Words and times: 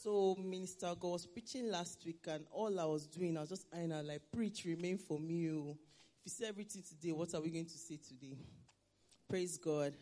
So, 0.00 0.36
Minister 0.38 0.94
God 1.00 1.10
was 1.10 1.26
preaching 1.26 1.72
last 1.72 2.04
week, 2.06 2.24
and 2.28 2.44
all 2.52 2.78
I 2.78 2.84
was 2.84 3.08
doing, 3.08 3.36
I 3.36 3.40
was 3.40 3.48
just 3.48 3.66
I 3.76 3.84
know, 3.86 4.00
like, 4.00 4.22
preach, 4.32 4.64
remain 4.64 4.96
for 4.96 5.18
me. 5.18 5.50
oh. 5.50 5.76
If 6.20 6.26
you 6.26 6.30
say 6.30 6.46
everything 6.46 6.84
today, 6.88 7.10
what 7.10 7.34
are 7.34 7.40
we 7.40 7.50
going 7.50 7.66
to 7.66 7.76
say 7.76 7.96
today? 7.96 8.36
Praise 9.28 9.58
God. 9.58 9.94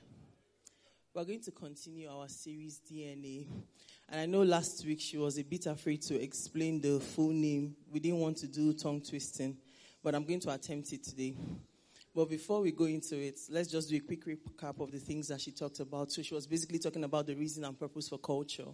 We're 1.14 1.24
going 1.24 1.40
to 1.40 1.50
continue 1.50 2.10
our 2.10 2.28
series 2.28 2.78
DNA. 2.78 3.46
And 4.10 4.20
I 4.20 4.26
know 4.26 4.42
last 4.42 4.84
week 4.84 5.00
she 5.00 5.16
was 5.16 5.38
a 5.38 5.42
bit 5.42 5.64
afraid 5.64 6.02
to 6.02 6.22
explain 6.22 6.78
the 6.82 7.00
full 7.00 7.30
name. 7.30 7.74
We 7.90 7.98
didn't 7.98 8.20
want 8.20 8.36
to 8.38 8.46
do 8.46 8.74
tongue 8.74 9.00
twisting, 9.00 9.56
but 10.04 10.14
I'm 10.14 10.26
going 10.26 10.40
to 10.40 10.50
attempt 10.50 10.92
it 10.92 11.04
today. 11.04 11.34
But 12.14 12.28
before 12.28 12.60
we 12.60 12.70
go 12.70 12.84
into 12.84 13.18
it, 13.18 13.40
let's 13.48 13.70
just 13.70 13.88
do 13.88 13.96
a 13.96 14.00
quick 14.00 14.26
recap 14.26 14.78
of 14.78 14.92
the 14.92 14.98
things 14.98 15.28
that 15.28 15.40
she 15.40 15.52
talked 15.52 15.80
about. 15.80 16.12
So 16.12 16.20
she 16.20 16.34
was 16.34 16.46
basically 16.46 16.80
talking 16.80 17.04
about 17.04 17.26
the 17.26 17.34
reason 17.34 17.64
and 17.64 17.78
purpose 17.78 18.10
for 18.10 18.18
culture. 18.18 18.66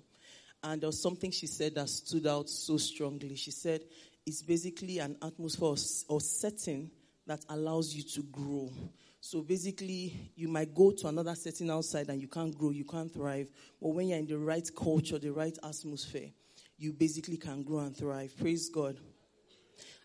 And 0.65 0.81
there 0.81 0.89
was 0.89 1.03
something 1.03 1.31
she 1.31 1.47
said 1.47 1.75
that 1.75 1.89
stood 1.89 2.27
out 2.27 2.49
so 2.49 2.77
strongly. 2.77 3.35
She 3.35 3.51
said 3.51 3.83
it's 4.25 4.43
basically 4.43 4.99
an 4.99 5.17
atmosphere 5.23 5.75
or, 6.09 6.21
setting 6.21 6.91
that 7.27 7.45
allows 7.49 7.95
you 7.95 8.03
to 8.03 8.23
grow. 8.23 8.71
So 9.21 9.43
basically, 9.43 10.33
you 10.35 10.49
might 10.49 10.75
go 10.75 10.91
to 10.91 11.09
another 11.09 11.35
setting 11.35 11.71
outside 11.71 12.09
and 12.09 12.21
you 12.21 12.29
can't 12.29 12.57
grow, 12.57 12.71
you 12.71 12.85
can't 12.85 13.13
thrive. 13.13 13.51
But 13.81 13.91
when 13.91 14.09
you're 14.09 14.19
in 14.19 14.27
the 14.27 14.39
right 14.39 14.69
culture, 14.75 15.19
the 15.19 15.33
right 15.33 15.57
atmosphere, 15.63 16.31
you 16.79 16.93
basically 16.93 17.37
can 17.37 17.63
grow 17.63 17.79
and 17.81 17.97
thrive. 17.97 18.35
Praise 18.39 18.69
God. 18.69 18.99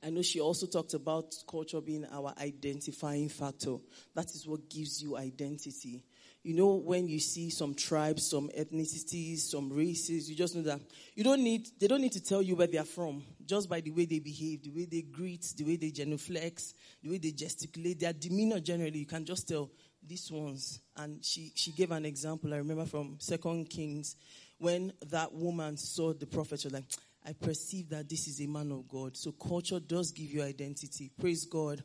I 0.03 0.11
know 0.11 0.21
she 0.21 0.39
also 0.39 0.67
talked 0.67 0.93
about 0.93 1.33
culture 1.49 1.81
being 1.81 2.05
our 2.11 2.33
identifying 2.39 3.29
factor. 3.29 3.77
That 4.13 4.27
is 4.35 4.47
what 4.47 4.69
gives 4.69 5.01
you 5.01 5.17
identity. 5.17 6.03
You 6.43 6.55
know, 6.55 6.75
when 6.75 7.07
you 7.07 7.19
see 7.19 7.49
some 7.49 7.73
tribes, 7.73 8.29
some 8.29 8.49
ethnicities, 8.57 9.39
some 9.39 9.71
races, 9.71 10.29
you 10.29 10.35
just 10.35 10.55
know 10.55 10.61
that 10.61 10.79
you 11.13 11.23
don't 11.23 11.43
need, 11.43 11.67
they 11.79 11.87
don't 11.87 12.01
need 12.01 12.13
to 12.13 12.23
tell 12.23 12.41
you 12.41 12.55
where 12.55 12.67
they 12.67 12.77
are 12.77 12.85
from. 12.85 13.23
Just 13.45 13.69
by 13.69 13.81
the 13.81 13.91
way 13.91 14.05
they 14.05 14.19
behave, 14.19 14.63
the 14.63 14.69
way 14.69 14.85
they 14.85 15.01
greet, 15.01 15.45
the 15.57 15.65
way 15.65 15.75
they 15.75 15.91
genuflex, 15.91 16.73
the 17.03 17.09
way 17.09 17.17
they 17.17 17.31
gesticulate, 17.31 17.99
their 17.99 18.13
demeanor 18.13 18.59
generally, 18.59 18.99
you 18.99 19.05
can 19.05 19.25
just 19.25 19.47
tell 19.47 19.69
these 20.05 20.31
ones. 20.31 20.79
And 20.95 21.23
she, 21.23 21.51
she 21.55 21.71
gave 21.71 21.91
an 21.91 22.05
example, 22.05 22.53
I 22.53 22.57
remember 22.57 22.85
from 22.85 23.17
Second 23.19 23.69
Kings, 23.69 24.15
when 24.57 24.93
that 25.07 25.33
woman 25.33 25.77
saw 25.77 26.13
the 26.13 26.27
prophet, 26.27 26.61
she 26.61 26.67
was 26.67 26.73
like, 26.73 26.85
I 27.25 27.33
perceive 27.33 27.89
that 27.89 28.07
this 28.07 28.27
is 28.27 28.39
a 28.41 28.47
man 28.47 28.71
of 28.71 28.87
God. 28.87 29.17
So 29.17 29.33
culture 29.33 29.81
does 29.81 30.11
give 30.11 30.31
you 30.31 30.43
identity. 30.43 31.11
Praise 31.19 31.45
God. 31.45 31.83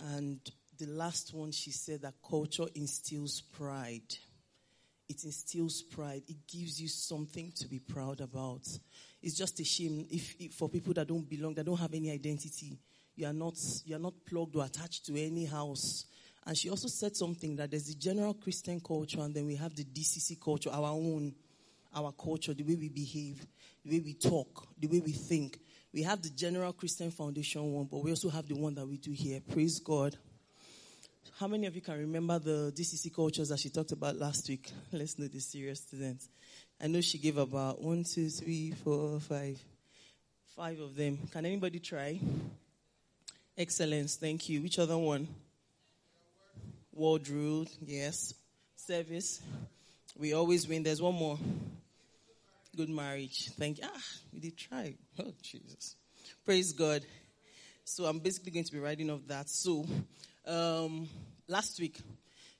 And 0.00 0.40
the 0.78 0.86
last 0.86 1.34
one, 1.34 1.52
she 1.52 1.70
said 1.70 2.02
that 2.02 2.14
culture 2.28 2.66
instills 2.74 3.40
pride. 3.40 4.16
It 5.08 5.24
instills 5.24 5.82
pride. 5.82 6.22
It 6.26 6.46
gives 6.46 6.80
you 6.80 6.88
something 6.88 7.52
to 7.56 7.68
be 7.68 7.78
proud 7.78 8.20
about. 8.20 8.66
It's 9.22 9.36
just 9.36 9.60
a 9.60 9.64
shame 9.64 10.06
if, 10.10 10.34
if 10.38 10.54
for 10.54 10.68
people 10.68 10.94
that 10.94 11.06
don't 11.06 11.28
belong, 11.28 11.54
that 11.54 11.66
don't 11.66 11.78
have 11.78 11.94
any 11.94 12.10
identity, 12.10 12.78
you 13.14 13.26
are 13.26 13.32
not 13.32 13.54
you 13.84 13.96
are 13.96 14.00
not 14.00 14.14
plugged 14.28 14.56
or 14.56 14.64
attached 14.64 15.06
to 15.06 15.20
any 15.20 15.44
house. 15.44 16.06
And 16.44 16.56
she 16.56 16.70
also 16.70 16.88
said 16.88 17.16
something 17.16 17.56
that 17.56 17.70
there's 17.70 17.86
the 17.86 17.94
general 17.94 18.34
Christian 18.34 18.80
culture, 18.80 19.20
and 19.20 19.34
then 19.34 19.46
we 19.46 19.56
have 19.56 19.74
the 19.74 19.84
DCC 19.84 20.40
culture, 20.40 20.70
our 20.70 20.90
own, 20.90 21.34
our 21.94 22.12
culture, 22.12 22.54
the 22.54 22.62
way 22.62 22.76
we 22.76 22.88
behave, 22.88 23.44
the 23.84 23.90
way 23.90 24.00
we 24.00 24.14
talk, 24.14 24.68
the 24.78 24.86
way 24.86 25.00
we 25.00 25.12
think. 25.12 25.58
We 25.92 26.02
have 26.02 26.22
the 26.22 26.30
general 26.30 26.72
Christian 26.72 27.10
foundation 27.10 27.72
one, 27.72 27.88
but 27.90 28.04
we 28.04 28.10
also 28.10 28.28
have 28.28 28.46
the 28.46 28.54
one 28.54 28.74
that 28.74 28.86
we 28.86 28.98
do 28.98 29.12
here. 29.12 29.40
Praise 29.40 29.80
God. 29.80 30.16
How 31.38 31.46
many 31.46 31.66
of 31.66 31.74
you 31.74 31.82
can 31.82 31.98
remember 31.98 32.38
the 32.38 32.72
DCC 32.74 33.14
cultures 33.14 33.50
that 33.50 33.58
she 33.58 33.68
talked 33.68 33.92
about 33.92 34.16
last 34.16 34.48
week? 34.48 34.72
Let's 34.92 35.18
know 35.18 35.26
the 35.26 35.38
serious 35.38 35.82
students. 35.82 36.30
I 36.80 36.86
know 36.86 37.02
she 37.02 37.18
gave 37.18 37.36
about 37.36 37.82
one, 37.82 38.04
two, 38.04 38.30
three, 38.30 38.70
four, 38.82 39.20
five, 39.20 39.60
five 40.56 40.80
of 40.80 40.96
them. 40.96 41.18
Can 41.30 41.44
anybody 41.44 41.78
try? 41.78 42.18
Excellence, 43.58 44.16
thank 44.16 44.48
you. 44.48 44.62
Which 44.62 44.78
other 44.78 44.96
one? 44.96 45.28
World 46.94 47.28
rule, 47.28 47.66
yes. 47.84 48.32
Service, 48.74 49.42
we 50.18 50.32
always 50.32 50.66
win. 50.66 50.84
There's 50.84 51.02
one 51.02 51.16
more. 51.16 51.38
Good 52.74 52.88
marriage, 52.88 53.50
thank 53.58 53.76
you. 53.76 53.84
Ah, 53.86 54.02
we 54.32 54.40
did 54.40 54.56
try. 54.56 54.94
Oh, 55.18 55.34
Jesus. 55.42 55.96
Praise 56.46 56.72
God. 56.72 57.02
So 57.84 58.06
I'm 58.06 58.20
basically 58.20 58.52
going 58.52 58.64
to 58.64 58.72
be 58.72 58.78
writing 58.78 59.10
off 59.10 59.20
that. 59.28 59.50
So, 59.50 59.84
um, 60.46 61.08
last 61.48 61.78
week, 61.80 62.00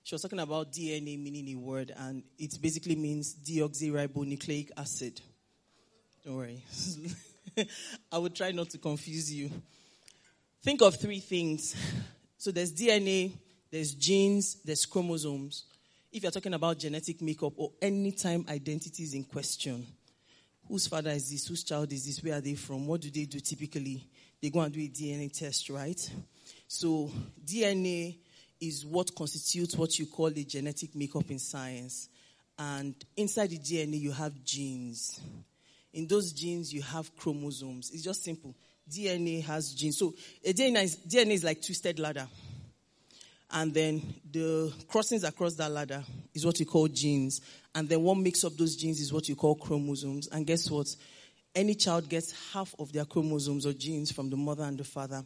she 0.03 0.15
was 0.15 0.23
talking 0.23 0.39
about 0.39 0.73
DNA 0.73 1.19
meaning 1.19 1.49
a 1.49 1.59
word, 1.59 1.93
and 1.97 2.23
it 2.39 2.61
basically 2.61 2.97
means 2.97 3.35
deoxyribonucleic 3.35 4.71
acid. 4.77 5.21
Don't 6.25 6.37
worry. 6.37 6.63
I 8.13 8.19
would 8.19 8.35
try 8.35 8.53
not 8.53 8.71
to 8.71 8.79
confuse 8.79 9.33
you. 9.33 9.51
Think 10.63 10.83
of 10.83 10.97
three 10.97 11.21
things. 11.21 11.75
So 12.39 12.51
there's 12.51 12.73
DNA, 12.73 13.33
there's 13.71 13.95
genes, 13.95 14.57
there's 14.65 14.87
chromosomes. 14.87 15.65
If 16.13 16.23
you're 16.23 16.33
talking 16.33 16.55
about 16.55 16.79
genetic 16.79 17.21
makeup 17.23 17.53
or 17.57 17.73
any 17.81 18.13
time 18.13 18.45
identity 18.49 19.03
is 19.03 19.15
in 19.15 19.25
question, 19.25 19.87
whose 20.69 20.87
father 20.87 21.11
is 21.11 21.31
this? 21.31 21.47
Whose 21.47 21.65
child 21.65 21.93
is 21.93 22.07
this? 22.07 22.23
Where 22.23 22.35
are 22.35 22.41
they 22.41 22.55
from? 22.55 22.87
What 22.87 23.01
do 23.01 23.11
they 23.11 23.25
do 23.25 23.41
typically? 23.41 24.07
They 24.41 24.51
go 24.51 24.61
and 24.61 24.73
do 24.73 24.81
a 24.81 24.89
DNA 24.89 25.33
test, 25.33 25.71
right? 25.71 26.11
So 26.69 27.11
DNA 27.45 28.17
is 28.61 28.85
what 28.85 29.15
constitutes 29.15 29.77
what 29.77 29.99
you 29.99 30.07
call 30.07 30.29
a 30.29 30.45
genetic 30.45 30.95
makeup 30.95 31.31
in 31.31 31.39
science. 31.39 32.09
And 32.59 32.95
inside 33.17 33.51
the 33.51 33.59
DNA, 33.59 34.01
you 34.01 34.13
have 34.13 34.33
genes. 34.45 35.21
In 35.93 36.07
those 36.07 36.33
genes, 36.33 36.73
you 36.73 36.83
have 36.83 37.15
chromosomes. 37.17 37.91
It's 37.93 38.03
just 38.03 38.25
simple. 38.25 38.55
DNA 38.91 39.45
has 39.45 39.73
genes. 39.75 39.99
So 39.99 40.15
a 40.45 40.53
DNA 40.53 40.85
is, 40.85 40.97
DNA 40.97 41.33
is 41.33 41.45
like 41.45 41.63
twisted 41.63 41.99
ladder. 41.99 42.27
And 43.51 43.73
then 43.73 44.03
the 44.31 44.73
crossings 44.89 45.23
across 45.23 45.55
that 45.55 45.71
ladder 45.71 46.03
is 46.35 46.45
what 46.45 46.59
you 46.59 46.67
call 46.67 46.89
genes. 46.89 47.41
And 47.75 47.89
then 47.89 48.03
what 48.03 48.17
makes 48.17 48.45
up 48.45 48.57
those 48.57 48.77
genes 48.77 49.01
is 49.01 49.13
what 49.13 49.29
you 49.29 49.37
call 49.37 49.55
chromosomes. 49.55 50.29
And 50.29 50.47
guess 50.47 50.71
what? 50.71 50.89
Any 51.55 51.75
child 51.75 52.09
gets 52.09 52.53
half 52.53 52.75
of 52.79 52.93
their 52.93 53.05
chromosomes 53.05 53.67
or 53.67 53.73
genes 53.73 54.11
from 54.13 54.31
the 54.31 54.37
mother 54.37 54.65
and 54.65 54.77
the 54.79 54.85
father. 54.85 55.23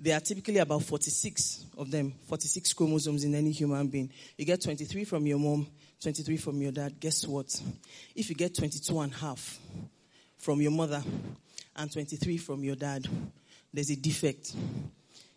There 0.00 0.16
are 0.16 0.20
typically 0.20 0.58
about 0.58 0.84
46 0.84 1.66
of 1.76 1.90
them, 1.90 2.14
46 2.28 2.72
chromosomes 2.72 3.24
in 3.24 3.34
any 3.34 3.50
human 3.50 3.88
being. 3.88 4.10
You 4.36 4.44
get 4.44 4.62
23 4.62 5.04
from 5.04 5.26
your 5.26 5.38
mom, 5.38 5.66
23 6.00 6.36
from 6.36 6.62
your 6.62 6.70
dad. 6.70 7.00
Guess 7.00 7.26
what? 7.26 7.60
If 8.14 8.28
you 8.30 8.36
get 8.36 8.54
22 8.54 9.00
and 9.00 9.12
a 9.12 9.16
half 9.16 9.58
from 10.36 10.60
your 10.60 10.70
mother 10.70 11.02
and 11.74 11.92
23 11.92 12.36
from 12.36 12.62
your 12.62 12.76
dad, 12.76 13.08
there's 13.74 13.90
a 13.90 13.96
defect. 13.96 14.54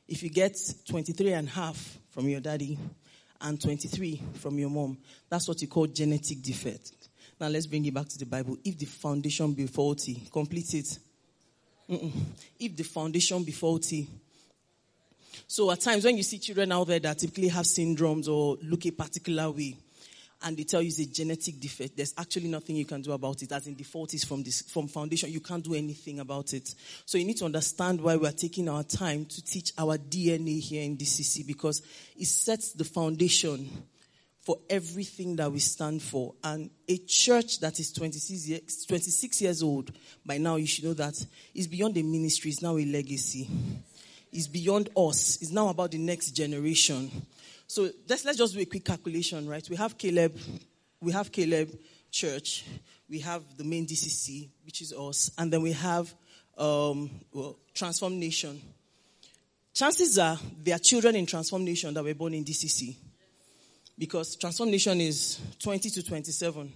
If 0.08 0.22
you 0.22 0.30
get 0.30 0.56
23 0.88 1.34
and 1.34 1.48
a 1.48 1.52
half 1.52 1.98
from 2.12 2.30
your 2.30 2.40
daddy 2.40 2.78
and 3.42 3.60
23 3.60 4.22
from 4.36 4.60
your 4.60 4.70
mom, 4.70 5.00
that's 5.28 5.48
what 5.48 5.60
you 5.64 5.68
call 5.70 5.88
genetic 5.88 6.40
defect. 6.44 6.92
Now 7.40 7.48
let's 7.48 7.66
bring 7.66 7.84
it 7.86 7.94
back 7.96 8.08
to 8.10 8.20
the 8.20 8.28
Bible. 8.28 8.60
If 8.64 8.78
the 8.78 8.86
foundation 8.86 9.54
be 9.54 9.66
faulty, 9.66 10.22
complete 10.32 10.72
it. 10.76 11.00
Mm-mm. 11.90 12.12
If 12.60 12.76
the 12.78 12.84
foundation 12.84 13.44
be 13.44 13.52
faulty, 13.52 14.08
so 15.52 15.70
at 15.70 15.82
times 15.82 16.06
when 16.06 16.16
you 16.16 16.24
see 16.24 16.40
children 16.40 16.72
out 16.72 16.88
there 16.88 17.02
that 17.02 17.20
typically 17.20 17.50
have 17.50 17.66
syndromes 17.66 18.30
or 18.30 18.58
look 18.64 18.86
a 18.86 18.92
particular 18.92 19.52
way, 19.52 19.76
and 20.44 20.56
they 20.56 20.64
tell 20.64 20.82
you 20.82 20.88
it's 20.88 21.00
a 21.00 21.06
genetic 21.06 21.60
defect, 21.60 21.98
there's 21.98 22.14
actually 22.18 22.48
nothing 22.48 22.78
you 22.78 22.86
can 22.86 23.02
do 23.02 23.12
about 23.12 23.44
it. 23.44 23.52
As 23.52 23.68
in 23.68 23.76
default 23.76 24.14
is 24.14 24.24
from 24.24 24.44
this 24.44 24.62
from 24.62 24.88
foundation, 24.88 25.30
you 25.30 25.42
can't 25.42 25.62
do 25.62 25.74
anything 25.74 26.22
about 26.22 26.54
it. 26.54 26.74
So 27.06 27.18
you 27.18 27.26
need 27.26 27.36
to 27.40 27.44
understand 27.44 28.00
why 28.00 28.16
we're 28.16 28.32
taking 28.32 28.70
our 28.70 28.84
time 28.84 29.26
to 29.26 29.44
teach 29.44 29.74
our 29.78 29.98
DNA 29.98 30.62
here 30.62 30.84
in 30.84 30.96
DCC 30.96 31.46
because 31.46 31.82
it 32.16 32.28
sets 32.28 32.72
the 32.72 32.86
foundation 32.86 33.70
for 34.40 34.58
everything 34.70 35.36
that 35.36 35.52
we 35.52 35.60
stand 35.60 36.02
for. 36.02 36.34
And 36.46 36.70
a 36.88 36.98
church 37.00 37.60
that 37.60 37.78
is 37.78 37.92
26 37.92 38.48
years, 38.48 38.86
26 38.86 39.42
years 39.42 39.62
old, 39.62 39.92
by 40.26 40.38
now 40.38 40.56
you 40.56 40.66
should 40.66 40.86
know 40.86 40.94
that 40.94 41.26
is 41.54 41.68
beyond 41.68 41.96
the 41.96 42.04
ministry, 42.04 42.52
it's 42.52 42.62
now 42.62 42.78
a 42.78 42.86
legacy. 42.86 43.50
It's 44.32 44.48
beyond 44.48 44.90
us. 44.96 45.38
It's 45.42 45.52
now 45.52 45.70
about 45.70 45.92
the 45.92 45.98
next 45.98 46.32
generation. 46.32 47.12
So 47.68 47.90
let's, 48.08 48.26
let's 48.26 48.38
just 48.38 48.54
do 48.54 48.60
a 48.60 48.66
quick 48.66 48.86
calculation, 48.86 49.48
right? 49.48 49.68
We 49.70 49.76
have 49.76 49.98
Caleb, 49.98 50.38
we 51.02 51.12
have 51.12 51.32
Caleb 51.32 51.70
Church, 52.12 52.66
we 53.10 53.20
have 53.20 53.44
the 53.58 53.64
main 53.64 53.86
DCC, 53.86 54.50
which 54.66 54.82
is 54.82 54.94
us, 54.94 55.32
and 55.38 55.52
then 55.52 55.62
we 55.62 55.74
have 55.74 56.14
um, 56.58 57.10
well, 57.34 57.58
Transform 57.74 58.20
Nation. 58.20 58.62
Chances 59.74 60.20
are 60.20 60.38
there 60.62 60.76
are 60.76 60.80
children 60.80 61.16
in 61.16 61.26
Transform 61.26 61.64
Nation 61.64 61.94
that 61.94 62.04
were 62.04 62.14
born 62.14 62.34
in 62.34 62.44
DCC 62.44 62.96
because 63.98 64.36
Transform 64.36 64.70
Nation 64.72 65.00
is 65.00 65.40
20 65.60 65.90
to 65.92 66.04
27. 66.04 66.72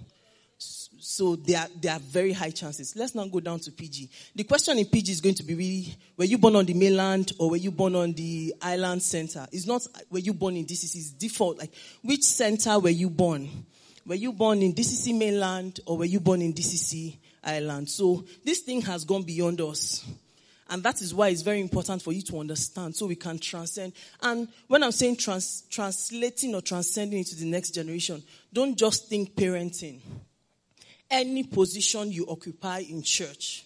So 1.06 1.36
there 1.36 1.62
are, 1.62 1.68
there 1.80 1.94
are 1.94 2.00
very 2.00 2.34
high 2.34 2.52
chances. 2.52 2.96
Let's 2.96 3.16
now 3.16 3.28
go 3.28 3.40
down 3.40 3.60
to 3.60 3.72
PG. 3.72 4.10
The 4.36 4.44
question 4.44 4.78
in 4.78 4.86
PG 4.86 5.12
is 5.12 5.22
going 5.22 5.36
to 5.36 5.44
be 5.44 5.56
really, 5.56 5.96
were 6.18 6.26
you 6.26 6.38
born 6.38 6.56
on 6.56 6.66
the 6.66 6.74
mainland 6.74 7.32
or 7.38 7.52
were 7.52 7.58
you 7.58 7.72
born 7.72 7.96
on 7.96 8.14
the 8.14 8.56
island 8.62 9.02
center? 9.02 9.48
It's 9.52 9.68
not, 9.68 9.86
were 10.10 10.20
you 10.20 10.34
born 10.34 10.58
in 10.58 10.66
DCC? 10.66 10.96
It's 10.96 11.12
default. 11.12 11.60
Like, 11.60 11.74
which 12.02 12.24
center 12.24 12.80
were 12.80 12.90
you 12.90 13.10
born? 13.10 13.50
were 14.06 14.16
you 14.16 14.32
born 14.32 14.62
in 14.62 14.74
DCC 14.74 15.18
mainland 15.18 15.80
or 15.86 15.98
were 15.98 16.06
you 16.06 16.20
born 16.20 16.42
in 16.42 16.54
DCC 16.54 17.18
island? 17.44 17.90
So 17.90 18.24
this 18.44 18.60
thing 18.60 18.82
has 18.82 19.04
gone 19.04 19.24
beyond 19.24 19.62
us. 19.62 20.06
And 20.70 20.82
that 20.84 21.02
is 21.02 21.14
why 21.14 21.30
it's 21.30 21.44
very 21.44 21.62
important 21.62 22.02
for 22.02 22.12
you 22.12 22.24
to 22.24 22.40
understand 22.40 22.96
so 22.96 23.06
we 23.06 23.16
can 23.16 23.38
transcend. 23.38 23.94
And 24.22 24.48
when 24.68 24.82
I'm 24.82 24.92
saying 24.92 25.18
trans- 25.18 25.64
translating 25.70 26.56
or 26.56 26.62
transcending 26.62 27.20
into 27.20 27.36
the 27.36 27.46
next 27.46 27.72
generation, 27.72 28.24
don't 28.52 28.76
just 28.76 29.08
think 29.08 29.36
parenting. 29.36 30.00
Any 31.10 31.44
position 31.44 32.12
you 32.12 32.26
occupy 32.28 32.80
in 32.80 33.04
church, 33.04 33.66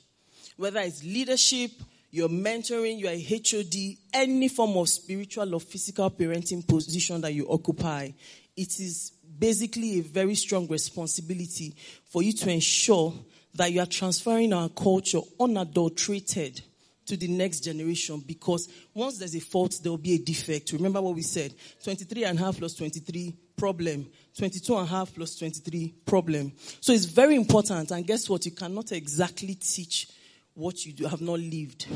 whether 0.57 0.79
it's 0.81 1.03
leadership, 1.03 1.71
you're 2.11 2.29
mentoring, 2.29 2.99
you're 2.99 3.11
a 3.11 3.21
HOD, 3.21 3.97
any 4.13 4.47
form 4.49 4.77
of 4.77 4.89
spiritual 4.89 5.53
or 5.53 5.59
physical 5.59 6.09
parenting 6.11 6.67
position 6.67 7.21
that 7.21 7.33
you 7.33 7.47
occupy, 7.49 8.09
it 8.57 8.79
is 8.79 9.13
basically 9.37 9.99
a 9.99 10.03
very 10.03 10.35
strong 10.35 10.67
responsibility 10.67 11.75
for 12.05 12.21
you 12.23 12.33
to 12.33 12.49
ensure 12.49 13.13
that 13.55 13.71
you 13.71 13.79
are 13.79 13.85
transferring 13.85 14.53
our 14.53 14.69
culture 14.69 15.21
unadulterated 15.39 16.61
to 17.05 17.17
the 17.17 17.27
next 17.27 17.61
generation 17.61 18.19
because 18.25 18.69
once 18.93 19.17
there's 19.17 19.35
a 19.35 19.39
fault, 19.39 19.79
there 19.81 19.91
will 19.91 19.97
be 19.97 20.13
a 20.13 20.19
defect. 20.19 20.71
Remember 20.73 21.01
what 21.01 21.15
we 21.15 21.23
said 21.23 21.53
23 21.83 22.25
and 22.25 22.39
a 22.39 22.43
half 22.43 22.57
plus 22.57 22.75
23 22.75 23.35
problem, 23.59 24.07
22 24.37 24.77
and 24.77 24.87
a 24.87 24.89
half 24.89 25.13
plus 25.13 25.35
23 25.35 25.93
problem. 26.05 26.53
So 26.79 26.93
it's 26.93 27.05
very 27.05 27.35
important. 27.35 27.91
And 27.91 28.07
guess 28.07 28.29
what? 28.29 28.45
You 28.45 28.51
cannot 28.51 28.91
exactly 28.91 29.55
teach 29.55 30.07
what 30.53 30.85
you 30.85 30.93
do, 30.93 31.05
have 31.05 31.21
not 31.21 31.39
lived. 31.39 31.87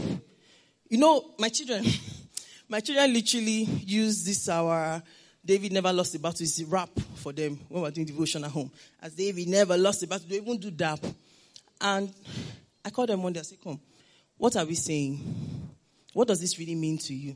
You 0.90 0.98
know, 0.98 1.32
my 1.40 1.50
children, 1.50 1.86
my 2.70 2.82
children 2.82 3.14
literally 3.14 3.64
use 3.86 4.26
this 4.26 4.50
our 4.50 5.02
David 5.46 5.74
never 5.74 5.92
lost 5.92 6.14
the 6.14 6.20
battle. 6.20 6.44
It's 6.44 6.62
rap 6.64 6.90
for 7.16 7.34
them 7.34 7.60
when 7.68 7.84
we're 7.84 7.92
doing 7.92 8.08
devotion 8.08 8.46
at 8.46 8.52
home. 8.52 8.72
As 9.02 9.14
David 9.14 9.50
never 9.50 9.78
lost 9.78 10.04
a 10.04 10.08
battle, 10.08 10.28
they 10.30 10.38
even 10.38 10.58
do 10.58 10.72
that. 10.72 11.04
And 11.82 12.14
I 12.86 12.90
called 12.90 13.10
them 13.10 13.24
one 13.24 13.34
day, 13.34 13.42
I 13.42 13.44
said, 13.44 13.62
Come, 13.62 13.80
what 14.38 14.56
are 14.56 14.66
we 14.66 14.76
saying? 14.76 15.20
What 16.14 16.28
does 16.30 16.40
this 16.40 16.58
really 16.58 16.76
mean 16.76 16.98
to 17.00 17.14
you? 17.14 17.36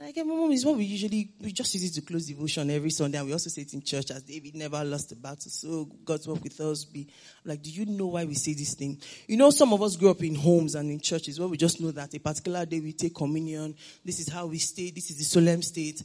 Like, 0.00 0.16
my 0.18 0.22
mom 0.22 0.52
is 0.52 0.64
what 0.64 0.76
we 0.76 0.84
usually, 0.84 1.28
we 1.40 1.50
just 1.50 1.74
use 1.74 1.82
it 1.90 2.00
to 2.00 2.06
close 2.06 2.26
devotion 2.26 2.70
every 2.70 2.90
Sunday, 2.90 3.18
and 3.18 3.26
we 3.26 3.32
also 3.32 3.50
say 3.50 3.62
it 3.62 3.74
in 3.74 3.82
church 3.82 4.12
as 4.12 4.22
David 4.22 4.54
never 4.54 4.84
lost 4.84 5.10
a 5.10 5.16
battle. 5.16 5.50
So 5.50 5.88
God's 6.04 6.28
work 6.28 6.40
with 6.40 6.60
us 6.60 6.84
be 6.84 7.08
like, 7.44 7.60
do 7.62 7.70
you 7.70 7.84
know 7.84 8.06
why 8.06 8.24
we 8.24 8.34
say 8.34 8.54
this 8.54 8.74
thing? 8.74 8.96
You 9.26 9.36
know, 9.36 9.50
some 9.50 9.72
of 9.72 9.82
us 9.82 9.96
grew 9.96 10.10
up 10.10 10.22
in 10.22 10.36
homes 10.36 10.76
and 10.76 10.88
in 10.88 11.00
churches 11.00 11.40
where 11.40 11.48
we 11.48 11.56
just 11.56 11.80
know 11.80 11.90
that 11.90 12.14
a 12.14 12.20
particular 12.20 12.64
day 12.64 12.78
we 12.78 12.92
take 12.92 13.12
communion. 13.12 13.74
This 14.04 14.20
is 14.20 14.28
how 14.28 14.46
we 14.46 14.58
stay. 14.58 14.90
This 14.92 15.10
is 15.10 15.18
the 15.18 15.24
solemn 15.24 15.62
state. 15.62 16.00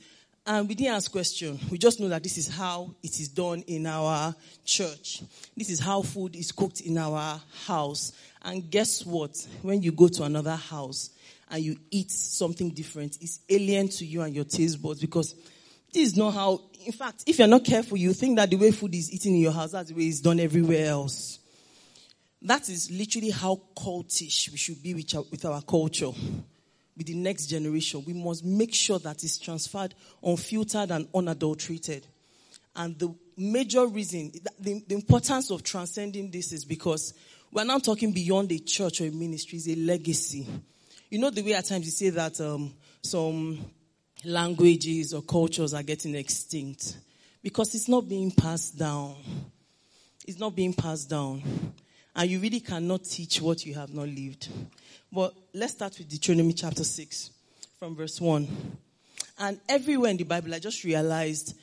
And 0.48 0.68
we 0.68 0.74
didn't 0.74 0.96
ask 0.96 1.12
question. 1.12 1.60
We 1.70 1.78
just 1.78 2.00
know 2.00 2.08
that 2.10 2.24
this 2.24 2.40
is 2.40 2.48
how 2.48 2.96
it 3.04 3.20
is 3.20 3.28
done 3.28 3.64
in 3.68 3.86
our 3.86 4.34
church. 4.66 5.22
This 5.56 5.70
is 5.70 5.80
how 5.80 6.02
food 6.02 6.36
is 6.36 6.52
cooked 6.52 6.82
in 6.82 6.98
our 6.98 7.40
house. 7.68 8.12
And 8.42 8.72
guess 8.72 9.06
what? 9.06 9.38
When 9.62 9.84
you 9.84 9.92
go 9.92 10.08
to 10.08 10.24
another 10.24 10.56
house 10.56 11.12
and 11.54 11.64
you 11.64 11.78
eat 11.92 12.10
something 12.10 12.72
different, 12.72 13.18
it's 13.22 13.40
alien 13.48 13.88
to 13.88 14.06
you 14.06 14.24
and 14.24 14.36
your 14.36 14.44
taste 14.44 14.82
buds 14.82 15.00
because 15.00 15.36
this 15.94 16.08
is 16.08 16.18
not 16.18 16.34
how, 16.34 16.60
in 16.84 16.92
fact, 16.92 17.24
if 17.28 17.38
you're 17.38 17.48
not 17.48 17.64
careful, 17.64 17.96
you 17.96 18.12
think 18.12 18.38
that 18.38 18.50
the 18.50 18.56
way 18.56 18.72
food 18.72 18.96
is 18.96 19.14
eaten 19.14 19.36
in 19.36 19.42
your 19.42 19.52
house, 19.52 19.72
that's 19.72 19.90
the 19.90 19.96
way 19.96 20.06
it's 20.06 20.20
done 20.20 20.40
everywhere 20.40 20.88
else. 20.88 21.38
That 22.42 22.68
is 22.70 22.90
literally 22.90 23.30
how 23.30 23.62
cultish 23.78 24.52
we 24.52 24.58
should 24.58 24.82
be 24.82 24.96
with 24.96 25.16
our, 25.16 25.24
with 25.30 25.46
our 25.46 25.62
culture 25.62 26.12
with 26.98 27.08
the 27.08 27.16
next 27.16 27.48
generation. 27.48 28.04
We 28.06 28.14
must 28.14 28.44
make 28.44 28.74
sure 28.74 29.00
that 29.00 29.24
it's 29.24 29.38
transferred 29.38 29.94
unfiltered 30.24 30.92
and 30.92 31.08
unadulterated. 31.14 32.08
And 32.76 32.98
the 32.98 33.14
major 33.38 33.86
reason, 33.86 34.32
the, 34.60 34.84
the 34.88 34.96
importance 34.96 35.52
of 35.52 35.64
transcending 35.64 36.32
this 36.32 36.52
is 36.52 36.66
because 36.66 37.14
we're 37.52 37.64
now 37.64 37.78
talking 37.78 38.12
beyond 38.12 38.52
a 38.52 38.60
church 38.60 39.02
or 39.02 39.06
a 39.06 39.12
ministry, 39.12 39.60
it's 39.60 39.68
a 39.68 39.76
legacy. 39.76 40.48
You 41.14 41.20
know 41.20 41.30
the 41.30 41.44
way 41.44 41.54
at 41.54 41.66
times 41.66 41.86
you 41.86 41.92
say 41.92 42.10
that 42.10 42.42
um, 42.42 42.74
some 43.04 43.60
languages 44.26 45.14
or 45.14 45.22
cultures 45.22 45.72
are 45.76 45.84
getting 45.84 46.16
extinct 46.16 46.98
because 47.44 47.76
it's 47.76 47.88
not 47.88 48.10
being 48.10 48.32
passed 48.32 48.80
down. 48.80 49.18
It's 50.26 50.40
not 50.40 50.56
being 50.56 50.74
passed 50.74 51.12
down. 51.12 51.44
And 52.16 52.32
you 52.32 52.40
really 52.40 52.62
cannot 52.62 53.04
teach 53.04 53.40
what 53.44 53.64
you 53.64 53.76
have 53.76 53.94
not 53.94 54.08
lived. 54.08 54.50
But 55.12 55.36
let's 55.54 55.74
start 55.74 55.96
with 56.00 56.10
Deuteronomy 56.10 56.54
chapter 56.54 56.84
6 56.84 57.30
from 57.78 57.96
verse 57.96 58.20
1. 58.20 58.48
And 59.38 59.60
everywhere 59.70 60.10
in 60.10 60.18
the 60.18 60.24
Bible, 60.24 60.56
I 60.56 60.58
just 60.58 60.84
realized 60.84 61.56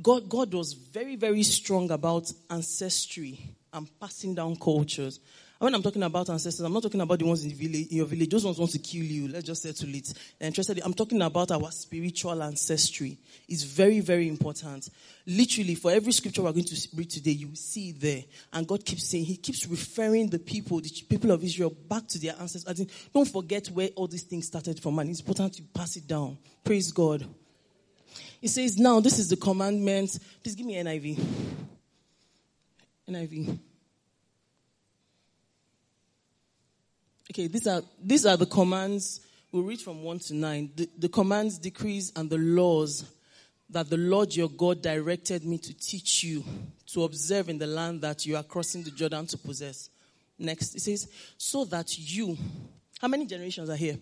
God, 0.00 0.28
God 0.28 0.54
was 0.54 0.74
very, 0.74 1.16
very 1.16 1.42
strong 1.42 1.90
about 1.90 2.32
ancestry 2.48 3.50
and 3.72 3.88
passing 3.98 4.36
down 4.36 4.54
cultures. 4.54 5.18
And 5.58 5.68
when 5.68 5.74
I'm 5.74 5.82
talking 5.82 6.02
about 6.02 6.28
ancestors, 6.28 6.60
I'm 6.60 6.72
not 6.72 6.82
talking 6.82 7.00
about 7.00 7.18
the 7.18 7.24
ones 7.24 7.42
in, 7.42 7.48
the 7.48 7.54
village, 7.54 7.88
in 7.90 7.96
your 7.96 8.06
village. 8.06 8.28
Those 8.28 8.44
ones 8.44 8.58
want 8.58 8.72
to 8.72 8.78
kill 8.78 9.04
you. 9.04 9.28
Let's 9.28 9.46
just 9.46 9.62
settle 9.62 9.94
it. 9.94 10.12
They're 10.38 10.48
interested. 10.48 10.82
I'm 10.84 10.92
talking 10.92 11.22
about 11.22 11.50
our 11.50 11.70
spiritual 11.70 12.42
ancestry. 12.42 13.16
It's 13.48 13.62
very, 13.62 14.00
very 14.00 14.28
important. 14.28 14.90
Literally, 15.26 15.74
for 15.74 15.90
every 15.92 16.12
scripture 16.12 16.42
we're 16.42 16.52
going 16.52 16.66
to 16.66 16.88
read 16.94 17.08
today, 17.08 17.30
you 17.30 17.54
see 17.54 17.92
there. 17.92 18.22
And 18.52 18.68
God 18.68 18.84
keeps 18.84 19.08
saying, 19.08 19.24
He 19.24 19.38
keeps 19.38 19.66
referring 19.66 20.28
the 20.28 20.38
people, 20.38 20.78
the 20.78 20.90
people 21.08 21.30
of 21.30 21.42
Israel, 21.42 21.70
back 21.70 22.06
to 22.08 22.18
their 22.18 22.34
ancestors. 22.38 22.78
In, 22.78 22.90
don't 23.14 23.28
forget 23.28 23.68
where 23.68 23.88
all 23.96 24.08
these 24.08 24.24
things 24.24 24.46
started 24.46 24.78
from. 24.78 24.98
And 24.98 25.08
it's 25.08 25.20
important 25.20 25.54
to 25.54 25.62
pass 25.62 25.96
it 25.96 26.06
down. 26.06 26.36
Praise 26.64 26.92
God. 26.92 27.26
He 28.42 28.48
says, 28.48 28.76
Now, 28.76 29.00
this 29.00 29.18
is 29.18 29.30
the 29.30 29.36
commandment. 29.36 30.18
Please 30.42 30.54
give 30.54 30.66
me 30.66 30.74
NIV. 30.74 31.18
NIV. 33.08 33.58
Okay, 37.30 37.48
these 37.48 37.66
are, 37.66 37.82
these 38.02 38.24
are 38.24 38.36
the 38.36 38.46
commands. 38.46 39.20
We'll 39.50 39.64
read 39.64 39.80
from 39.80 40.02
1 40.02 40.18
to 40.20 40.34
9. 40.34 40.70
The, 40.76 40.90
the 40.98 41.08
commands, 41.08 41.58
decrees, 41.58 42.12
and 42.14 42.30
the 42.30 42.38
laws 42.38 43.04
that 43.70 43.90
the 43.90 43.96
Lord 43.96 44.34
your 44.34 44.48
God 44.48 44.80
directed 44.80 45.44
me 45.44 45.58
to 45.58 45.74
teach 45.74 46.22
you 46.22 46.44
to 46.86 47.04
observe 47.04 47.48
in 47.48 47.58
the 47.58 47.66
land 47.66 48.00
that 48.02 48.24
you 48.24 48.36
are 48.36 48.44
crossing 48.44 48.84
the 48.84 48.90
Jordan 48.92 49.26
to 49.26 49.38
possess. 49.38 49.90
Next, 50.38 50.74
it 50.76 50.82
says, 50.82 51.08
so 51.36 51.64
that 51.64 51.98
you, 51.98 52.36
how 53.00 53.08
many 53.08 53.26
generations 53.26 53.68
are 53.70 53.76
here? 53.76 53.98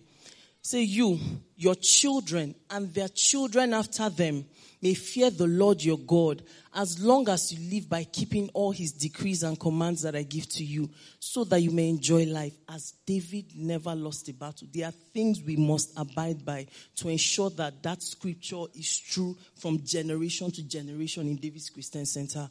Say 0.65 0.81
you, 0.81 1.19
your 1.57 1.75
children, 1.75 2.55
and 2.71 2.91
their 2.91 3.09
children 3.09 3.71
after 3.71 4.09
them 4.09 4.47
may 4.81 4.95
fear 4.95 5.29
the 5.29 5.45
Lord 5.45 5.83
your 5.83 5.99
God 5.99 6.41
as 6.73 6.99
long 6.99 7.29
as 7.29 7.53
you 7.53 7.69
live 7.69 7.87
by 7.87 8.03
keeping 8.05 8.49
all 8.51 8.71
his 8.71 8.91
decrees 8.91 9.43
and 9.43 9.59
commands 9.59 10.01
that 10.01 10.15
I 10.15 10.23
give 10.23 10.49
to 10.49 10.63
you, 10.63 10.89
so 11.19 11.43
that 11.43 11.61
you 11.61 11.69
may 11.69 11.87
enjoy 11.87 12.25
life. 12.25 12.55
As 12.67 12.95
David 13.05 13.55
never 13.55 13.93
lost 13.93 14.27
a 14.29 14.33
battle, 14.33 14.67
there 14.73 14.87
are 14.87 14.91
things 15.13 15.39
we 15.39 15.55
must 15.55 15.91
abide 15.95 16.43
by 16.43 16.65
to 16.95 17.09
ensure 17.09 17.51
that 17.51 17.83
that 17.83 18.01
scripture 18.01 18.63
is 18.73 18.97
true 18.97 19.37
from 19.53 19.85
generation 19.85 20.49
to 20.49 20.63
generation 20.63 21.27
in 21.27 21.35
David's 21.35 21.69
Christian 21.69 22.07
Center. 22.07 22.49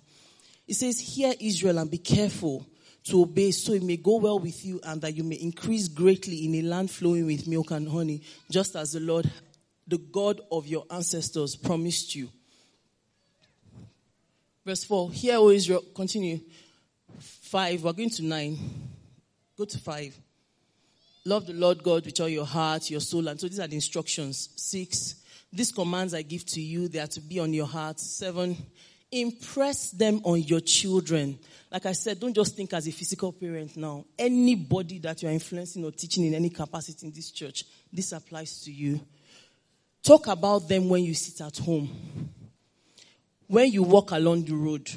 It 0.69 0.75
says, 0.75 1.01
Hear 1.01 1.35
Israel 1.41 1.79
and 1.79 1.91
be 1.91 1.99
careful 1.99 2.65
to 3.05 3.23
obey 3.23 3.51
so 3.51 3.73
it 3.73 3.83
may 3.83 3.97
go 3.97 4.17
well 4.17 4.39
with 4.39 4.65
you 4.65 4.81
and 4.85 5.01
that 5.03 5.15
you 5.15 5.23
may 5.23 5.37
increase 5.37 5.89
greatly 5.89 6.47
in 6.47 6.55
a 6.55 6.63
land 6.63 6.91
flowing 6.91 7.27
with 7.27 7.47
milk 7.47 7.71
and 7.71 7.89
honey, 7.89 8.23
just 8.51 8.77
as 8.77 8.93
the 8.93 9.01
Lord 9.01 9.31
the 9.87 9.99
God 9.99 10.41
of 10.51 10.67
your 10.67 10.85
ancestors 10.91 11.57
promised 11.57 12.15
you. 12.15 12.31
Verse 14.65 14.85
4. 14.85 15.11
Here, 15.13 15.37
O 15.37 15.51
Israel, 15.51 15.85
continue. 15.95 16.41
5. 17.19 17.85
We're 17.85 17.93
going 17.93 18.11
to 18.11 18.25
9. 18.25 18.59
Go 19.59 19.65
to 19.65 19.79
5. 19.79 20.19
Love 21.27 21.47
the 21.47 21.53
Lord 21.53 21.83
God 21.83 22.05
with 22.05 22.21
all 22.21 22.29
your 22.29 22.47
heart, 22.47 22.91
your 22.91 23.01
soul. 23.01 23.29
And 23.29 23.39
so 23.39 23.49
these 23.49 23.61
are 23.61 23.67
the 23.67 23.75
instructions. 23.75 24.49
6. 24.57 25.17
These 25.53 25.73
commands 25.73 26.15
I 26.15 26.23
give 26.23 26.45
to 26.47 26.61
you, 26.61 26.89
they 26.89 26.99
are 26.99 27.07
to 27.09 27.21
be 27.21 27.39
on 27.41 27.53
your 27.53 27.67
heart. 27.67 28.01
7. 28.01 28.57
Impress 29.15 29.93
them 29.93 30.21
on 30.25 30.43
your 30.43 30.59
children. 30.59 31.39
Like 31.71 31.87
I 31.87 31.93
said, 31.93 32.19
don't 32.19 32.35
just 32.35 32.57
think 32.57 32.73
as 32.73 32.89
a 32.89 32.91
physical 32.91 33.33
parent 33.33 33.77
now. 33.77 34.05
Anybody 34.19 34.99
that 34.99 35.23
you 35.23 35.29
are 35.29 35.33
influencing 35.33 35.85
or 35.85 35.93
teaching 35.93 36.25
in 36.25 36.35
any 36.35 36.51
capacity 36.51 37.07
in 37.07 37.13
this 37.13 37.31
church, 37.31 37.65
this 37.93 38.11
applies 38.11 38.61
to 38.63 38.73
you. 38.73 39.01
Talk 40.03 40.27
about 40.27 40.69
them 40.69 40.89
when 40.89 41.05
you 41.05 41.15
sit 41.15 41.41
at 41.41 41.57
home, 41.59 41.89
when 43.47 43.71
you 43.71 43.85
walk 43.85 44.11
along 44.11 44.47
the 44.47 44.55
road, 44.55 44.91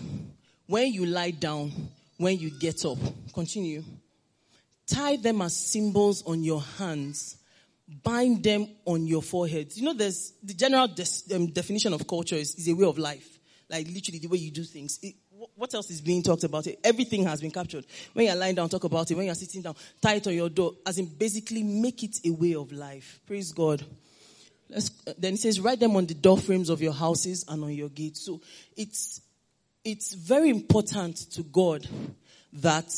when 0.65 0.91
you 0.91 1.05
lie 1.05 1.31
down, 1.31 1.71
when 2.17 2.39
you 2.39 2.49
get 2.49 2.83
up. 2.85 2.97
Continue. 3.33 3.83
Tie 4.87 5.17
them 5.17 5.43
as 5.43 5.55
symbols 5.55 6.23
on 6.23 6.43
your 6.43 6.61
hands. 6.61 7.37
Bind 8.03 8.43
them 8.43 8.67
on 8.83 9.05
your 9.05 9.21
forehead. 9.21 9.77
You 9.77 9.83
know, 9.83 9.93
there's 9.93 10.33
the 10.41 10.55
general 10.55 10.87
des- 10.87 11.35
um, 11.35 11.47
definition 11.51 11.93
of 11.93 12.07
culture 12.07 12.35
is, 12.35 12.55
is, 12.55 12.67
a 12.67 12.73
way 12.73 12.85
of 12.85 12.97
life. 12.97 13.36
Like 13.69 13.87
literally 13.87 14.19
the 14.19 14.27
way 14.27 14.37
you 14.37 14.51
do 14.51 14.63
things. 14.63 14.99
It, 15.01 15.15
what 15.55 15.73
else 15.73 15.89
is 15.89 16.01
being 16.01 16.23
talked 16.23 16.43
about? 16.43 16.67
It? 16.67 16.79
Everything 16.83 17.23
has 17.25 17.41
been 17.41 17.51
captured. 17.51 17.85
When 18.13 18.25
you're 18.25 18.35
lying 18.35 18.55
down, 18.55 18.69
talk 18.69 18.83
about 18.83 19.11
it. 19.11 19.15
When 19.15 19.25
you're 19.25 19.35
sitting 19.35 19.61
down, 19.61 19.75
tie 20.01 20.15
it 20.15 20.27
on 20.27 20.33
your 20.33 20.49
door. 20.49 20.73
As 20.85 20.97
in 20.97 21.05
basically 21.05 21.63
make 21.63 22.03
it 22.03 22.19
a 22.25 22.29
way 22.29 22.55
of 22.55 22.71
life. 22.71 23.19
Praise 23.25 23.51
God. 23.51 23.85
Let's, 24.69 24.91
uh, 25.05 25.13
then 25.17 25.35
it 25.35 25.39
says, 25.39 25.59
write 25.59 25.79
them 25.79 25.95
on 25.95 26.05
the 26.05 26.13
door 26.13 26.37
frames 26.37 26.69
of 26.69 26.81
your 26.81 26.93
houses 26.93 27.45
and 27.47 27.63
on 27.63 27.71
your 27.71 27.89
gates. 27.89 28.25
So 28.25 28.41
it's 28.75 29.21
it's 29.83 30.13
very 30.13 30.49
important 30.49 31.15
to 31.31 31.43
God 31.43 31.87
that 32.51 32.93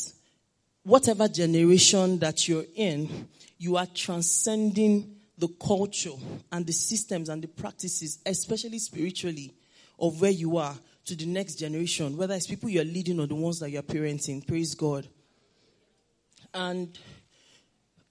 whatever 0.82 1.28
generation 1.28 2.18
that 2.18 2.48
you're 2.48 2.64
in, 2.74 3.28
you 3.58 3.76
are 3.76 3.86
transcending 3.86 5.14
the 5.38 5.46
culture 5.64 6.10
and 6.50 6.66
the 6.66 6.72
systems 6.72 7.28
and 7.28 7.42
the 7.42 7.48
practices, 7.48 8.18
especially 8.26 8.80
spiritually, 8.80 9.52
of 10.00 10.20
where 10.20 10.30
you 10.30 10.56
are 10.56 10.74
to 11.04 11.16
the 11.16 11.26
next 11.26 11.56
generation, 11.56 12.16
whether 12.16 12.34
it's 12.34 12.46
people 12.46 12.68
you're 12.68 12.84
leading 12.84 13.20
or 13.20 13.26
the 13.26 13.34
ones 13.34 13.60
that 13.60 13.70
you're 13.70 13.82
parenting. 13.82 14.46
Praise 14.46 14.74
God. 14.74 15.06
And 16.54 16.98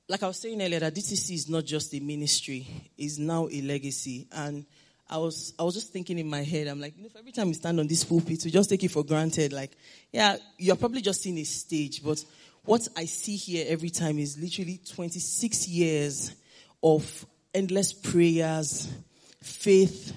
like 0.07 0.23
I 0.23 0.27
was 0.27 0.37
saying 0.37 0.61
earlier, 0.61 0.79
that 0.79 0.95
DCC 0.95 1.35
is 1.35 1.49
not 1.49 1.65
just 1.65 1.93
a 1.93 1.99
ministry, 1.99 2.67
it's 2.97 3.17
now 3.17 3.47
a 3.51 3.61
legacy. 3.61 4.27
And 4.31 4.65
I 5.09 5.17
was 5.17 5.53
I 5.57 5.63
was 5.63 5.73
just 5.75 5.91
thinking 5.91 6.19
in 6.19 6.29
my 6.29 6.43
head, 6.43 6.67
I'm 6.67 6.79
like, 6.79 6.95
you 6.97 7.03
know, 7.03 7.09
every 7.17 7.31
time 7.31 7.47
we 7.47 7.53
stand 7.53 7.79
on 7.79 7.87
this 7.87 8.03
pulpit, 8.03 8.43
we 8.45 8.51
just 8.51 8.69
take 8.69 8.83
it 8.83 8.91
for 8.91 9.03
granted. 9.03 9.53
Like, 9.53 9.71
yeah, 10.11 10.37
you're 10.57 10.75
probably 10.75 11.01
just 11.01 11.21
seeing 11.21 11.37
a 11.37 11.43
stage, 11.43 12.03
but 12.03 12.23
what 12.65 12.87
I 12.95 13.05
see 13.05 13.35
here 13.35 13.65
every 13.67 13.89
time 13.89 14.19
is 14.19 14.37
literally 14.37 14.79
26 14.93 15.67
years 15.67 16.35
of 16.83 17.25
endless 17.53 17.93
prayers, 17.93 18.91
faith, 19.41 20.13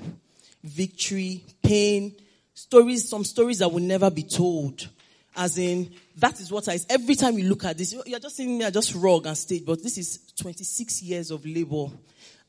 victory, 0.63 1.45
pain, 1.63 2.15
stories, 2.55 3.09
some 3.09 3.25
stories 3.25 3.59
that 3.59 3.71
will 3.71 3.81
never 3.81 4.11
be 4.11 4.23
told. 4.23 4.89
As 5.35 5.57
in, 5.57 5.91
that 6.19 6.41
is 6.41 6.53
what 6.53 6.69
I, 6.69 6.79
every 6.91 7.15
time 7.15 7.39
you 7.39 7.49
look 7.49 7.65
at 7.65 7.79
this, 7.79 7.95
you're 8.07 8.19
just 8.19 8.37
seeing 8.37 8.59
me, 8.59 8.65
I 8.65 8.71
just 8.71 8.95
rug 8.95 9.27
and 9.27 9.37
stage, 9.37 9.65
but 9.65 9.83
this 9.83 9.97
is 9.97 10.33
26 10.37 11.03
years 11.03 11.31
of 11.31 11.47
labor. 11.47 11.87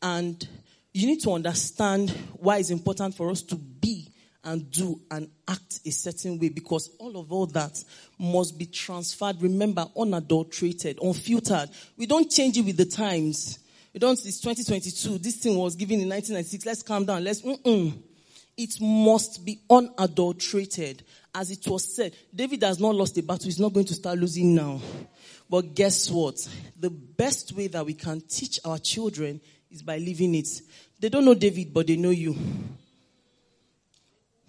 And 0.01 0.45
you 0.93 1.07
need 1.07 1.21
to 1.21 1.31
understand 1.31 2.09
why 2.33 2.57
it's 2.57 2.69
important 2.69 3.15
for 3.15 3.29
us 3.29 3.41
to 3.43 3.55
be 3.55 4.09
and 4.43 4.69
do 4.69 4.99
and 5.09 5.29
act 5.47 5.79
a 5.85 5.91
certain 5.91 6.37
way 6.37 6.49
because 6.49 6.89
all 6.99 7.17
of 7.17 7.31
all 7.31 7.45
that 7.47 7.81
must 8.19 8.57
be 8.57 8.65
transferred. 8.65 9.41
Remember, 9.41 9.87
unadulterated, 9.97 10.99
unfiltered. 11.01 11.69
We 11.97 12.05
don't 12.05 12.29
change 12.29 12.57
it 12.57 12.65
with 12.65 12.77
the 12.77 12.85
times. 12.85 13.59
We 13.93 13.99
don't, 13.99 14.19
it's 14.25 14.39
2022. 14.39 15.19
This 15.19 15.35
thing 15.35 15.55
was 15.57 15.75
given 15.75 16.01
in 16.01 16.09
1996. 16.09 16.65
Let's 16.65 16.81
calm 16.81 17.05
down. 17.05 17.23
Let's, 17.23 17.43
mm-mm. 17.43 17.93
It 18.57 18.81
must 18.81 19.45
be 19.45 19.59
unadulterated. 19.69 21.03
As 21.33 21.51
it 21.51 21.67
was 21.67 21.95
said, 21.95 22.15
David 22.33 22.63
has 22.63 22.79
not 22.79 22.95
lost 22.95 23.17
a 23.17 23.23
battle. 23.23 23.45
He's 23.45 23.59
not 23.59 23.73
going 23.73 23.85
to 23.87 23.93
start 23.93 24.19
losing 24.19 24.53
now. 24.53 24.79
But 25.49 25.75
guess 25.75 26.09
what? 26.09 26.47
The 26.79 26.89
best 26.89 27.53
way 27.53 27.67
that 27.67 27.85
we 27.85 27.93
can 27.93 28.21
teach 28.21 28.59
our 28.65 28.77
children 28.77 29.41
is 29.71 29.81
by 29.81 29.97
living 29.97 30.35
it. 30.35 30.47
They 30.99 31.09
don't 31.09 31.25
know 31.25 31.33
David, 31.33 31.73
but 31.73 31.87
they 31.87 31.95
know 31.95 32.11
you. 32.11 32.35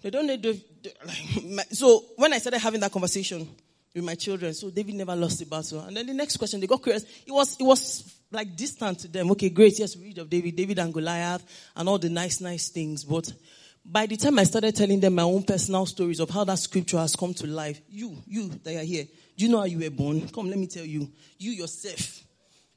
They 0.01 0.09
don't 0.09 0.27
know 0.27 0.37
David. 0.37 0.63
So 1.71 2.05
when 2.15 2.33
I 2.33 2.37
started 2.37 2.59
having 2.59 2.79
that 2.81 2.91
conversation 2.91 3.47
with 3.93 4.03
my 4.03 4.13
children, 4.13 4.53
so 4.53 4.69
David 4.69 4.95
never 4.95 5.15
lost 5.15 5.39
the 5.39 5.45
battle. 5.45 5.79
And 5.81 5.97
then 5.97 6.05
the 6.05 6.13
next 6.13 6.37
question, 6.37 6.59
they 6.59 6.67
got 6.67 6.83
curious. 6.83 7.03
It 7.25 7.31
was, 7.31 7.59
it 7.59 7.63
was 7.63 8.15
like 8.35 8.55
distant 8.55 8.99
to 8.99 9.07
them. 9.07 9.31
Okay, 9.31 9.49
great. 9.49 9.79
Yes, 9.79 9.95
we 9.95 10.05
read 10.05 10.17
of 10.19 10.29
David, 10.29 10.55
David 10.55 10.79
and 10.79 10.93
Goliath 10.93 11.43
and 11.75 11.89
all 11.89 11.97
the 11.97 12.09
nice, 12.09 12.41
nice 12.41 12.69
things. 12.69 13.03
But 13.03 13.31
by 13.83 14.05
the 14.05 14.17
time 14.17 14.39
I 14.39 14.43
started 14.43 14.75
telling 14.75 14.99
them 14.99 15.15
my 15.15 15.23
own 15.23 15.43
personal 15.43 15.85
stories 15.85 16.19
of 16.19 16.29
how 16.29 16.43
that 16.43 16.59
scripture 16.59 16.97
has 16.97 17.15
come 17.15 17.33
to 17.35 17.47
life, 17.47 17.81
you, 17.89 18.17
you 18.27 18.49
that 18.63 18.75
are 18.75 18.83
here, 18.83 19.05
do 19.37 19.45
you 19.45 19.51
know 19.51 19.59
how 19.59 19.65
you 19.65 19.79
were 19.79 19.89
born? 19.89 20.27
Come, 20.29 20.49
let 20.49 20.57
me 20.57 20.67
tell 20.67 20.85
you. 20.85 21.11
You 21.37 21.51
yourself, 21.51 22.23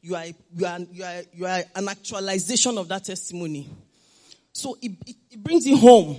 you 0.00 0.14
are, 0.14 0.26
you 0.26 0.66
are, 0.66 0.78
you 0.92 1.04
are, 1.04 1.22
you 1.32 1.46
are 1.46 1.62
an 1.74 1.88
actualization 1.88 2.76
of 2.78 2.88
that 2.88 3.04
testimony. 3.04 3.68
So 4.52 4.76
it, 4.82 4.92
it, 5.06 5.16
it 5.30 5.42
brings 5.42 5.66
you 5.66 5.76
home. 5.76 6.16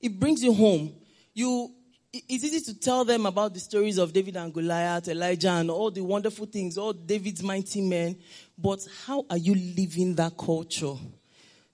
It 0.00 0.20
brings 0.20 0.42
you 0.42 0.52
home. 0.52 0.92
You, 1.32 1.70
it's 2.12 2.44
easy 2.44 2.60
to 2.72 2.78
tell 2.78 3.04
them 3.04 3.26
about 3.26 3.54
the 3.54 3.60
stories 3.60 3.98
of 3.98 4.12
David 4.12 4.36
and 4.36 4.52
Goliath, 4.52 5.08
Elijah, 5.08 5.50
and 5.50 5.70
all 5.70 5.90
the 5.90 6.02
wonderful 6.02 6.46
things, 6.46 6.78
all 6.78 6.92
David's 6.92 7.42
mighty 7.42 7.80
men. 7.80 8.16
But 8.58 8.86
how 9.06 9.26
are 9.28 9.36
you 9.36 9.54
living 9.54 10.14
that 10.14 10.36
culture 10.36 10.94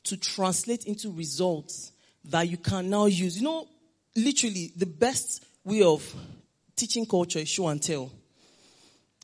to 0.05 0.17
translate 0.17 0.85
into 0.85 1.12
results 1.12 1.93
that 2.25 2.49
you 2.49 2.57
can 2.57 2.91
now 2.91 3.07
use? 3.07 3.37
You 3.37 3.45
know, 3.45 3.69
literally, 4.17 4.73
the 4.77 4.87
best 4.87 5.45
way 5.65 5.83
of 5.83 6.03
teaching 6.75 7.07
culture 7.07 7.39
is 7.39 7.49
show 7.49 7.69
and 7.69 7.81
tell. 7.83 8.11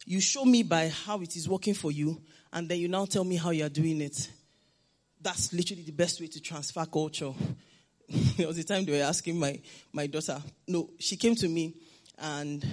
You 0.06 0.20
show 0.20 0.44
me 0.44 0.62
by 0.62 0.88
how 0.88 1.20
it 1.20 1.36
is 1.36 1.48
working 1.48 1.74
for 1.74 1.90
you, 1.90 2.20
and 2.52 2.68
then 2.68 2.78
you 2.78 2.88
now 2.88 3.04
tell 3.04 3.24
me 3.24 3.36
how 3.36 3.50
you 3.50 3.64
are 3.64 3.70
doing 3.70 4.00
it. 4.00 4.30
That's 5.20 5.52
literally 5.52 5.82
the 5.82 5.92
best 5.92 6.20
way 6.20 6.28
to 6.28 6.40
transfer 6.40 6.86
culture. 6.86 7.32
there 8.36 8.46
was 8.46 8.56
a 8.58 8.64
time 8.64 8.84
they 8.84 8.92
were 8.98 9.04
asking 9.04 9.38
my, 9.38 9.60
my 9.92 10.06
daughter. 10.06 10.40
No, 10.66 10.90
she 10.98 11.16
came 11.16 11.34
to 11.34 11.48
me 11.48 11.74
and 12.18 12.64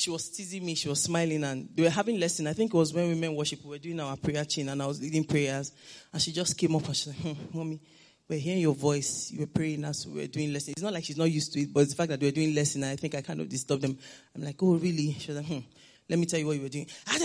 she 0.00 0.10
was 0.10 0.28
teasing 0.30 0.64
me. 0.64 0.74
She 0.74 0.88
was 0.88 1.02
smiling 1.02 1.44
and 1.44 1.68
they 1.74 1.82
were 1.82 1.90
having 1.90 2.18
lesson. 2.18 2.46
I 2.46 2.54
think 2.54 2.72
it 2.72 2.76
was 2.76 2.92
when 2.94 3.08
women 3.08 3.34
worship. 3.34 3.62
We 3.62 3.70
were 3.70 3.78
doing 3.78 4.00
our 4.00 4.16
prayer 4.16 4.44
chain 4.44 4.68
and 4.68 4.82
I 4.82 4.86
was 4.86 5.00
leading 5.00 5.24
prayers. 5.24 5.72
And 6.12 6.20
she 6.20 6.32
just 6.32 6.56
came 6.56 6.74
up 6.74 6.86
and 6.86 6.96
she 6.96 7.10
said, 7.10 7.14
hmm, 7.16 7.58
mommy, 7.58 7.80
we're 8.28 8.38
hearing 8.38 8.62
your 8.62 8.74
voice. 8.74 9.30
You 9.30 9.40
were 9.40 9.46
praying 9.46 9.84
as 9.84 10.06
we 10.06 10.22
were 10.22 10.26
doing 10.26 10.52
lesson. 10.52 10.72
It's 10.72 10.82
not 10.82 10.94
like 10.94 11.04
she's 11.04 11.18
not 11.18 11.30
used 11.30 11.52
to 11.52 11.60
it, 11.60 11.72
but 11.72 11.88
the 11.88 11.94
fact 11.94 12.08
that 12.10 12.20
we 12.20 12.28
were 12.28 12.32
doing 12.32 12.54
lesson. 12.54 12.82
I 12.84 12.96
think 12.96 13.14
I 13.14 13.20
kind 13.20 13.40
of 13.40 13.48
disturbed 13.48 13.82
them. 13.82 13.98
I'm 14.34 14.42
like, 14.42 14.62
oh, 14.62 14.76
really? 14.76 15.16
She 15.18 15.32
was 15.32 15.36
like, 15.36 15.46
hmm, 15.46 15.66
let 16.08 16.18
me 16.18 16.26
tell 16.26 16.40
you 16.40 16.46
what 16.46 16.56
you 16.56 16.62
were 16.62 16.68
doing. 16.68 16.86
I 17.06 17.18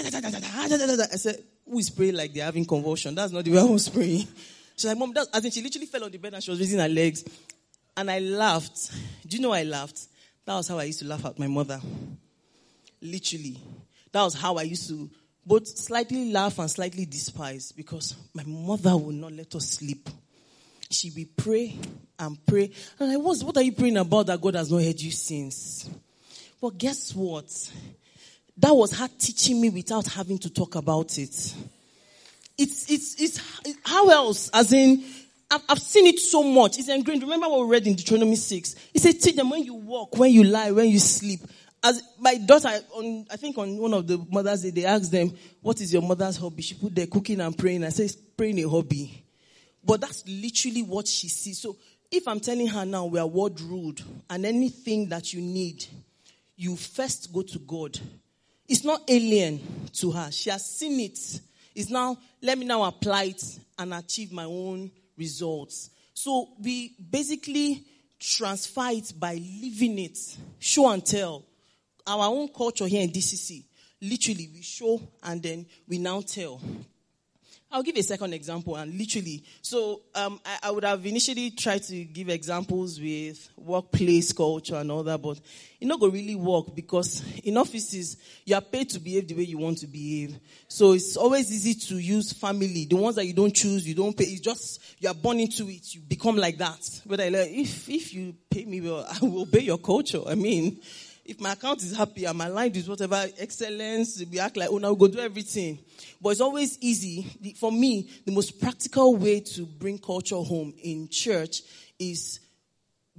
said, 1.16 1.44
who 1.68 1.80
is 1.80 1.90
praying 1.90 2.16
like 2.16 2.34
they're 2.34 2.46
having 2.46 2.66
convulsion? 2.66 3.16
That's 3.16 3.32
not 3.32 3.46
the 3.46 3.52
way 3.52 3.60
I 3.60 3.64
was 3.64 3.88
praying. 3.90 4.28
She's 4.76 4.86
like, 4.86 4.98
Mom, 4.98 5.14
I 5.34 5.40
think 5.40 5.54
she 5.54 5.62
literally 5.62 5.88
fell 5.88 6.04
on 6.04 6.12
the 6.12 6.18
bed 6.18 6.34
and 6.34 6.44
she 6.44 6.52
was 6.52 6.60
raising 6.60 6.80
her 6.80 6.90
legs. 6.90 7.24
And 7.96 8.12
I 8.12 8.20
laughed. 8.20 8.92
Do 9.26 9.38
you 9.38 9.42
know 9.42 9.54
I 9.54 9.64
laughed? 9.64 10.08
That 10.46 10.56
was 10.56 10.68
how 10.68 10.78
I 10.78 10.84
used 10.84 11.00
to 11.00 11.06
laugh 11.06 11.26
at 11.26 11.40
my 11.40 11.48
mother. 11.48 11.80
Literally. 13.06 13.60
That 14.12 14.24
was 14.24 14.34
how 14.34 14.58
I 14.58 14.64
used 14.64 14.88
to 14.90 15.10
both 15.46 15.68
slightly 15.68 16.32
laugh 16.32 16.60
and 16.60 16.70
slightly 16.70 17.06
despise 17.06 17.72
because 17.72 18.16
my 18.34 18.44
mother 18.46 18.98
would 18.98 19.16
not 19.16 19.34
let 19.34 19.54
us 19.56 19.70
sleep. 19.70 20.10
She 20.90 21.12
would 21.16 21.38
pray 21.38 21.78
and 22.18 22.44
pray. 22.46 22.72
And 23.00 23.12
I 23.12 23.18
was, 23.18 23.44
what 23.44 23.58
are 23.58 23.64
you 23.64 23.72
praying 23.72 23.98
about 23.98 24.28
that 24.28 24.42
God 24.42 24.56
has 24.56 24.72
not 24.72 24.84
heard 24.84 25.00
you 25.00 25.12
since? 25.12 25.90
But 26.62 26.78
guess 26.78 27.14
what? 27.14 27.50
That 28.58 28.74
was 28.74 28.98
her 28.98 29.10
teaching 29.20 29.62
me 29.62 29.70
without 29.70 30.08
having 30.08 30.38
to 30.40 30.50
talk 30.50 30.76
about 30.76 31.18
it 31.18 31.54
it's, 32.58 32.90
it's, 32.90 33.22
it's, 33.22 33.78
how 33.84 34.10
else? 34.10 34.50
As 34.54 34.72
in, 34.72 35.04
I've, 35.52 35.62
I've 35.68 35.80
seen 35.80 36.08
it 36.08 36.20
so 36.20 36.44
much. 36.44 36.78
It's 36.78 36.90
ingrained. 36.90 37.24
Remember 37.24 37.48
what 37.50 37.62
we 37.62 37.72
read 37.72 37.88
in 37.88 37.96
Deuteronomy 37.96 38.36
6? 38.36 38.76
It 38.94 39.02
said, 39.02 39.20
teach 39.20 39.36
them 39.36 39.50
when 39.50 39.64
you 39.64 39.74
walk, 39.74 40.18
when 40.18 40.32
you 40.32 40.44
lie, 40.44 40.72
when 40.72 40.90
you 40.90 41.00
sleep. 41.00 41.42
As 41.86 42.02
my 42.18 42.34
daughter, 42.38 42.72
on, 42.96 43.28
I 43.32 43.36
think 43.36 43.60
on 43.60 43.78
one 43.78 43.94
of 43.94 44.08
the 44.08 44.18
Mother's 44.32 44.64
Day, 44.64 44.72
they 44.72 44.86
asked 44.86 45.12
them, 45.12 45.32
what 45.62 45.80
is 45.80 45.94
your 45.94 46.02
mother's 46.02 46.36
hobby? 46.36 46.64
She 46.64 46.74
put 46.74 46.96
there 46.96 47.06
cooking 47.06 47.40
and 47.40 47.56
praying. 47.56 47.84
I 47.84 47.90
said, 47.90 48.12
praying 48.36 48.58
a 48.64 48.68
hobby. 48.68 49.24
But 49.84 50.02
that's 50.02 50.28
literally 50.28 50.82
what 50.82 51.08
she 51.08 51.28
sees. 51.28 51.60
So 51.60 51.78
if 52.10 52.28
I'm 52.28 52.40
telling 52.40 52.66
her 52.66 52.86
now 52.86 53.06
we 53.06 53.20
are 53.20 53.28
word 53.28 53.62
ruled 53.62 54.02
and 54.32 54.48
anything 54.48 55.10
that 55.10 55.32
you 55.32 55.42
need, 55.42 55.86
you 56.56 56.76
first 56.76 57.32
go 57.32 57.44
to 57.44 57.60
God. 57.60 58.00
It's 58.68 58.84
not 58.84 59.04
alien 59.08 59.62
to 59.94 60.10
her. 60.10 60.32
She 60.32 60.50
has 60.50 60.66
seen 60.66 61.00
it. 61.02 61.40
It's 61.76 61.92
now, 61.92 62.18
let 62.42 62.58
me 62.58 62.66
now 62.66 62.82
apply 62.82 63.26
it 63.26 63.60
and 63.78 63.94
achieve 63.94 64.32
my 64.32 64.46
own 64.46 64.90
results. 65.16 65.92
So 66.16 66.50
we 66.60 66.96
basically 67.12 67.86
transfer 68.18 68.88
it 68.90 69.14
by 69.20 69.36
living 69.36 70.00
it, 70.00 70.18
show 70.58 70.90
and 70.90 71.06
tell. 71.06 71.44
Our 72.08 72.26
own 72.28 72.50
culture 72.50 72.88
here 72.88 73.02
in 73.02 73.10
DCC, 73.10 73.64
literally 74.02 74.50
we 74.54 74.62
show 74.62 75.02
and 75.24 75.42
then 75.42 75.66
we 75.88 75.98
now 75.98 76.22
tell. 76.22 76.62
I'll 77.72 77.84
give 77.84 77.98
a 77.98 78.04
second 78.04 78.34
example 78.34 78.78
and 78.78 78.98
literally. 78.98 79.44
So 79.62 80.04
um, 80.14 80.40
I, 80.46 80.60
I, 80.64 80.72
would 80.72 80.86
have 80.86 81.06
initially 81.06 81.52
tried 81.52 81.84
to 81.84 82.06
give 82.06 82.30
examples 82.30 83.02
with 83.02 83.50
workplace 83.58 84.32
culture 84.32 84.76
and 84.76 84.90
all 84.90 85.04
that, 85.04 85.22
but 85.22 85.42
it 85.82 85.86
not 85.86 86.00
going 86.00 86.14
to 86.14 86.18
really 86.18 86.36
work 86.36 86.74
because 86.74 87.22
in 87.44 87.58
offices 87.58 88.16
you 88.46 88.56
are 88.56 88.62
paid 88.62 88.90
to 88.92 89.00
behave 89.00 89.28
the 89.28 89.34
way 89.34 89.44
you 89.44 89.58
want 89.58 89.80
to 89.80 89.88
behave. 89.88 90.40
So 90.70 90.94
it's 90.94 91.18
always 91.18 91.52
easy 91.52 91.74
to 91.90 91.98
use 91.98 92.32
family, 92.32 92.86
the 92.86 92.96
ones 92.96 93.18
that 93.18 93.26
you 93.26 93.34
don't 93.34 93.54
choose, 93.54 93.86
you 93.86 93.96
don't 93.96 94.16
pay. 94.16 94.24
It's 94.24 94.40
just 94.40 94.82
you 95.00 95.10
are 95.10 95.16
born 95.16 95.42
into 95.42 95.68
it. 95.70 95.94
You 95.94 96.00
become 96.00 96.38
like 96.38 96.58
that. 96.60 97.02
But 97.06 97.20
I 97.20 97.28
like, 97.28 97.50
if 97.50 97.90
if 97.90 98.14
you 98.14 98.36
pay 98.50 98.64
me 98.64 98.80
well, 98.80 99.06
I 99.22 99.26
will 99.26 99.42
obey 99.42 99.62
your 99.62 99.80
culture. 99.80 100.22
I 100.26 100.36
mean, 100.36 100.80
if 101.26 101.42
my 101.42 101.54
account 101.54 101.82
is 101.82 101.98
happy, 101.98 102.26
and 102.26 102.38
my 102.38 102.46
aligned 102.46 102.78
is 102.78 102.88
whatever 102.88 103.28
excellence, 103.40 104.24
we 104.30 104.40
act 104.40 104.56
like, 104.58 104.70
oh, 104.70 104.78
now 104.78 104.94
we 104.94 105.00
go 105.00 105.08
do 105.08 105.20
everything. 105.20 105.80
But 106.22 106.30
it's 106.30 106.42
always 106.42 106.78
easy. 106.80 107.26
For 107.58 107.72
me, 107.72 108.08
the 108.26 108.32
most 108.32 108.62
practical 108.62 109.16
way 109.16 109.40
to 109.40 109.66
bring 109.66 109.98
culture 109.98 110.36
home 110.36 110.74
in 110.84 111.10
church 111.10 111.64
is 111.98 112.40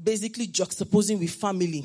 basically 0.01 0.47
juxtaposing 0.47 1.19
with 1.19 1.31
family. 1.31 1.85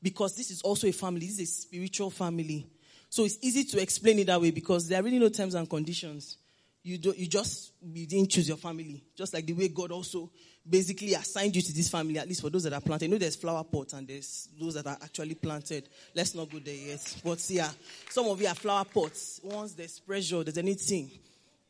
Because 0.00 0.36
this 0.36 0.50
is 0.52 0.62
also 0.62 0.86
a 0.86 0.92
family. 0.92 1.26
This 1.26 1.40
is 1.40 1.48
a 1.48 1.52
spiritual 1.62 2.10
family. 2.10 2.68
So 3.08 3.24
it's 3.24 3.38
easy 3.42 3.64
to 3.64 3.82
explain 3.82 4.20
it 4.20 4.28
that 4.28 4.40
way 4.40 4.52
because 4.52 4.88
there 4.88 5.00
are 5.00 5.02
really 5.02 5.18
no 5.18 5.28
terms 5.28 5.54
and 5.54 5.68
conditions. 5.68 6.36
You, 6.84 6.98
do, 6.98 7.14
you 7.16 7.26
just 7.26 7.72
you 7.82 8.06
didn't 8.06 8.30
choose 8.30 8.48
your 8.48 8.56
family. 8.56 9.04
Just 9.16 9.34
like 9.34 9.46
the 9.46 9.52
way 9.52 9.68
God 9.68 9.90
also 9.90 10.30
basically 10.68 11.14
assigned 11.14 11.56
you 11.56 11.62
to 11.62 11.72
this 11.72 11.88
family, 11.88 12.18
at 12.18 12.28
least 12.28 12.40
for 12.40 12.50
those 12.50 12.64
that 12.64 12.72
are 12.72 12.80
planted. 12.80 13.06
You 13.06 13.12
know, 13.12 13.18
there's 13.18 13.36
flower 13.36 13.64
pots 13.64 13.94
and 13.94 14.06
there's 14.06 14.48
those 14.60 14.74
that 14.74 14.86
are 14.86 14.98
actually 15.02 15.34
planted. 15.34 15.88
Let's 16.14 16.34
not 16.34 16.50
go 16.50 16.58
there 16.58 16.74
yet. 16.74 17.16
But 17.24 17.44
yeah, 17.50 17.70
some 18.10 18.26
of 18.26 18.40
you 18.40 18.46
are 18.46 18.54
flower 18.54 18.84
pots. 18.84 19.40
Once 19.42 19.72
there's 19.72 19.98
pressure, 19.98 20.44
there's 20.44 20.58
anything, 20.58 21.10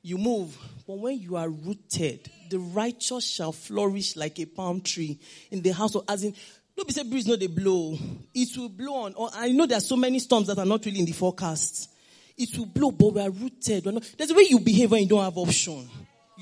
you 0.03 0.19
move. 0.19 0.57
But 0.87 0.99
when 0.99 1.19
you 1.19 1.37
are 1.37 1.49
rooted, 1.49 2.31
the 2.51 2.59
righteous 2.59 3.25
shall 3.25 3.53
flourish 3.53 4.17
like 4.17 4.39
a 4.41 4.47
palm 4.47 4.81
tree 4.81 5.19
in 5.51 5.63
the 5.63 5.71
house 5.71 5.95
of, 5.95 6.05
as 6.09 6.25
in, 6.25 6.35
don't 6.77 6.89
be 6.89 6.95
say 6.95 7.03
breeze 7.03 7.27
no 7.27 7.37
they 7.37 7.47
blow. 7.47 7.97
It 8.35 8.57
will 8.57 8.69
blow 8.69 9.05
on. 9.05 9.15
I 9.35 9.53
know 9.53 9.67
there 9.67 9.79
are 9.79 9.83
so 9.83 9.97
many 9.97 10.19
storms 10.19 10.47
that 10.49 10.59
are 10.59 10.67
not 10.67 10.85
really 10.85 11.01
in 11.01 11.05
the 11.05 11.13
forecast. 11.13 11.91
It 12.37 12.57
will 12.57 12.67
blow, 12.67 12.91
but 12.91 13.13
we 13.13 13.21
are 13.21 13.31
rooted. 13.31 13.87
Not, 13.87 14.11
there's 14.17 14.31
a 14.31 14.35
way 14.35 14.47
you 14.49 14.59
behave 14.59 14.91
when 14.91 15.03
you 15.03 15.09
don't 15.09 15.23
have 15.23 15.37
option. 15.37 15.89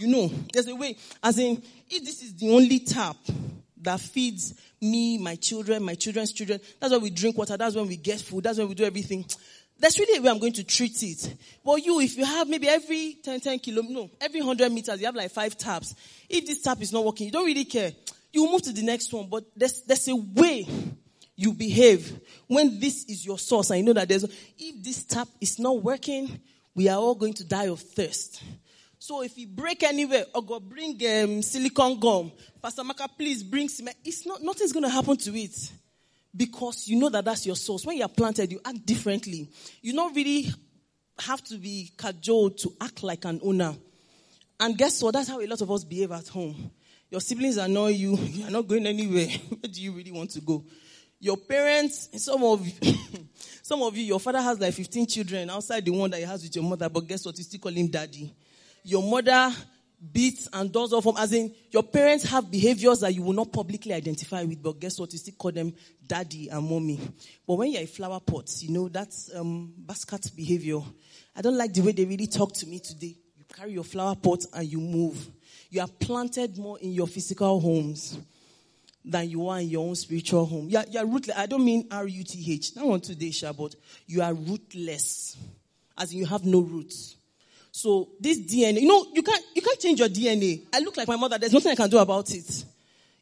You 0.00 0.06
know, 0.06 0.32
there's 0.50 0.66
a 0.66 0.74
way. 0.74 0.96
As 1.22 1.38
in, 1.38 1.62
if 1.90 2.02
this 2.02 2.22
is 2.22 2.34
the 2.34 2.50
only 2.50 2.78
tap 2.78 3.18
that 3.82 4.00
feeds 4.00 4.54
me, 4.80 5.18
my 5.18 5.36
children, 5.36 5.82
my 5.82 5.94
children's 5.94 6.32
children, 6.32 6.58
that's 6.80 6.90
when 6.90 7.02
we 7.02 7.10
drink 7.10 7.36
water. 7.36 7.54
That's 7.58 7.76
when 7.76 7.86
we 7.86 7.96
get 7.96 8.18
food. 8.18 8.44
That's 8.44 8.56
when 8.56 8.66
we 8.66 8.74
do 8.74 8.84
everything. 8.84 9.26
That's 9.78 9.98
really 9.98 10.16
a 10.16 10.22
way 10.22 10.30
I'm 10.30 10.38
going 10.38 10.54
to 10.54 10.64
treat 10.64 11.02
it. 11.02 11.34
But 11.62 11.84
you, 11.84 12.00
if 12.00 12.16
you 12.16 12.24
have 12.24 12.48
maybe 12.48 12.66
every 12.66 13.18
10, 13.22 13.40
10 13.40 13.58
kilo, 13.58 13.82
no, 13.82 14.10
every 14.18 14.40
100 14.40 14.72
meters, 14.72 14.98
you 15.00 15.04
have 15.04 15.14
like 15.14 15.32
five 15.32 15.54
taps. 15.58 15.94
If 16.30 16.46
this 16.46 16.62
tap 16.62 16.80
is 16.80 16.94
not 16.94 17.04
working, 17.04 17.26
you 17.26 17.32
don't 17.32 17.44
really 17.44 17.66
care. 17.66 17.92
You 18.32 18.50
move 18.50 18.62
to 18.62 18.72
the 18.72 18.82
next 18.82 19.12
one, 19.12 19.28
but 19.28 19.44
there's, 19.54 19.82
there's 19.82 20.08
a 20.08 20.16
way 20.16 20.66
you 21.36 21.52
behave 21.52 22.20
when 22.46 22.80
this 22.80 23.04
is 23.04 23.26
your 23.26 23.38
source 23.38 23.68
and 23.68 23.80
you 23.80 23.84
know 23.84 23.92
that 23.92 24.08
there's, 24.08 24.24
if 24.24 24.82
this 24.82 25.04
tap 25.04 25.28
is 25.42 25.58
not 25.58 25.82
working, 25.82 26.40
we 26.74 26.88
are 26.88 26.96
all 26.96 27.14
going 27.14 27.34
to 27.34 27.44
die 27.44 27.68
of 27.68 27.80
thirst. 27.80 28.42
So 29.02 29.22
if 29.22 29.38
you 29.38 29.46
break 29.46 29.82
anywhere, 29.82 30.26
or 30.34 30.42
go 30.42 30.60
bring 30.60 30.90
um, 31.06 31.40
silicone 31.40 31.98
gum, 31.98 32.30
Pastor 32.62 32.84
Maka, 32.84 33.08
please 33.08 33.42
bring 33.42 33.66
cement. 33.66 33.96
It's 34.04 34.26
not, 34.26 34.42
nothing's 34.42 34.72
going 34.72 34.82
to 34.82 34.90
happen 34.90 35.16
to 35.16 35.40
it 35.40 35.72
because 36.36 36.86
you 36.86 37.00
know 37.00 37.08
that 37.08 37.24
that's 37.24 37.46
your 37.46 37.56
source. 37.56 37.86
When 37.86 37.96
you 37.96 38.02
are 38.04 38.10
planted, 38.10 38.52
you 38.52 38.60
act 38.62 38.84
differently. 38.84 39.48
You 39.80 39.94
don't 39.94 40.14
really 40.14 40.52
have 41.18 41.42
to 41.44 41.56
be 41.56 41.90
cajoled 41.96 42.58
to 42.58 42.74
act 42.78 43.02
like 43.02 43.24
an 43.24 43.40
owner. 43.42 43.74
And 44.60 44.76
guess 44.76 45.02
what? 45.02 45.14
That's 45.14 45.30
how 45.30 45.40
a 45.40 45.46
lot 45.46 45.62
of 45.62 45.70
us 45.70 45.82
behave 45.82 46.12
at 46.12 46.28
home. 46.28 46.70
Your 47.10 47.22
siblings 47.22 47.56
annoy 47.56 47.92
you. 47.92 48.16
You 48.16 48.48
are 48.48 48.50
not 48.50 48.68
going 48.68 48.86
anywhere. 48.86 49.28
Where 49.48 49.72
do 49.72 49.80
you 49.80 49.92
really 49.92 50.12
want 50.12 50.32
to 50.32 50.42
go? 50.42 50.62
Your 51.18 51.38
parents, 51.38 52.10
some 52.22 52.44
of 52.44 52.70
some 53.62 53.80
of 53.80 53.96
you, 53.96 54.04
your 54.04 54.20
father 54.20 54.42
has 54.42 54.60
like 54.60 54.74
15 54.74 55.06
children 55.06 55.48
outside 55.48 55.86
the 55.86 55.90
one 55.90 56.10
that 56.10 56.18
he 56.18 56.24
has 56.24 56.42
with 56.42 56.54
your 56.54 56.64
mother, 56.64 56.90
but 56.90 57.06
guess 57.08 57.24
what? 57.24 57.38
You 57.38 57.44
still 57.44 57.60
call 57.60 57.72
him 57.72 57.86
daddy. 57.88 58.34
Your 58.84 59.02
mother 59.02 59.52
beats 60.12 60.48
and 60.52 60.72
does 60.72 60.92
all 60.92 61.02
from, 61.02 61.16
as 61.18 61.32
in, 61.32 61.54
your 61.70 61.82
parents 61.82 62.24
have 62.24 62.50
behaviors 62.50 63.00
that 63.00 63.14
you 63.14 63.22
will 63.22 63.34
not 63.34 63.52
publicly 63.52 63.92
identify 63.92 64.42
with, 64.44 64.62
but 64.62 64.80
guess 64.80 64.98
what? 64.98 65.12
You 65.12 65.18
still 65.18 65.34
call 65.34 65.52
them 65.52 65.74
daddy 66.06 66.48
and 66.48 66.66
mommy. 66.68 66.98
But 67.46 67.54
when 67.54 67.72
you're 67.72 67.82
a 67.82 67.86
flower 67.86 68.20
pot, 68.20 68.50
you 68.60 68.72
know, 68.72 68.88
that's 68.88 69.30
um, 69.34 69.72
basket 69.76 70.30
behavior. 70.34 70.80
I 71.36 71.42
don't 71.42 71.56
like 71.56 71.74
the 71.74 71.82
way 71.82 71.92
they 71.92 72.04
really 72.04 72.26
talk 72.26 72.52
to 72.54 72.66
me 72.66 72.80
today. 72.80 73.14
You 73.38 73.44
carry 73.54 73.72
your 73.72 73.84
flower 73.84 74.14
pot 74.16 74.44
and 74.54 74.66
you 74.66 74.80
move. 74.80 75.28
You 75.68 75.82
are 75.82 75.88
planted 75.88 76.56
more 76.58 76.78
in 76.78 76.92
your 76.92 77.06
physical 77.06 77.60
homes 77.60 78.18
than 79.04 79.28
you 79.30 79.48
are 79.48 79.60
in 79.60 79.68
your 79.68 79.86
own 79.86 79.94
spiritual 79.94 80.46
home. 80.46 80.68
You 80.68 80.78
are, 80.78 80.84
you 80.90 80.98
are 80.98 81.06
rootless. 81.06 81.36
I 81.36 81.46
don't 81.46 81.64
mean 81.64 81.86
R-U-T-H. 81.90 82.76
Not 82.76 82.86
on 82.86 83.00
today, 83.00 83.30
Sha, 83.30 83.52
but 83.52 83.74
you 84.06 84.22
are 84.22 84.34
rootless. 84.34 85.36
As 85.96 86.12
in 86.12 86.18
you 86.18 86.26
have 86.26 86.44
no 86.44 86.60
roots. 86.60 87.16
So 87.80 88.10
this 88.20 88.38
DNA, 88.38 88.82
you 88.82 88.88
know, 88.88 89.06
you 89.14 89.22
can't, 89.22 89.42
you 89.54 89.62
can't 89.62 89.80
change 89.80 90.00
your 90.00 90.08
DNA. 90.10 90.66
I 90.70 90.80
look 90.80 90.98
like 90.98 91.08
my 91.08 91.16
mother. 91.16 91.38
There's 91.38 91.54
nothing 91.54 91.72
I 91.72 91.74
can 91.74 91.88
do 91.88 91.96
about 91.96 92.30
it. 92.30 92.64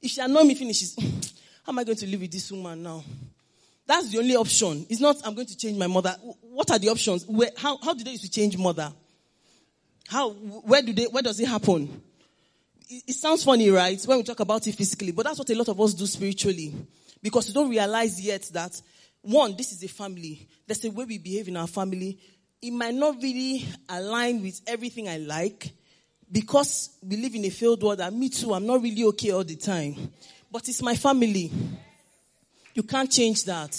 If 0.03 0.11
she 0.11 0.21
annoys 0.21 0.45
me, 0.45 0.57
finishes. 0.57 0.97
How 1.65 1.71
am 1.71 1.79
I 1.79 1.85
going 1.85 1.97
to 1.99 2.07
live 2.09 2.21
with 2.21 2.33
this 2.33 2.50
woman 2.50 2.83
now? 2.83 3.05
That's 3.87 4.09
the 4.09 4.19
only 4.19 4.35
option. 4.35 4.85
It's 4.88 5.00
not, 5.00 5.17
I'm 5.25 5.35
going 5.35 5.47
to 5.47 5.57
change 5.57 5.79
my 5.79 5.87
mother. 5.87 6.17
What 6.41 6.73
are 6.73 6.79
the 6.79 6.88
options? 6.88 7.25
Where, 7.27 7.50
how, 7.57 7.79
how 7.79 7.95
do 7.95 8.03
they 8.03 8.11
used 8.11 8.25
to 8.25 8.31
change 8.31 8.59
mother? 8.59 8.93
How, 10.09 10.31
where 10.31 10.83
do 10.83 10.92
they, 10.92 11.05
where 11.05 11.23
does 11.23 11.38
it 11.38 11.47
happen? 11.47 12.03
it, 12.90 13.14
sounds 13.14 13.44
funny, 13.44 13.71
right? 13.71 14.03
When 14.07 14.18
we 14.18 14.25
talk 14.25 14.40
about 14.40 14.66
it 14.66 14.75
physically, 14.75 15.12
but 15.12 15.25
that's 15.25 15.38
what 15.38 15.49
a 15.51 15.55
lot 15.55 15.68
of 15.68 15.81
us 15.81 15.94
do 15.94 16.07
spiritually. 16.07 16.75
Because 17.23 17.47
we 17.47 17.55
don't 17.55 17.71
realize 17.71 18.21
yet 18.21 18.42
that, 18.55 18.81
one, 19.23 19.57
this 19.57 19.71
is 19.71 19.85
a 19.85 19.88
family. 19.88 20.49
There's 20.66 20.85
a 20.85 20.90
way 20.90 21.05
we 21.05 21.18
behave 21.18 21.47
in 21.47 21.57
our 21.57 21.68
family. 21.68 22.18
It 22.61 22.73
might 22.73 22.94
not 22.94 23.23
really 23.23 23.66
align 23.88 24.42
with 24.42 24.61
everything 24.66 25.09
I 25.09 25.18
like 25.18 25.71
because 26.31 26.90
we 27.03 27.16
live 27.16 27.35
in 27.35 27.44
a 27.44 27.51
failed 27.51 27.83
world 27.83 28.01
and 28.01 28.18
me 28.18 28.29
too, 28.29 28.53
I'm 28.53 28.66
not 28.66 28.83
really 28.83 29.05
okay 29.05 29.31
all 29.31 29.44
the 29.44 29.57
time. 29.57 29.94
But 30.51 30.68
it's 30.68 30.83
my 30.83 30.97
family. 30.97 31.53
You 32.75 32.83
can't 32.83 33.11
change 33.11 33.44
that. 33.44 33.77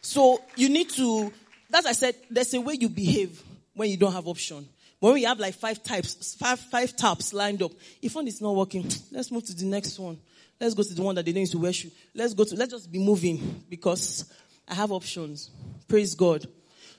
So 0.00 0.40
you 0.56 0.68
need 0.68 0.90
to, 0.90 1.32
as 1.72 1.86
I 1.86 1.92
said, 1.92 2.14
there's 2.30 2.54
a 2.54 2.60
way 2.60 2.74
you 2.74 2.88
behave 2.88 3.42
when 3.74 3.90
you 3.90 3.96
don't 3.96 4.12
have 4.12 4.28
option. 4.28 4.68
When 5.00 5.14
we 5.14 5.24
have 5.24 5.38
like 5.38 5.54
five 5.54 5.82
types, 5.82 6.34
five, 6.34 6.60
five 6.60 6.94
taps 6.96 7.32
lined 7.34 7.62
up, 7.62 7.72
if 8.00 8.14
one 8.14 8.26
is 8.26 8.40
not 8.40 8.54
working, 8.54 8.88
let's 9.10 9.30
move 9.30 9.44
to 9.46 9.54
the 9.54 9.66
next 9.66 9.98
one. 9.98 10.18
Let's 10.60 10.74
go 10.74 10.82
to 10.82 10.94
the 10.94 11.02
one 11.02 11.14
that 11.16 11.24
they 11.24 11.32
don't 11.32 11.42
need 11.42 11.50
to 11.50 11.58
worship. 11.58 11.92
Let's 12.14 12.34
go 12.34 12.44
to, 12.44 12.54
let's 12.54 12.72
just 12.72 12.90
be 12.90 12.98
moving 12.98 13.64
because 13.68 14.32
I 14.68 14.74
have 14.74 14.92
options. 14.92 15.50
Praise 15.88 16.14
God. 16.14 16.46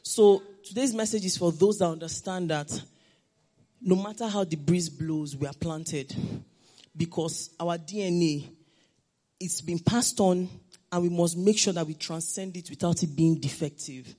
So 0.03 0.43
today's 0.65 0.93
message 0.93 1.25
is 1.25 1.37
for 1.37 1.51
those 1.51 1.77
that 1.79 1.85
understand 1.85 2.49
that 2.49 2.81
no 3.81 3.95
matter 3.95 4.27
how 4.27 4.43
the 4.43 4.55
breeze 4.55 4.89
blows, 4.89 5.35
we 5.35 5.45
are 5.45 5.53
planted 5.53 6.13
because 6.97 7.51
our 7.59 7.77
DNA, 7.77 8.47
it's 9.39 9.61
been 9.61 9.79
passed 9.79 10.19
on 10.19 10.49
and 10.91 11.03
we 11.03 11.09
must 11.09 11.37
make 11.37 11.57
sure 11.57 11.73
that 11.73 11.85
we 11.85 11.93
transcend 11.93 12.57
it 12.57 12.69
without 12.69 13.03
it 13.03 13.15
being 13.15 13.39
defective. 13.39 14.15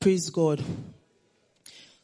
Praise 0.00 0.30
God. 0.30 0.64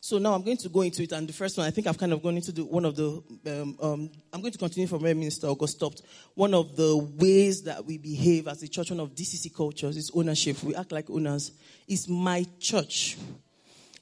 So 0.01 0.19
now 0.19 0.35
I'm 0.35 0.43
going 0.43 0.57
to 0.59 0.69
go 0.69 0.83
into 0.83 1.03
it, 1.03 1.13
and 1.13 1.29
the 1.29 1.33
first 1.33 1.59
one, 1.59 1.67
I 1.67 1.71
think 1.71 1.87
I've 1.87 1.99
kind 1.99 2.13
of 2.13 2.23
gone 2.23 2.37
into 2.37 2.53
the, 2.53 2.65
one 2.65 2.85
of 2.85 2.95
the, 2.95 3.23
um, 3.47 3.77
um, 3.83 4.11
I'm 4.33 4.41
going 4.41 4.53
to 4.53 4.59
continue 4.59 4.87
from 4.87 5.03
where 5.03 5.15
Minister 5.15 5.49
August 5.49 5.77
stopped. 5.77 6.03
One 6.35 6.55
of 6.55 6.77
the 6.77 6.97
ways 7.19 7.63
that 7.65 7.85
we 7.85 7.99
behave 7.99 8.49
as 8.49 8.63
a 8.63 8.69
church, 8.69 8.91
one 8.91 9.01
of 9.01 9.15
DCC 9.15 9.55
cultures 9.55 9.97
is 9.97 10.11
ownership. 10.15 10.63
We 10.63 10.75
act 10.77 10.93
like 10.93 11.11
owners. 11.11 11.53
It's 11.89 12.09
my 12.09 12.47
church. 12.61 13.17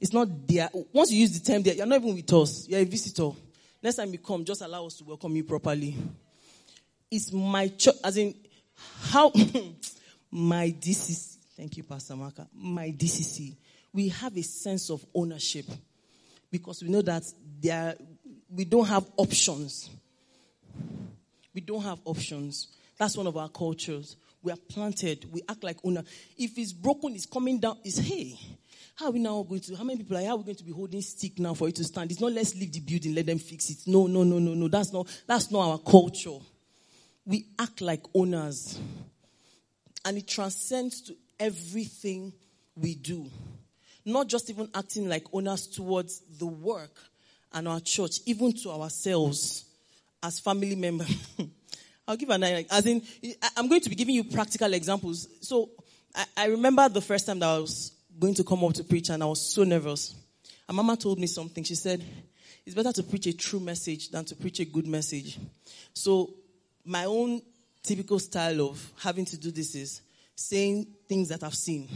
It's 0.01 0.13
not 0.13 0.29
there. 0.47 0.69
Once 0.93 1.11
you 1.11 1.21
use 1.21 1.39
the 1.39 1.53
term 1.53 1.63
there, 1.63 1.75
you're 1.75 1.87
not 1.87 2.01
even 2.03 2.15
with 2.15 2.33
us. 2.33 2.69
You're 2.69 2.81
a 2.81 2.85
visitor. 2.85 3.31
Next 3.83 3.97
time 3.97 4.13
you 4.13 4.19
come, 4.19 4.45
just 4.45 4.63
allow 4.63 4.87
us 4.87 4.95
to 4.95 5.05
welcome 5.05 5.35
you 5.37 5.45
properly. 5.45 5.97
It's 7.11 7.33
my 7.33 7.69
church, 7.69 7.95
as 8.05 8.17
in, 8.17 8.35
how, 9.03 9.33
my 10.31 10.71
DCC, 10.71 11.37
thank 11.57 11.77
you, 11.77 11.83
Pastor 11.83 12.17
Maka, 12.17 12.47
my 12.55 12.91
DCC, 12.91 13.55
we 13.93 14.09
have 14.09 14.37
a 14.37 14.43
sense 14.43 14.91
of 14.91 15.05
ownership 15.15 15.67
because 16.51 16.83
we 16.83 16.89
know 16.89 17.03
that 17.03 17.23
there, 17.61 17.95
we 18.51 18.65
don't 18.65 18.87
have 18.87 19.07
options. 19.17 19.89
We 21.55 21.61
don't 21.63 21.83
have 21.83 22.01
options. 22.05 22.69
That's 22.99 23.17
one 23.17 23.27
of 23.27 23.37
our 23.37 23.49
cultures. 23.49 24.17
We 24.43 24.53
are 24.53 24.59
planted. 24.69 25.27
We 25.33 25.43
act 25.49 25.65
like 25.65 25.79
owner. 25.85 26.03
If 26.37 26.59
it's 26.59 26.73
broken, 26.73 27.15
it's 27.15 27.27
coming 27.27 27.59
down. 27.59 27.79
It's 27.85 27.99
hey, 27.99 28.39
how 28.97 29.07
are 29.07 29.13
we 29.13 29.19
now 29.21 29.43
going 29.43 29.61
to? 29.61 29.77
How 29.77 29.85
many 29.85 29.99
people 29.99 30.17
are? 30.17 30.25
How 30.25 30.31
are 30.31 30.37
we 30.37 30.45
going 30.45 30.57
to 30.57 30.65
be 30.65 30.73
holding 30.73 31.03
stick 31.03 31.39
now 31.39 31.55
for 31.55 31.69
it 31.69 31.77
to 31.77 31.85
stand? 31.85 32.11
It's 32.11 32.21
not 32.21 32.33
let's 32.33 32.55
leave 32.55 32.73
the 32.73 32.81
building, 32.81 33.15
let 33.15 33.27
them 33.27 33.39
fix 33.39 33.71
it. 33.71 33.79
No, 33.87 34.07
no, 34.07 34.25
no, 34.25 34.39
no, 34.39 34.55
no. 34.55 34.69
That's 34.69 34.93
not. 34.93 35.07
That's 35.27 35.51
not 35.51 35.71
our 35.71 35.79
culture. 35.79 36.39
We 37.25 37.47
act 37.59 37.81
like 37.81 38.03
owners, 38.15 38.79
and 40.05 40.19
it 40.19 40.27
transcends 40.27 41.03
to 41.03 41.17
everything 41.39 42.33
we 42.75 42.95
do 42.95 43.31
not 44.07 44.29
just 44.29 44.49
even 44.49 44.71
acting 44.75 45.09
like 45.09 45.25
owners 45.33 45.67
towards 45.67 46.23
the 46.39 46.47
work 46.47 46.97
and 47.53 47.67
our 47.67 47.81
church, 47.81 48.21
even 48.25 48.53
to 48.53 48.71
ourselves 48.71 49.65
as 50.23 50.39
family 50.39 50.77
members. 50.77 51.13
I'll 52.09 52.17
give 52.17 52.31
an 52.31 52.45
as 52.45 52.87
in, 52.87 53.03
I'm 53.57 53.69
going 53.69 53.81
to 53.81 53.91
be 53.91 53.97
giving 53.97 54.15
you 54.15 54.23
practical 54.23 54.73
examples. 54.73 55.27
So 55.41 55.71
I, 56.15 56.25
I 56.37 56.47
remember 56.47 56.89
the 56.89 57.01
first 57.01 57.27
time 57.27 57.41
that 57.41 57.49
I 57.49 57.59
was 57.59 57.93
going 58.19 58.35
to 58.35 58.45
come 58.45 58.65
up 58.65 58.75
to 58.75 58.85
preach 58.85 59.11
and 59.11 59.23
I 59.23 59.27
was 59.27 59.55
so 59.55 59.65
nervous. 59.65 60.15
And 60.69 60.77
mama 60.77 60.97
told 60.97 61.19
me 61.19 61.27
something. 61.27 61.65
She 61.65 61.75
said, 61.75 62.03
it's 62.65 62.75
better 62.75 62.93
to 62.93 63.03
preach 63.03 63.27
a 63.27 63.37
true 63.37 63.61
message 63.61 64.11
than 64.11 64.25
to 64.25 64.37
preach 64.37 64.61
a 64.61 64.65
good 64.65 64.87
message. 64.87 65.39
So 65.93 66.35
my 66.85 67.05
own 67.05 67.41
typical 67.83 68.19
style 68.19 68.69
of 68.69 68.93
having 68.99 69.25
to 69.27 69.37
do 69.37 69.51
this 69.51 69.75
is 69.75 70.01
saying 70.35 70.87
things 71.09 71.29
that 71.29 71.43
I've 71.43 71.55
seen 71.55 71.89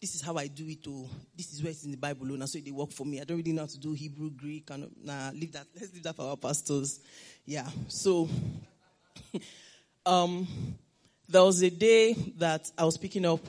this 0.00 0.14
is 0.14 0.22
how 0.22 0.36
I 0.36 0.46
do 0.46 0.68
it. 0.68 0.86
Oh, 0.88 1.08
this 1.36 1.52
is 1.52 1.62
where 1.62 1.70
it's 1.70 1.84
in 1.84 1.90
the 1.90 1.96
Bible. 1.96 2.26
And 2.26 2.38
now 2.38 2.46
so 2.46 2.58
they 2.58 2.70
work 2.70 2.92
for 2.92 3.04
me. 3.04 3.20
I 3.20 3.24
don't 3.24 3.38
really 3.38 3.52
know 3.52 3.62
how 3.62 3.66
to 3.66 3.78
do 3.78 3.92
Hebrew, 3.92 4.30
Greek, 4.30 4.70
and 4.70 4.90
nah, 5.02 5.30
leave 5.30 5.52
that. 5.52 5.66
Let's 5.74 5.92
leave 5.92 6.02
that 6.02 6.14
for 6.14 6.30
our 6.30 6.36
pastors. 6.36 7.00
Yeah. 7.44 7.66
So, 7.88 8.28
um, 10.06 10.46
there 11.28 11.42
was 11.42 11.62
a 11.62 11.70
day 11.70 12.12
that 12.38 12.70
I 12.76 12.84
was 12.84 12.98
picking 12.98 13.24
up 13.24 13.40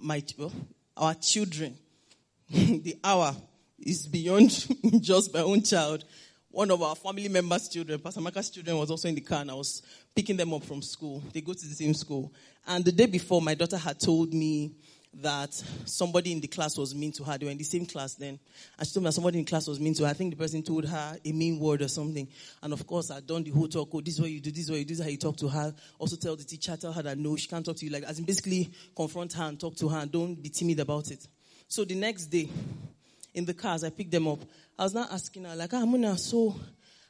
my 0.00 0.22
well, 0.38 0.52
our 0.96 1.14
children. 1.14 1.76
the 2.50 2.96
hour 3.02 3.34
is 3.78 4.06
beyond 4.06 4.50
just 5.00 5.32
my 5.32 5.40
own 5.40 5.62
child. 5.62 6.04
one 6.52 6.70
of 6.70 6.82
our 6.82 6.94
family 6.94 7.28
members' 7.28 7.68
children, 7.68 7.98
Pastor 7.98 8.20
Maka's 8.20 8.50
children, 8.50 8.76
was 8.76 8.90
also 8.90 9.08
in 9.08 9.14
the 9.14 9.22
car, 9.22 9.40
and 9.40 9.50
I 9.50 9.54
was 9.54 9.82
picking 10.14 10.36
them 10.36 10.52
up 10.52 10.62
from 10.64 10.82
school. 10.82 11.22
They 11.32 11.40
go 11.40 11.54
to 11.54 11.66
the 11.66 11.74
same 11.74 11.94
school. 11.94 12.32
And 12.66 12.84
the 12.84 12.92
day 12.92 13.06
before, 13.06 13.40
my 13.40 13.54
daughter 13.54 13.78
had 13.78 13.98
told 13.98 14.34
me 14.34 14.72
that 15.14 15.52
somebody 15.84 16.32
in 16.32 16.40
the 16.40 16.48
class 16.48 16.78
was 16.78 16.94
mean 16.94 17.12
to 17.12 17.24
her. 17.24 17.36
They 17.36 17.44
were 17.44 17.52
in 17.52 17.58
the 17.58 17.64
same 17.64 17.84
class 17.84 18.14
then. 18.14 18.38
And 18.78 18.86
she 18.88 18.94
told 18.94 19.04
me 19.04 19.08
that 19.08 19.12
somebody 19.12 19.38
in 19.38 19.44
class 19.44 19.66
was 19.66 19.78
mean 19.78 19.94
to 19.94 20.04
her. 20.04 20.10
I 20.10 20.14
think 20.14 20.30
the 20.30 20.36
person 20.36 20.62
told 20.62 20.86
her 20.86 21.18
a 21.22 21.32
mean 21.32 21.58
word 21.58 21.82
or 21.82 21.88
something. 21.88 22.26
And 22.62 22.72
of 22.72 22.86
course, 22.86 23.10
I'd 23.10 23.26
done 23.26 23.44
the 23.44 23.50
whole 23.50 23.68
talk. 23.68 23.90
Oh, 23.92 24.00
this 24.00 24.14
is 24.14 24.20
what 24.20 24.30
you 24.30 24.40
do, 24.40 24.50
this 24.50 24.64
is 24.64 24.70
what 24.70 24.78
you 24.78 24.84
do, 24.84 24.94
this 24.94 25.00
is 25.00 25.04
how 25.04 25.10
you 25.10 25.18
talk 25.18 25.36
to 25.38 25.48
her. 25.48 25.74
Also 25.98 26.16
tell 26.16 26.34
the 26.34 26.44
teacher, 26.44 26.76
tell 26.76 26.92
her 26.92 27.02
that 27.02 27.18
no, 27.18 27.36
she 27.36 27.46
can't 27.46 27.64
talk 27.64 27.76
to 27.76 27.84
you 27.84 27.92
like 27.92 28.04
As 28.04 28.18
in 28.18 28.24
basically 28.24 28.72
confront 28.96 29.34
her 29.34 29.44
and 29.44 29.60
talk 29.60 29.76
to 29.76 29.88
her 29.88 29.98
and 29.98 30.10
don't 30.10 30.34
be 30.42 30.48
timid 30.48 30.80
about 30.80 31.10
it. 31.10 31.26
So 31.68 31.84
the 31.84 31.94
next 31.94 32.26
day, 32.26 32.48
in 33.34 33.44
the 33.44 33.54
cars, 33.54 33.84
I 33.84 33.90
picked 33.90 34.10
them 34.10 34.28
up. 34.28 34.40
I 34.78 34.84
was 34.84 34.94
now 34.94 35.06
asking 35.10 35.44
her, 35.44 35.56
like, 35.56 35.72
ah, 35.72 35.84
Muna, 35.84 36.18
so 36.18 36.54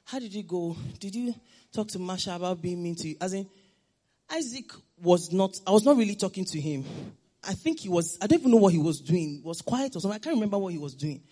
how 0.05 0.19
did 0.19 0.35
you 0.35 0.43
go? 0.43 0.77
Did 0.99 1.15
you 1.15 1.35
talk 1.73 1.89
to 1.89 1.99
Masha 1.99 2.35
about 2.35 2.61
being 2.61 2.83
mean 2.83 2.95
to 2.97 3.09
you? 3.09 3.17
As 3.21 3.33
in, 3.33 3.49
Isaac 4.31 4.73
was 5.01 5.33
not, 5.33 5.61
I 5.67 5.71
was 5.71 5.85
not 5.85 5.97
really 5.97 6.15
talking 6.15 6.45
to 6.45 6.61
him. 6.61 6.85
I 7.45 7.55
think 7.55 7.81
he 7.81 7.89
was, 7.89 8.19
I 8.21 8.27
don't 8.27 8.41
even 8.41 8.53
know 8.53 8.59
what 8.59 8.73
he 8.73 8.79
was 8.79 9.01
doing. 9.01 9.41
He 9.41 9.43
was 9.43 9.63
quiet 9.63 9.97
or 9.97 10.01
something. 10.01 10.17
I 10.17 10.23
can't 10.23 10.37
remember 10.37 10.59
what 10.59 10.73
he 10.73 10.79
was 10.79 10.95
doing. 10.95 11.23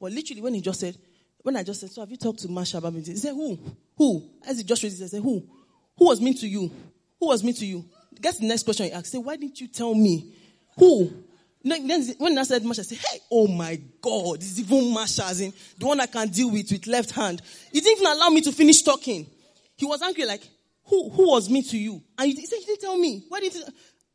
But 0.00 0.12
literally, 0.12 0.42
when 0.42 0.54
he 0.54 0.60
just 0.60 0.80
said, 0.80 0.96
when 1.42 1.56
I 1.56 1.62
just 1.62 1.80
said, 1.80 1.90
so 1.90 2.00
have 2.00 2.10
you 2.10 2.16
talked 2.16 2.40
to 2.40 2.48
Masha 2.48 2.78
about 2.78 2.92
me? 2.92 3.02
He 3.02 3.16
said, 3.16 3.34
who? 3.34 3.58
Who? 3.96 4.30
As 4.46 4.58
he 4.58 4.64
just 4.64 4.82
raised 4.82 4.98
his 4.98 5.10
said, 5.10 5.22
who? 5.22 5.46
Who 5.96 6.06
was 6.06 6.20
mean 6.20 6.34
to 6.38 6.48
you? 6.48 6.70
Who 7.18 7.26
was 7.26 7.44
mean 7.44 7.54
to 7.54 7.66
you? 7.66 7.84
Guess 8.20 8.38
the 8.38 8.46
next 8.46 8.64
question 8.64 8.86
he 8.86 8.92
asked. 8.92 9.12
Say, 9.12 9.18
why 9.18 9.36
didn't 9.36 9.60
you 9.60 9.68
tell 9.68 9.94
me? 9.94 10.34
Who? 10.78 11.12
Then 11.62 12.02
when 12.18 12.38
I 12.38 12.42
said 12.42 12.64
Masha, 12.64 12.80
I 12.80 12.84
said, 12.84 12.98
hey, 12.98 13.18
oh 13.30 13.46
my 13.46 13.78
God, 14.00 14.40
this 14.40 14.52
is 14.52 14.60
even 14.60 14.92
Masha, 14.92 15.26
as 15.26 15.40
in 15.40 15.52
the 15.78 15.86
one 15.86 16.00
I 16.00 16.06
can 16.06 16.28
deal 16.28 16.50
with 16.50 16.70
with 16.72 16.86
left 16.86 17.10
hand. 17.10 17.42
He 17.70 17.80
didn't 17.80 17.98
even 17.98 18.12
allow 18.12 18.30
me 18.30 18.40
to 18.42 18.52
finish 18.52 18.82
talking. 18.82 19.26
He 19.76 19.84
was 19.86 20.00
angry, 20.02 20.24
like, 20.24 20.42
who, 20.84 21.10
who 21.10 21.28
was 21.28 21.48
mean 21.48 21.62
to 21.64 21.78
you? 21.78 22.02
And 22.18 22.32
he 22.32 22.46
said, 22.46 22.56
you 22.60 22.66
didn't 22.66 22.80
tell 22.80 22.96
me. 22.96 23.24
Why 23.28 23.40
didn't 23.40 23.62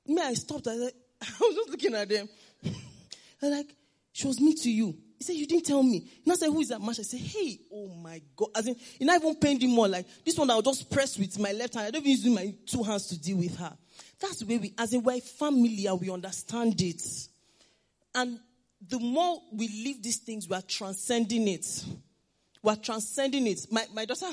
you? 0.07 0.15
Me, 0.15 0.21
I 0.21 0.33
stopped. 0.33 0.67
I 0.67 0.75
said, 0.75 0.93
I 1.41 1.45
was 1.45 1.55
just 1.55 1.69
looking 1.69 1.95
at 1.95 2.09
them. 2.09 2.29
I 3.43 3.47
like, 3.47 3.75
she 4.11 4.27
was 4.27 4.39
mean 4.39 4.55
to 4.57 4.71
you. 4.71 4.95
He 5.17 5.23
said, 5.23 5.35
You 5.35 5.47
didn't 5.47 5.65
tell 5.65 5.83
me. 5.83 6.07
And 6.23 6.33
I 6.33 6.35
said, 6.35 6.47
Who 6.47 6.61
is 6.61 6.69
that 6.69 6.81
Masha? 6.81 7.01
I 7.01 7.03
said, 7.03 7.19
Hey, 7.19 7.59
oh 7.71 7.87
my 7.87 8.21
God. 8.35 8.49
As 8.55 8.67
in, 8.67 8.75
it 8.99 9.05
not 9.05 9.21
even 9.21 9.35
pained 9.35 9.61
him 9.61 9.71
more. 9.71 9.87
Like, 9.87 10.05
this 10.25 10.37
one 10.37 10.49
I'll 10.49 10.61
just 10.61 10.89
press 10.89 11.17
with 11.17 11.37
my 11.39 11.51
left 11.51 11.75
hand. 11.75 11.87
I 11.87 11.91
don't 11.91 12.01
even 12.05 12.11
use 12.11 12.25
my 12.25 12.53
two 12.65 12.83
hands 12.83 13.07
to 13.07 13.19
deal 13.19 13.37
with 13.37 13.57
her. 13.57 13.73
That's 14.19 14.37
the 14.37 14.45
way 14.45 14.57
we, 14.57 14.73
as 14.77 14.93
in, 14.93 15.03
we're 15.03 15.19
familiar, 15.19 15.95
we 15.95 16.09
understand 16.09 16.79
it. 16.81 17.01
And 18.13 18.39
the 18.87 18.99
more 18.99 19.41
we 19.51 19.67
live 19.85 20.01
these 20.01 20.17
things, 20.17 20.47
we 20.47 20.55
are 20.55 20.61
transcending 20.61 21.47
it. 21.47 21.85
We 22.61 22.71
are 22.71 22.77
transcending 22.77 23.47
it. 23.47 23.67
My, 23.71 23.85
my 23.93 24.05
daughter, 24.05 24.29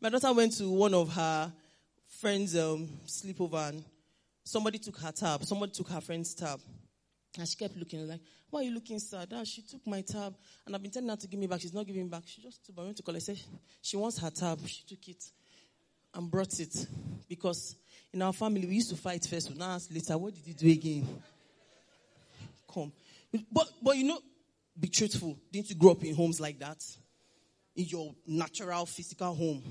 my 0.00 0.08
daughter 0.08 0.32
went 0.32 0.56
to 0.58 0.70
one 0.70 0.94
of 0.94 1.12
her 1.14 1.52
friends' 2.20 2.56
um, 2.56 2.88
sleepover 3.06 3.68
and 3.68 3.84
somebody 4.46 4.78
took 4.78 4.96
her 4.98 5.12
tab. 5.12 5.44
Somebody 5.44 5.72
took 5.72 5.88
her 5.88 6.00
friend's 6.00 6.34
tab. 6.34 6.60
And 7.38 7.46
she 7.46 7.56
kept 7.56 7.76
looking 7.76 8.08
like, 8.08 8.20
why 8.48 8.60
are 8.60 8.62
you 8.62 8.70
looking 8.70 8.98
sad? 8.98 9.30
Ah, 9.34 9.44
she 9.44 9.60
took 9.60 9.86
my 9.86 10.00
tab 10.00 10.34
and 10.64 10.74
I've 10.74 10.80
been 10.80 10.90
telling 10.90 11.08
her 11.10 11.16
to 11.16 11.26
give 11.26 11.38
me 11.38 11.46
back. 11.46 11.60
She's 11.60 11.74
not 11.74 11.86
giving 11.86 12.08
back. 12.08 12.22
She 12.24 12.40
just 12.40 12.64
took, 12.64 12.78
I 12.78 12.82
went 12.82 12.96
to 12.96 13.02
call 13.02 13.14
her. 13.14 13.20
said 13.20 13.38
she 13.82 13.96
wants 13.96 14.18
her 14.18 14.30
tab. 14.30 14.66
She 14.66 14.84
took 14.86 15.06
it 15.08 15.22
and 16.14 16.30
brought 16.30 16.58
it. 16.60 16.86
Because 17.28 17.76
in 18.12 18.22
our 18.22 18.32
family, 18.32 18.64
we 18.66 18.76
used 18.76 18.88
to 18.90 18.96
fight 18.96 19.26
first. 19.26 19.50
We 19.50 19.56
now 19.56 19.74
ask 19.74 19.92
later, 19.92 20.16
what 20.16 20.34
did 20.34 20.46
you 20.46 20.54
do 20.54 20.70
again? 20.70 21.06
Come. 22.72 22.92
But, 23.52 23.70
but 23.82 23.96
you 23.96 24.04
know, 24.04 24.20
be 24.78 24.88
truthful. 24.88 25.36
Didn't 25.52 25.68
you 25.68 25.76
grow 25.76 25.90
up 25.90 26.04
in 26.04 26.14
homes 26.14 26.40
like 26.40 26.58
that? 26.60 26.82
In 27.74 27.84
your 27.84 28.14
natural 28.26 28.86
physical 28.86 29.34
home. 29.34 29.62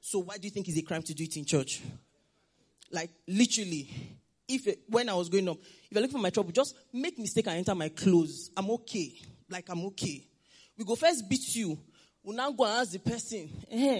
So 0.00 0.18
why 0.20 0.38
do 0.38 0.48
you 0.48 0.50
think 0.50 0.66
it's 0.66 0.78
a 0.78 0.82
crime 0.82 1.02
to 1.02 1.14
do 1.14 1.24
it 1.24 1.36
in 1.36 1.44
church? 1.44 1.80
Like 2.94 3.10
literally, 3.26 3.90
if 4.46 4.68
when 4.88 5.08
I 5.08 5.14
was 5.14 5.28
growing 5.28 5.48
up, 5.48 5.58
if 5.90 5.96
I 5.96 6.00
look 6.00 6.12
for 6.12 6.18
my 6.18 6.30
trouble, 6.30 6.52
just 6.52 6.76
make 6.92 7.18
mistake 7.18 7.48
and 7.48 7.56
enter 7.56 7.74
my 7.74 7.88
clothes. 7.88 8.50
I'm 8.56 8.70
okay. 8.70 9.12
Like 9.50 9.68
I'm 9.68 9.84
okay. 9.86 10.24
We 10.78 10.84
go 10.84 10.94
first 10.94 11.28
beat 11.28 11.56
you. 11.56 11.76
We 12.22 12.36
now 12.36 12.52
go 12.52 12.64
and 12.64 12.74
ask 12.74 12.92
the 12.92 13.00
person, 13.00 13.50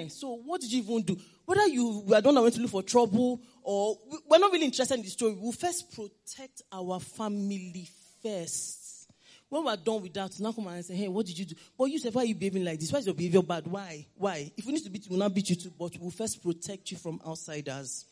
so 0.09 0.41
what 0.45 0.61
did 0.61 0.73
you 0.73 0.83
even 0.83 1.03
do? 1.03 1.19
Whether 1.45 1.67
you 1.67 2.05
were 2.07 2.21
the 2.21 2.29
one 2.29 2.37
that 2.37 2.43
went 2.43 2.55
to 2.55 2.61
look 2.63 2.71
for 2.71 2.83
trouble 2.83 3.43
or 3.63 3.99
we're 4.31 4.39
not 4.39 4.51
really 4.51 4.65
interested 4.65 4.95
in 4.95 5.03
the 5.03 5.11
story, 5.11 5.37
we'll 5.39 5.53
first 5.53 5.93
protect 5.93 6.63
our 6.73 7.01
family 7.01 7.87
first. 8.23 9.11
When 9.51 9.65
we're 9.65 9.77
done 9.77 10.01
with 10.03 10.15
that, 10.15 10.41
now 10.41 10.53
come 10.53 10.69
and 10.69 10.83
say, 10.85 10.95
hey, 10.95 11.09
what 11.09 11.27
did 11.27 11.39
you 11.39 11.45
do? 11.45 11.55
But 11.77 11.85
you 11.85 11.99
say, 11.99 12.09
why 12.09 12.23
are 12.23 12.25
you 12.25 12.35
behaving 12.35 12.65
like 12.65 12.81
this? 12.81 12.91
Why 12.91 13.01
is 13.01 13.07
your 13.07 13.15
behavior 13.15 13.43
bad? 13.43 13.67
Why? 13.67 14.07
Why? 14.15 14.51
If 14.57 14.65
we 14.65 14.73
need 14.73 14.85
to 14.85 14.91
beat 14.91 15.05
you, 15.05 15.11
we'll 15.11 15.19
not 15.19 15.35
beat 15.35 15.51
you 15.51 15.57
too, 15.57 15.73
but 15.79 15.93
we'll 16.01 16.11
first 16.11 16.43
protect 16.43 16.93
you 16.93 16.97
from 16.97 17.21
outsiders. 17.27 18.07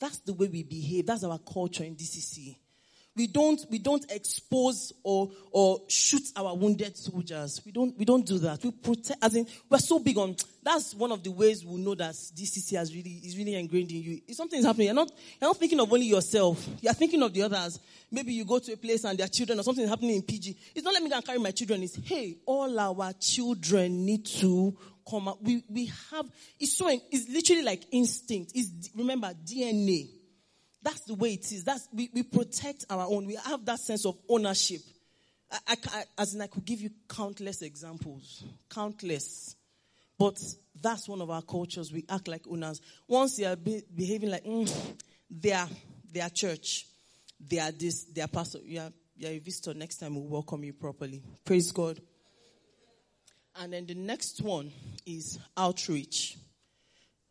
That's 0.00 0.18
the 0.18 0.32
way 0.32 0.48
we 0.48 0.62
behave. 0.62 1.06
That's 1.06 1.24
our 1.24 1.38
culture 1.38 1.84
in 1.84 1.94
DCC. 1.94 2.56
We 3.16 3.26
don't, 3.26 3.60
we 3.68 3.78
don't 3.80 4.10
expose 4.10 4.92
or, 5.02 5.30
or 5.50 5.80
shoot 5.88 6.22
our 6.36 6.54
wounded 6.54 6.96
soldiers. 6.96 7.60
We 7.66 7.72
don't, 7.72 7.98
we 7.98 8.04
don't 8.04 8.24
do 8.24 8.38
that. 8.38 8.62
We 8.62 8.70
protect, 8.70 9.22
as 9.22 9.34
in, 9.34 9.46
we're 9.68 9.78
so 9.78 9.98
big 9.98 10.16
on, 10.16 10.36
that's 10.62 10.94
one 10.94 11.10
of 11.10 11.22
the 11.24 11.30
ways 11.30 11.64
we 11.64 11.80
know 11.80 11.96
that 11.96 12.14
DCC 12.14 12.76
has 12.76 12.94
really, 12.94 13.20
is 13.24 13.36
really 13.36 13.56
ingrained 13.56 13.90
in 13.90 14.02
you. 14.02 14.20
If 14.28 14.36
something 14.36 14.60
is 14.60 14.64
happening, 14.64 14.86
you're 14.86 14.94
not, 14.94 15.10
you're 15.40 15.50
not 15.50 15.56
thinking 15.56 15.80
of 15.80 15.92
only 15.92 16.06
yourself. 16.06 16.66
You're 16.80 16.94
thinking 16.94 17.20
of 17.22 17.34
the 17.34 17.42
others. 17.42 17.80
Maybe 18.12 18.32
you 18.32 18.44
go 18.44 18.60
to 18.60 18.72
a 18.72 18.76
place 18.76 19.04
and 19.04 19.18
their 19.18 19.28
children 19.28 19.58
or 19.58 19.64
something 19.64 19.84
is 19.84 19.90
happening 19.90 20.16
in 20.16 20.22
PG. 20.22 20.56
It's 20.74 20.84
not 20.84 20.94
let 20.94 21.02
me 21.02 21.10
go 21.10 21.16
and 21.16 21.24
carry 21.24 21.38
my 21.38 21.50
children. 21.50 21.82
It's, 21.82 21.96
hey, 21.96 22.36
all 22.46 22.78
our 22.78 23.12
children 23.14 24.06
need 24.06 24.24
to 24.26 24.76
come 25.08 25.28
out. 25.28 25.42
We, 25.42 25.64
we 25.68 25.86
have, 26.10 26.26
it's 26.58 26.76
so, 26.76 26.88
it's 26.88 27.28
literally 27.28 27.62
like 27.62 27.84
instinct. 27.92 28.52
It's, 28.54 28.90
remember, 28.94 29.32
DNA. 29.44 30.08
That's 30.82 31.00
the 31.02 31.14
way 31.14 31.34
it 31.34 31.52
is. 31.52 31.64
That's, 31.64 31.88
we, 31.92 32.10
we 32.14 32.22
protect 32.22 32.86
our 32.88 33.06
own. 33.06 33.26
We 33.26 33.36
have 33.36 33.64
that 33.66 33.80
sense 33.80 34.06
of 34.06 34.16
ownership. 34.28 34.80
I, 35.50 35.58
I, 35.68 35.76
I, 35.92 36.04
as 36.18 36.34
in, 36.34 36.40
I 36.40 36.46
could 36.46 36.64
give 36.64 36.80
you 36.80 36.90
countless 37.08 37.62
examples. 37.62 38.44
Countless. 38.70 39.56
But 40.18 40.38
that's 40.80 41.08
one 41.08 41.20
of 41.20 41.30
our 41.30 41.42
cultures. 41.42 41.92
We 41.92 42.04
act 42.08 42.28
like 42.28 42.46
owners. 42.48 42.80
Once 43.08 43.38
you 43.38 43.46
are 43.46 43.56
be, 43.56 43.82
behaving 43.94 44.30
like, 44.30 44.44
mm, 44.44 44.70
they 45.30 45.52
are, 45.52 45.68
they 46.12 46.20
are 46.20 46.30
church. 46.30 46.86
They 47.40 47.58
are 47.58 47.72
this, 47.72 48.04
they 48.04 48.20
are 48.20 48.28
pastor. 48.28 48.58
You 48.64 48.80
are, 48.80 48.92
you 49.16 49.28
are 49.28 49.32
a 49.32 49.38
visitor. 49.38 49.74
Next 49.74 49.96
time 49.96 50.14
we'll 50.14 50.28
welcome 50.28 50.64
you 50.64 50.72
properly. 50.72 51.22
Praise 51.44 51.72
God. 51.72 52.00
And 53.60 53.74
then 53.74 53.84
the 53.84 53.94
next 53.94 54.40
one 54.40 54.72
is 55.04 55.38
outreach. 55.54 56.38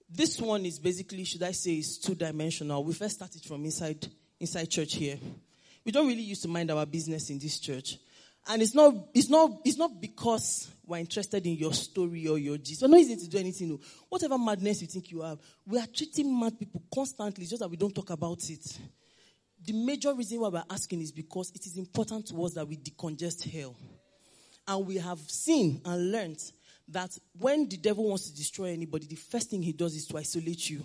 This 0.07 0.39
one 0.39 0.63
is 0.63 0.77
basically, 0.77 1.23
should 1.23 1.41
I 1.41 1.51
say, 1.51 1.79
is 1.79 1.97
two 1.97 2.13
dimensional. 2.13 2.83
We 2.83 2.93
first 2.93 3.15
started 3.15 3.43
from 3.43 3.65
inside 3.65 4.07
inside 4.39 4.69
church 4.69 4.93
here. 4.93 5.17
We 5.83 5.91
don't 5.91 6.07
really 6.07 6.21
used 6.21 6.43
to 6.43 6.47
mind 6.47 6.69
our 6.69 6.85
business 6.85 7.31
in 7.31 7.39
this 7.39 7.59
church. 7.59 7.97
And 8.47 8.61
it's 8.61 8.75
not, 8.75 8.93
it's 9.13 9.27
not, 9.27 9.49
it's 9.65 9.77
not 9.77 9.99
because 9.99 10.69
we're 10.85 10.99
interested 10.99 11.45
in 11.47 11.55
your 11.55 11.73
story 11.73 12.27
or 12.27 12.37
your 12.37 12.59
gist. 12.59 12.83
We're 12.83 12.89
not 12.89 12.99
easy 12.99 13.15
to 13.15 13.27
do 13.27 13.39
anything. 13.39 13.69
No. 13.69 13.79
Whatever 14.07 14.37
madness 14.37 14.81
you 14.81 14.87
think 14.87 15.09
you 15.09 15.21
have, 15.21 15.39
we 15.65 15.79
are 15.79 15.87
treating 15.87 16.39
mad 16.39 16.59
people 16.59 16.83
constantly, 16.93 17.47
just 17.47 17.61
that 17.61 17.69
we 17.69 17.77
don't 17.77 17.93
talk 17.93 18.11
about 18.11 18.47
it. 18.49 18.79
The 19.65 19.73
major 19.73 20.13
reason 20.13 20.39
why 20.39 20.49
we're 20.49 20.63
asking 20.69 21.01
is 21.01 21.11
because 21.11 21.51
it 21.55 21.65
is 21.65 21.75
important 21.75 22.27
to 22.27 22.43
us 22.43 22.53
that 22.53 22.67
we 22.67 22.77
decongest 22.77 23.49
hell. 23.49 23.75
And 24.69 24.85
we 24.85 24.97
have 24.97 25.19
seen 25.19 25.81
and 25.83 26.11
learned 26.11 26.39
that 26.89 27.17
when 27.39 27.67
the 27.67 27.77
devil 27.77 28.07
wants 28.07 28.29
to 28.29 28.35
destroy 28.35 28.65
anybody, 28.65 29.07
the 29.07 29.15
first 29.15 29.49
thing 29.49 29.63
he 29.63 29.73
does 29.73 29.95
is 29.95 30.05
to 30.05 30.17
isolate 30.17 30.69
you. 30.69 30.83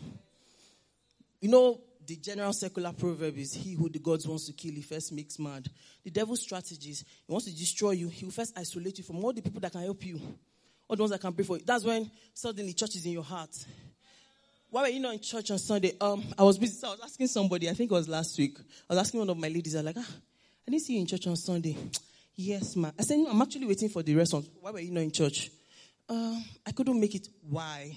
You 1.38 1.50
know, 1.50 1.80
the 2.06 2.16
general 2.16 2.54
secular 2.54 2.92
proverb 2.92 3.36
is 3.36 3.52
he 3.52 3.74
who 3.74 3.90
the 3.90 3.98
gods 3.98 4.26
wants 4.26 4.46
to 4.46 4.54
kill, 4.54 4.72
he 4.72 4.80
first 4.80 5.12
makes 5.12 5.38
mad. 5.38 5.68
The 6.02 6.10
devil's 6.10 6.40
strategies, 6.40 7.04
he 7.26 7.30
wants 7.30 7.46
to 7.46 7.54
destroy 7.54 7.90
you, 7.90 8.08
he 8.08 8.24
will 8.24 8.32
first 8.32 8.58
isolate 8.58 8.96
you 8.96 9.04
from 9.04 9.22
all 9.22 9.34
the 9.34 9.42
people 9.42 9.60
that 9.60 9.72
can 9.72 9.82
help 9.82 10.04
you, 10.06 10.18
all 10.88 10.96
the 10.96 11.02
ones 11.02 11.12
that 11.12 11.20
can 11.20 11.34
pray 11.34 11.44
for 11.44 11.58
you. 11.58 11.62
That's 11.66 11.84
when 11.84 12.10
suddenly 12.32 12.72
church 12.72 12.96
is 12.96 13.04
in 13.04 13.12
your 13.12 13.22
heart. 13.22 13.54
Why 14.70 14.82
were 14.82 14.88
you 14.88 15.00
not 15.00 15.12
in 15.12 15.20
church 15.20 15.50
on 15.50 15.58
Sunday? 15.58 15.92
Um, 16.00 16.24
I 16.38 16.42
was 16.42 16.56
busy. 16.56 16.74
So 16.74 16.88
I 16.88 16.90
was 16.92 17.00
asking 17.04 17.26
somebody, 17.26 17.68
I 17.68 17.74
think 17.74 17.90
it 17.90 17.94
was 17.94 18.08
last 18.08 18.38
week. 18.38 18.58
I 18.88 18.94
was 18.94 18.98
asking 18.98 19.20
one 19.20 19.28
of 19.30 19.36
my 19.36 19.48
ladies, 19.48 19.74
I 19.76 19.82
was 19.82 19.94
like, 19.94 19.96
ah, 19.98 20.14
I 20.66 20.70
didn't 20.70 20.82
see 20.84 20.94
you 20.94 21.00
in 21.00 21.06
church 21.06 21.26
on 21.26 21.36
Sunday. 21.36 21.76
Yes, 22.36 22.76
ma. 22.76 22.90
I 22.98 23.02
said, 23.02 23.18
no, 23.18 23.30
I'm 23.30 23.42
actually 23.42 23.66
waiting 23.66 23.88
for 23.88 24.02
the 24.02 24.14
response. 24.14 24.48
Why 24.60 24.70
were 24.70 24.80
you 24.80 24.90
not 24.90 25.00
in 25.02 25.10
church? 25.10 25.50
uh, 26.08 26.40
I 26.66 26.72
couldn't 26.72 26.98
make 26.98 27.14
it. 27.14 27.28
Why? 27.48 27.96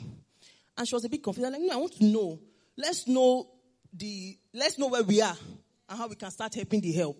And 0.77 0.87
she 0.87 0.95
was 0.95 1.05
a 1.05 1.09
bit 1.09 1.23
confused. 1.23 1.47
I'm 1.47 1.53
like, 1.53 1.61
no, 1.61 1.73
I 1.73 1.77
want 1.77 1.93
to 1.93 2.05
know. 2.05 2.39
Let's 2.77 3.07
know 3.07 3.47
the, 3.93 4.37
let's 4.53 4.77
know 4.77 4.87
where 4.87 5.03
we 5.03 5.21
are 5.21 5.35
and 5.89 5.97
how 5.97 6.07
we 6.07 6.15
can 6.15 6.31
start 6.31 6.53
helping 6.53 6.81
the 6.81 6.91
help. 6.91 7.19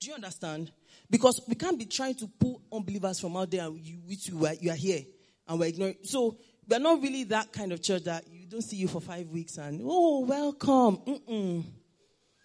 Do 0.00 0.08
you 0.08 0.14
understand? 0.14 0.70
Because 1.08 1.40
we 1.48 1.54
can't 1.54 1.78
be 1.78 1.86
trying 1.86 2.14
to 2.16 2.26
pull 2.26 2.62
unbelievers 2.72 3.20
from 3.20 3.36
out 3.36 3.50
there 3.50 3.66
and 3.66 3.78
you, 3.78 3.98
which 4.06 4.28
you 4.28 4.44
are, 4.46 4.54
you 4.54 4.70
are 4.70 4.76
here 4.76 5.02
and 5.48 5.58
we're 5.58 5.66
ignoring. 5.66 5.96
So 6.04 6.36
we're 6.68 6.78
not 6.78 7.02
really 7.02 7.24
that 7.24 7.52
kind 7.52 7.72
of 7.72 7.82
church 7.82 8.04
that 8.04 8.24
you 8.30 8.46
don't 8.46 8.62
see 8.62 8.76
you 8.76 8.88
for 8.88 9.00
five 9.00 9.28
weeks 9.28 9.56
and, 9.56 9.80
oh, 9.84 10.20
welcome. 10.20 10.98
Mm-mm. 10.98 11.64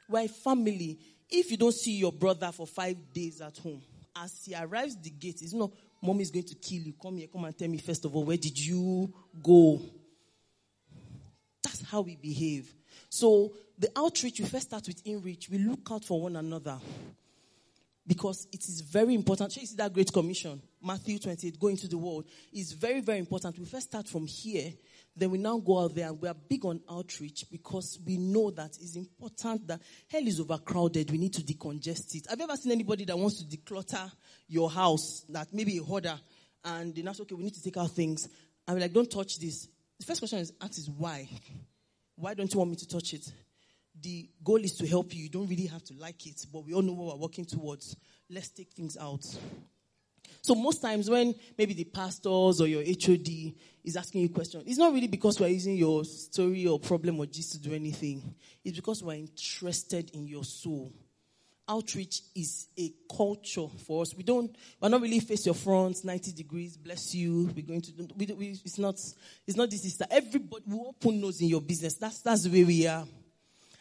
We're 0.10 0.26
a 0.26 0.28
family. 0.28 1.00
If 1.30 1.52
you 1.52 1.58
don't 1.58 1.74
see 1.74 1.98
your 1.98 2.14
brother 2.14 2.52
for 2.54 2.66
five 2.66 2.96
days 3.14 3.42
at 3.42 3.58
home, 3.58 3.82
as 4.24 4.44
he 4.46 4.56
arrives 4.56 4.96
the 4.98 5.10
gate, 5.10 5.42
it's 5.42 5.54
not, 5.54 5.72
mommy 6.02 6.22
is 6.22 6.32
going 6.32 6.46
to 6.46 6.56
kill 6.56 6.82
you. 6.82 6.94
Come 7.02 7.18
here, 7.18 7.28
come 7.28 7.46
and 7.46 7.58
tell 7.58 7.68
me 7.68 7.78
first 7.78 8.06
of 8.06 8.16
all, 8.16 8.24
where 8.24 8.38
did 8.38 8.58
you 8.58 9.14
go? 9.42 9.82
That's 11.64 11.82
how 11.90 12.02
we 12.02 12.16
behave. 12.16 12.74
So 13.10 13.54
the 13.78 13.92
outreach, 13.96 14.40
we 14.40 14.46
first 14.46 14.68
start 14.68 14.88
with 14.88 15.04
inreach. 15.04 15.50
We 15.50 15.60
look 15.60 15.88
out 15.92 16.04
for 16.04 16.22
one 16.22 16.36
another 16.36 16.80
because 18.06 18.48
it 18.52 18.68
is 18.68 18.82
very 18.82 19.14
important. 19.14 19.56
you 19.58 19.66
see 19.66 19.76
that 19.76 19.94
great 19.94 20.12
commission, 20.12 20.62
Matthew 20.82 21.20
28, 21.20 21.60
go 21.60 21.68
into 21.68 21.88
the 21.88 21.98
world, 21.98 22.26
is 22.54 22.72
very, 22.72 23.02
very 23.02 23.20
important. 23.20 23.60
We 23.60 23.66
first 23.66 23.88
start 23.88 24.08
from 24.08 24.26
here, 24.26 24.72
then 25.18 25.32
we 25.32 25.38
now 25.38 25.58
go 25.58 25.80
out 25.80 25.96
there 25.96 26.08
and 26.08 26.22
we 26.22 26.28
are 26.28 26.34
big 26.34 26.66
on 26.66 26.82
outreach 26.90 27.46
because 27.52 28.00
we 28.06 28.18
know 28.18 28.52
that 28.52 28.78
it's 28.82 28.96
important 28.96 29.68
that 29.68 29.82
hell 30.10 30.26
is 30.26 30.40
overcrowded. 30.40 31.12
We 31.12 31.18
need 31.18 31.34
to 31.34 31.42
decongest 31.42 32.16
it. 32.16 32.28
Have 32.30 32.40
you 32.40 32.46
ever 32.46 32.56
seen 32.56 32.72
anybody 32.72 33.06
that 33.06 33.18
wants 33.18 33.44
to 33.44 33.58
declutter 33.58 34.12
your 34.48 34.70
house, 34.70 35.26
that 35.30 35.48
maybe 35.54 35.78
a 35.78 35.84
hoarder, 35.84 36.20
and 36.64 36.98
are 36.98 37.04
not 37.04 37.20
okay, 37.20 37.36
we 37.36 37.44
need 37.44 37.56
to 37.56 37.64
take 37.64 37.78
out 37.78 37.92
things. 37.92 38.28
And 38.68 38.76
we're 38.76 38.82
like, 38.82 38.94
don't 38.94 39.10
touch 39.10 39.40
this. 39.40 39.68
The 40.00 40.06
first 40.06 40.22
question 40.22 40.40
is 40.40 40.54
asked 40.62 40.78
is 40.78 40.90
why? 40.90 41.28
Why 42.16 42.34
don't 42.34 42.52
you 42.52 42.60
want 42.60 42.72
me 42.72 42.78
to 42.78 42.88
touch 42.88 43.14
it? 43.14 43.32
the 44.02 44.30
goal 44.44 44.58
is 44.58 44.76
to 44.76 44.88
help 44.88 45.14
you. 45.16 45.24
You 45.24 45.30
don't 45.30 45.48
really 45.48 45.66
have 45.68 45.84
to 45.86 45.94
like 45.96 46.26
it, 46.28 46.46
but 46.52 46.66
we 46.66 46.74
all 46.74 46.82
know 46.82 46.94
what 46.94 47.16
we're 47.16 47.22
working 47.22 47.46
towards. 47.46 47.96
Let's 48.30 48.50
take 48.50 48.72
things 48.72 48.98
out. 48.98 49.26
So 50.48 50.56
most 50.56 50.82
times 50.82 51.10
when 51.10 51.36
maybe 51.58 51.74
the 51.74 51.84
pastors 51.84 52.62
or 52.62 52.68
your 52.68 52.82
HOD 52.82 53.54
is 53.84 53.98
asking 53.98 54.22
you 54.22 54.30
questions, 54.30 54.64
it's 54.66 54.78
not 54.78 54.94
really 54.94 55.08
because 55.08 55.42
we're 55.42 55.50
using 55.50 55.76
your 55.76 56.06
story 56.06 56.66
or 56.66 56.80
problem 56.80 57.20
or 57.20 57.26
gist 57.26 57.52
to 57.52 57.60
do 57.60 57.74
anything. 57.74 58.34
It's 58.64 58.78
because 58.78 59.04
we're 59.04 59.16
interested 59.16 60.10
in 60.12 60.26
your 60.26 60.46
soul. 60.46 60.94
Outreach 61.68 62.22
is 62.34 62.70
a 62.80 62.94
culture 63.14 63.68
for 63.86 64.04
us. 64.04 64.16
We 64.16 64.24
don't, 64.24 64.56
we're 64.80 64.88
not 64.88 65.02
really 65.02 65.20
face 65.20 65.46
your 65.46 65.56
front, 65.56 66.06
90 66.06 66.32
degrees, 66.32 66.78
bless 66.78 67.14
you. 67.14 67.52
We're 67.54 67.66
going 67.66 67.82
to, 67.82 67.92
we, 68.16 68.26
we, 68.28 68.48
it's 68.64 68.80
not, 68.80 68.96
it's 69.46 69.58
not 69.58 69.70
this, 69.70 69.98
that. 69.98 70.14
Everybody 70.14 70.64
will 70.66 70.96
open 70.96 71.20
nose 71.20 71.42
in 71.42 71.50
your 71.50 71.60
business. 71.60 71.96
That's, 71.96 72.22
that's 72.22 72.44
the 72.44 72.52
way 72.52 72.64
we 72.64 72.88
are. 72.88 73.06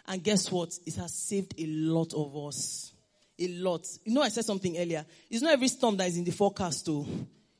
And 0.08 0.20
guess 0.20 0.50
what? 0.50 0.76
It 0.84 0.96
has 0.96 1.14
saved 1.14 1.54
a 1.58 1.66
lot 1.66 2.12
of 2.12 2.36
us. 2.48 2.92
A 3.38 3.48
lot. 3.48 3.86
You 4.04 4.14
know, 4.14 4.22
I 4.22 4.28
said 4.28 4.44
something 4.44 4.78
earlier. 4.78 5.04
It's 5.30 5.42
not 5.42 5.52
every 5.52 5.68
storm 5.68 5.96
that 5.98 6.08
is 6.08 6.16
in 6.16 6.24
the 6.24 6.30
forecast, 6.30 6.86
though. 6.86 7.06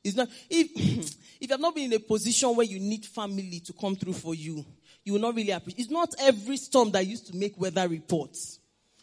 It's 0.03 0.15
not, 0.15 0.29
if, 0.49 0.71
if 0.75 1.15
you 1.41 1.47
have 1.49 1.59
not 1.59 1.75
been 1.75 1.91
in 1.91 1.93
a 1.93 1.99
position 1.99 2.55
where 2.55 2.65
you 2.65 2.79
need 2.79 3.05
family 3.05 3.61
to 3.65 3.73
come 3.73 3.95
through 3.95 4.13
for 4.13 4.33
you, 4.33 4.65
you 5.03 5.13
will 5.13 5.19
not 5.19 5.35
really 5.35 5.51
appreciate. 5.51 5.81
It's 5.81 5.91
not 5.91 6.13
every 6.19 6.57
storm 6.57 6.91
that 6.91 7.05
used 7.05 7.27
to 7.27 7.35
make 7.35 7.59
weather 7.59 7.87
reports. 7.87 8.59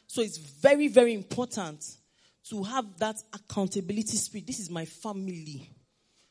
So 0.07 0.23
it's 0.23 0.39
very, 0.39 0.89
very 0.89 1.15
important 1.15 1.85
to 2.51 2.63
have 2.63 2.85
that 2.99 3.17
accountability 3.33 4.17
spirit. 4.17 4.47
This 4.47 4.61
is 4.61 4.71
my 4.71 4.85
family. 4.85 5.71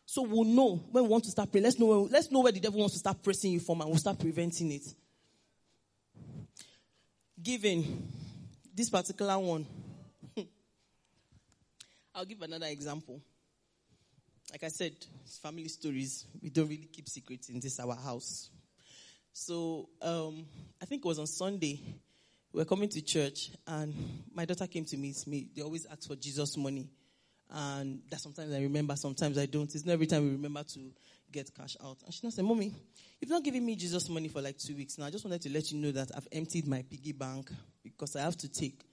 So 0.05 0.21
we'll 0.21 0.43
know 0.43 0.75
when 0.91 1.03
we 1.03 1.09
want 1.09 1.23
to 1.23 1.31
start 1.31 1.51
praying. 1.51 1.63
Let's 1.63 1.79
know, 1.79 1.87
where, 1.87 1.97
let's 1.97 2.31
know 2.31 2.41
where 2.41 2.51
the 2.51 2.59
devil 2.59 2.79
wants 2.79 2.93
to 2.93 2.99
start 2.99 3.23
pressing 3.23 3.51
you 3.51 3.59
from 3.59 3.81
and 3.81 3.89
we'll 3.89 3.97
start 3.97 4.19
preventing 4.19 4.71
it. 4.71 4.83
Giving. 7.41 8.07
This 8.75 8.89
particular 8.89 9.39
one. 9.39 9.65
I'll 12.15 12.25
give 12.25 12.41
another 12.43 12.67
example. 12.67 13.19
Like 14.51 14.63
I 14.63 14.67
said, 14.67 14.93
family 15.41 15.67
stories. 15.67 16.25
We 16.41 16.49
don't 16.51 16.67
really 16.67 16.87
keep 16.91 17.09
secrets 17.09 17.49
in 17.49 17.59
this 17.59 17.79
our 17.79 17.95
house. 17.95 18.51
So 19.31 19.89
um, 19.99 20.45
I 20.79 20.85
think 20.85 21.03
it 21.03 21.07
was 21.07 21.17
on 21.17 21.25
Sunday. 21.25 21.81
We 22.51 22.59
were 22.59 22.65
coming 22.65 22.89
to 22.89 23.01
church, 23.01 23.49
and 23.65 23.95
my 24.31 24.45
daughter 24.45 24.67
came 24.67 24.85
to 24.85 24.97
meet 24.97 25.25
me. 25.25 25.47
They 25.55 25.63
always 25.63 25.87
ask 25.87 26.07
for 26.07 26.15
Jesus 26.15 26.55
money, 26.55 26.87
and 27.49 28.01
that 28.11 28.19
sometimes 28.19 28.53
I 28.53 28.59
remember, 28.59 28.95
sometimes 28.95 29.39
I 29.39 29.47
don't. 29.47 29.73
It's 29.73 29.83
not 29.83 29.93
every 29.93 30.05
time 30.05 30.23
we 30.23 30.29
remember 30.29 30.61
to 30.61 30.79
get 31.31 31.49
cash 31.55 31.75
out. 31.83 31.97
And 32.05 32.13
she 32.13 32.19
now 32.23 32.29
said, 32.29 32.45
Mommy, 32.45 32.71
you've 33.19 33.31
not 33.31 33.43
given 33.43 33.65
me 33.65 33.75
Jesus 33.75 34.07
money 34.07 34.27
for 34.27 34.39
like 34.39 34.59
two 34.59 34.75
weeks 34.75 34.99
now. 34.99 35.05
I 35.05 35.09
just 35.09 35.25
wanted 35.25 35.41
to 35.41 35.49
let 35.49 35.71
you 35.71 35.79
know 35.79 35.91
that 35.93 36.11
I've 36.15 36.27
emptied 36.31 36.67
my 36.67 36.83
piggy 36.87 37.13
bank 37.13 37.49
because 37.81 38.15
I 38.15 38.21
have 38.21 38.37
to 38.37 38.49
take 38.49 38.83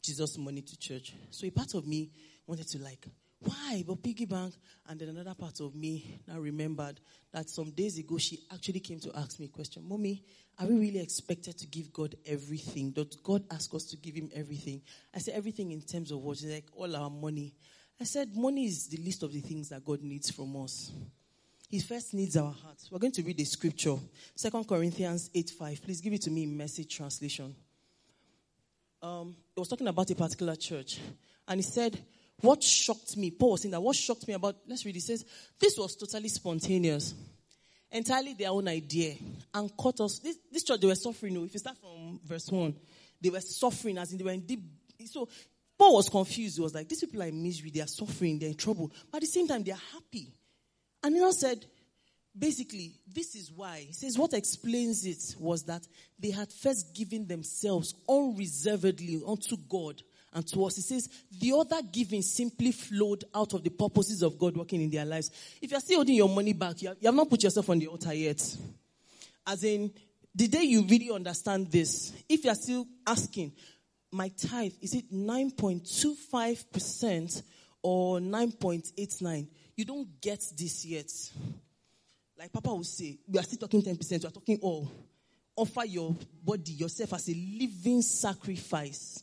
Jesus 0.00 0.38
money 0.38 0.62
to 0.62 0.78
church. 0.78 1.14
So 1.30 1.44
a 1.44 1.50
part 1.50 1.74
of 1.74 1.84
me 1.84 2.10
wanted 2.48 2.66
to 2.68 2.82
like, 2.82 3.06
why? 3.40 3.84
But 3.86 4.02
piggy 4.02 4.24
bank. 4.24 4.54
And 4.88 4.98
then 4.98 5.10
another 5.10 5.34
part 5.34 5.60
of 5.60 5.74
me 5.74 6.20
now 6.26 6.38
remembered 6.38 7.00
that 7.32 7.48
some 7.48 7.70
days 7.70 7.98
ago 7.98 8.18
she 8.18 8.40
actually 8.52 8.80
came 8.80 8.98
to 9.00 9.16
ask 9.16 9.38
me 9.38 9.46
a 9.46 9.48
question. 9.48 9.86
Mommy, 9.86 10.24
are 10.58 10.66
we 10.66 10.74
really 10.74 10.98
expected 10.98 11.56
to 11.58 11.66
give 11.66 11.92
God 11.92 12.16
everything? 12.26 12.90
Does 12.90 13.16
God 13.22 13.44
ask 13.50 13.72
us 13.74 13.84
to 13.86 13.96
give 13.96 14.16
him 14.16 14.30
everything? 14.34 14.82
I 15.14 15.18
said 15.18 15.34
everything 15.34 15.70
in 15.70 15.82
terms 15.82 16.10
of 16.10 16.18
what? 16.18 16.38
She's 16.38 16.52
like 16.52 16.66
all 16.74 16.96
our 16.96 17.10
money. 17.10 17.54
I 18.00 18.04
said 18.04 18.34
money 18.34 18.64
is 18.64 18.88
the 18.88 18.98
list 18.98 19.22
of 19.22 19.32
the 19.32 19.40
things 19.40 19.68
that 19.68 19.84
God 19.84 20.02
needs 20.02 20.30
from 20.30 20.56
us. 20.56 20.90
He 21.68 21.80
first 21.80 22.14
needs 22.14 22.36
our 22.36 22.52
hearts. 22.52 22.90
We're 22.90 22.98
going 22.98 23.12
to 23.12 23.22
read 23.22 23.36
the 23.36 23.44
scripture. 23.44 23.96
Second 24.34 24.66
Corinthians 24.66 25.30
8 25.34 25.50
5. 25.50 25.82
Please 25.82 26.00
give 26.00 26.14
it 26.14 26.22
to 26.22 26.30
me 26.30 26.44
in 26.44 26.56
message 26.56 26.96
translation. 26.96 27.54
Um, 29.02 29.36
it 29.54 29.60
was 29.60 29.68
talking 29.68 29.86
about 29.86 30.10
a 30.10 30.14
particular 30.14 30.56
church. 30.56 30.98
And 31.46 31.58
he 31.58 31.62
said, 31.62 31.98
What 32.40 32.62
shocked 32.62 33.16
me, 33.16 33.30
Paul 33.30 33.52
was 33.52 33.62
saying 33.62 33.72
that 33.72 33.80
what 33.80 33.96
shocked 33.96 34.28
me 34.28 34.34
about, 34.34 34.56
let's 34.66 34.84
read, 34.84 34.96
it 34.96 35.02
says, 35.02 35.24
This 35.58 35.76
was 35.76 35.96
totally 35.96 36.28
spontaneous, 36.28 37.14
entirely 37.90 38.34
their 38.34 38.50
own 38.50 38.68
idea, 38.68 39.14
and 39.54 39.76
caught 39.76 40.00
us. 40.00 40.20
This, 40.20 40.38
this 40.52 40.62
church, 40.62 40.80
they 40.80 40.86
were 40.86 40.94
suffering. 40.94 41.36
Oh, 41.36 41.44
if 41.44 41.52
you 41.52 41.58
start 41.58 41.78
from 41.78 42.20
verse 42.24 42.48
1, 42.48 42.74
they 43.20 43.30
were 43.30 43.40
suffering 43.40 43.98
as 43.98 44.12
in 44.12 44.18
they 44.18 44.24
were 44.24 44.30
in 44.30 44.46
deep. 44.46 44.62
So 45.06 45.28
Paul 45.76 45.96
was 45.96 46.08
confused. 46.08 46.56
He 46.56 46.62
was 46.62 46.74
like, 46.74 46.88
These 46.88 47.00
people 47.00 47.22
are 47.22 47.26
in 47.26 47.42
misery, 47.42 47.70
they 47.70 47.80
are 47.80 47.88
suffering, 47.88 48.38
they're 48.38 48.50
in 48.50 48.56
trouble. 48.56 48.92
But 49.10 49.18
at 49.18 49.22
the 49.22 49.26
same 49.26 49.48
time, 49.48 49.64
they 49.64 49.72
are 49.72 49.80
happy. 49.92 50.32
And 51.02 51.16
he 51.16 51.32
said, 51.32 51.64
basically, 52.36 52.94
this 53.06 53.34
is 53.34 53.50
why. 53.52 53.84
He 53.86 53.92
says, 53.92 54.18
what 54.18 54.32
explains 54.32 55.04
it 55.04 55.36
was 55.38 55.64
that 55.64 55.86
they 56.18 56.30
had 56.30 56.52
first 56.52 56.94
given 56.94 57.26
themselves 57.26 57.94
unreservedly 58.08 59.20
unto 59.26 59.56
God 59.68 60.02
and 60.32 60.46
to 60.48 60.64
us. 60.64 60.76
He 60.76 60.82
says, 60.82 61.08
the 61.30 61.52
other 61.52 61.80
giving 61.90 62.22
simply 62.22 62.72
flowed 62.72 63.24
out 63.34 63.54
of 63.54 63.62
the 63.62 63.70
purposes 63.70 64.22
of 64.22 64.38
God 64.38 64.56
working 64.56 64.82
in 64.82 64.90
their 64.90 65.04
lives. 65.04 65.30
If 65.60 65.70
you're 65.70 65.80
still 65.80 65.98
holding 65.98 66.16
your 66.16 66.28
money 66.28 66.52
back, 66.52 66.82
you 66.82 66.88
have, 66.88 66.98
you 67.00 67.08
have 67.08 67.14
not 67.14 67.30
put 67.30 67.42
yourself 67.42 67.68
on 67.70 67.78
the 67.78 67.88
altar 67.88 68.14
yet. 68.14 68.56
As 69.46 69.64
in, 69.64 69.90
the 70.34 70.48
day 70.48 70.62
you 70.62 70.84
really 70.84 71.10
understand 71.10 71.70
this, 71.70 72.12
if 72.28 72.44
you're 72.44 72.54
still 72.54 72.86
asking, 73.06 73.52
my 74.12 74.28
tithe, 74.28 74.72
is 74.80 74.94
it 74.94 75.12
9.25% 75.12 77.42
or 77.82 78.20
9.89? 78.20 79.48
you 79.78 79.84
don't 79.84 80.20
get 80.20 80.44
this 80.58 80.84
yet. 80.84 81.08
Like 82.36 82.52
Papa 82.52 82.70
will 82.70 82.82
say, 82.82 83.16
we 83.28 83.38
are 83.38 83.44
still 83.44 83.58
talking 83.58 83.80
10%, 83.80 84.10
we 84.10 84.26
are 84.26 84.32
talking 84.32 84.58
all. 84.60 84.90
Offer 85.54 85.86
your 85.86 86.16
body, 86.44 86.72
yourself 86.72 87.14
as 87.14 87.28
a 87.28 87.34
living 87.34 88.02
sacrifice. 88.02 89.22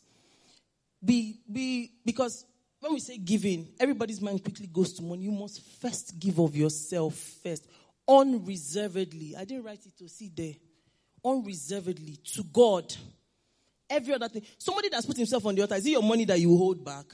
Be, 1.06 1.39
be, 1.52 1.91
because 2.04 2.46
when 2.80 2.94
we 2.94 3.00
say 3.00 3.18
giving, 3.18 3.68
everybody's 3.80 4.22
mind 4.22 4.44
quickly 4.44 4.68
goes 4.68 4.94
to 4.94 5.04
money. 5.04 5.24
You 5.24 5.32
must 5.32 5.62
first 5.82 6.20
give 6.20 6.39
of 6.39 6.56
yourself 6.56 7.15
first, 7.44 7.68
unreservedly. 8.08 9.36
I 9.38 9.46
didn't 9.46 9.63
write 9.63 9.86
it 9.86 9.98
to 10.00 10.10
see 10.10 10.32
there. 10.36 10.54
Unreservedly 11.24 12.18
to 12.34 12.44
God. 12.44 12.94
Every 13.89 14.13
other 14.13 14.30
thing. 14.30 14.44
Somebody 14.58 14.89
that's 14.89 15.06
put 15.06 15.18
himself 15.18 15.46
on 15.46 15.56
the 15.56 15.62
altar, 15.62 15.76
is 15.76 15.86
it 15.86 15.91
your 15.91 16.04
money 16.04 16.26
that 16.26 16.39
you 16.39 16.58
hold 16.58 16.84
back? 16.84 17.06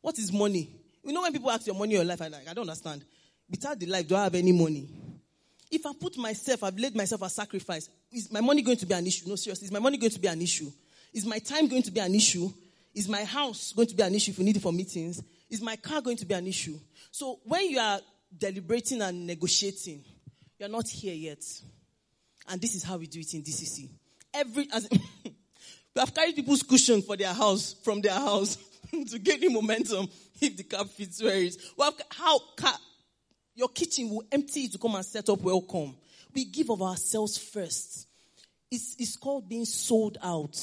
What 0.00 0.18
is 0.18 0.32
money? 0.32 0.70
You 1.02 1.12
know 1.12 1.22
when 1.22 1.32
people 1.32 1.50
ask 1.50 1.66
your 1.66 1.76
money 1.76 1.94
or 1.94 1.98
your 1.98 2.04
life, 2.04 2.22
I 2.22 2.28
like, 2.28 2.48
I 2.48 2.54
don't 2.54 2.68
understand. 2.68 3.04
Without 3.50 3.78
the 3.78 3.86
life, 3.86 4.08
do 4.08 4.16
I 4.16 4.24
have 4.24 4.34
any 4.34 4.52
money? 4.52 4.88
If 5.70 5.84
I 5.84 5.92
put 5.98 6.16
myself, 6.16 6.64
I've 6.64 6.78
laid 6.78 6.94
myself 6.94 7.22
as 7.24 7.34
sacrifice, 7.34 7.88
is 8.12 8.32
my 8.32 8.40
money 8.40 8.62
going 8.62 8.76
to 8.78 8.86
be 8.86 8.94
an 8.94 9.06
issue? 9.06 9.28
No, 9.28 9.36
seriously, 9.36 9.66
is 9.66 9.72
my 9.72 9.80
money 9.80 9.98
going 9.98 10.12
to 10.12 10.20
be 10.20 10.28
an 10.28 10.40
issue? 10.40 10.70
Is 11.12 11.26
my 11.26 11.38
time 11.38 11.68
going 11.68 11.82
to 11.82 11.90
be 11.90 12.00
an 12.00 12.14
issue? 12.14 12.50
Is 12.94 13.08
my 13.08 13.24
house 13.24 13.72
going 13.72 13.88
to 13.88 13.94
be 13.94 14.02
an 14.02 14.14
issue 14.14 14.30
if 14.30 14.38
you 14.38 14.44
need 14.44 14.56
it 14.56 14.62
for 14.62 14.72
meetings? 14.72 15.22
Is 15.50 15.60
my 15.60 15.76
car 15.76 16.00
going 16.00 16.16
to 16.18 16.26
be 16.26 16.34
an 16.34 16.46
issue? 16.46 16.78
So 17.10 17.40
when 17.44 17.68
you 17.68 17.78
are 17.78 18.00
deliberating 18.36 19.02
and 19.02 19.26
negotiating, 19.26 20.04
you're 20.58 20.68
not 20.68 20.88
here 20.88 21.14
yet. 21.14 21.44
And 22.48 22.60
this 22.60 22.74
is 22.74 22.84
how 22.84 22.96
we 22.96 23.06
do 23.06 23.20
it 23.20 23.34
in 23.34 23.42
DCC. 23.42 23.88
Every, 24.32 24.68
as, 24.72 24.88
we 25.24 25.30
have 25.98 26.14
carried 26.14 26.36
people's 26.36 26.62
cushion 26.62 27.02
for 27.02 27.16
their 27.16 27.32
house, 27.32 27.74
from 27.82 28.00
their 28.00 28.12
house, 28.12 28.58
to 29.10 29.18
gain 29.18 29.52
momentum 29.52 30.08
if 30.40 30.56
the 30.56 30.62
cup 30.62 30.88
fits 30.88 31.22
where 31.22 31.34
it 31.34 31.44
is. 31.44 31.72
Well, 31.76 31.94
how 32.10 32.38
can, 32.56 32.74
your 33.54 33.68
kitchen 33.68 34.10
will 34.10 34.24
empty 34.30 34.68
to 34.68 34.78
come 34.78 34.94
and 34.94 35.04
set 35.04 35.28
up 35.28 35.40
welcome. 35.40 35.96
We 36.32 36.44
give 36.44 36.70
of 36.70 36.82
ourselves 36.82 37.38
first. 37.38 38.08
It's, 38.70 38.96
it's 38.98 39.16
called 39.16 39.48
being 39.48 39.64
sold 39.64 40.18
out. 40.22 40.56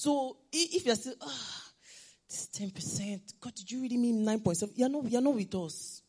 So 0.00 0.38
if 0.50 0.86
you're 0.86 0.94
still, 0.94 1.12
ah, 1.20 1.62
this 2.26 2.48
10%, 2.56 3.34
God, 3.38 3.54
did 3.54 3.70
you 3.70 3.82
really 3.82 3.98
mean 3.98 4.24
9.7? 4.24 4.70
You're 4.74 4.88
not, 4.88 5.04
you're 5.10 5.20
not 5.20 5.34
with 5.34 5.54
us. 5.56 6.00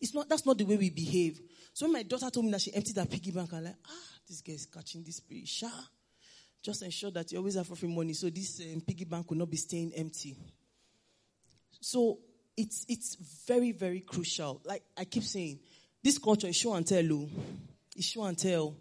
It's 0.00 0.14
not, 0.14 0.28
that's 0.28 0.46
not 0.46 0.56
the 0.56 0.62
way 0.62 0.76
we 0.76 0.88
behave. 0.88 1.40
So 1.72 1.86
when 1.86 1.94
my 1.94 2.04
daughter 2.04 2.30
told 2.30 2.46
me 2.46 2.52
that 2.52 2.60
she 2.60 2.72
emptied 2.72 2.96
her 2.96 3.06
piggy 3.06 3.32
bank, 3.32 3.52
I'm 3.52 3.64
like, 3.64 3.74
ah, 3.84 4.18
this 4.28 4.40
guy 4.40 4.52
is 4.52 4.66
catching 4.66 5.02
this 5.02 5.16
spirit. 5.16 5.48
Sure. 5.48 5.68
Just 6.62 6.84
ensure 6.84 7.10
that 7.10 7.32
you 7.32 7.38
always 7.38 7.56
have 7.56 7.66
for 7.66 7.74
free 7.74 7.92
money 7.92 8.12
so 8.12 8.30
this 8.30 8.60
um, 8.60 8.82
piggy 8.82 9.04
bank 9.04 9.28
will 9.28 9.38
not 9.38 9.50
be 9.50 9.56
staying 9.56 9.94
empty. 9.96 10.36
So 11.80 12.20
it's 12.56 12.86
it's 12.88 13.16
very 13.48 13.72
very 13.72 14.02
crucial. 14.02 14.60
Like 14.64 14.84
I 14.96 15.06
keep 15.06 15.24
saying, 15.24 15.58
this 16.04 16.18
culture 16.18 16.46
is 16.46 16.56
show 16.56 16.74
and 16.74 16.86
tell. 16.86 17.12
Oh. 17.12 17.28
It's 17.96 18.06
show 18.06 18.22
and 18.22 18.38
tell. 18.38 18.76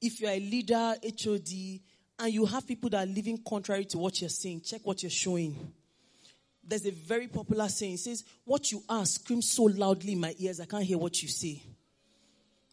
If 0.00 0.20
you're 0.20 0.32
a 0.32 0.40
leader, 0.40 0.96
HOD, 1.04 1.80
and 2.22 2.32
you 2.32 2.46
have 2.46 2.64
people 2.64 2.88
that 2.90 3.02
are 3.02 3.10
living 3.10 3.36
contrary 3.36 3.84
to 3.84 3.98
what 3.98 4.20
you're 4.20 4.30
saying, 4.30 4.60
check 4.60 4.80
what 4.84 5.02
you're 5.02 5.10
showing. 5.10 5.72
There's 6.62 6.86
a 6.86 6.92
very 6.92 7.26
popular 7.26 7.68
saying. 7.68 7.94
It 7.94 7.98
says, 7.98 8.22
What 8.44 8.70
you 8.70 8.80
are 8.88 9.04
screams 9.04 9.50
so 9.50 9.64
loudly 9.64 10.12
in 10.12 10.20
my 10.20 10.32
ears, 10.38 10.60
I 10.60 10.66
can't 10.66 10.84
hear 10.84 10.98
what 10.98 11.20
you 11.20 11.28
say. 11.28 11.60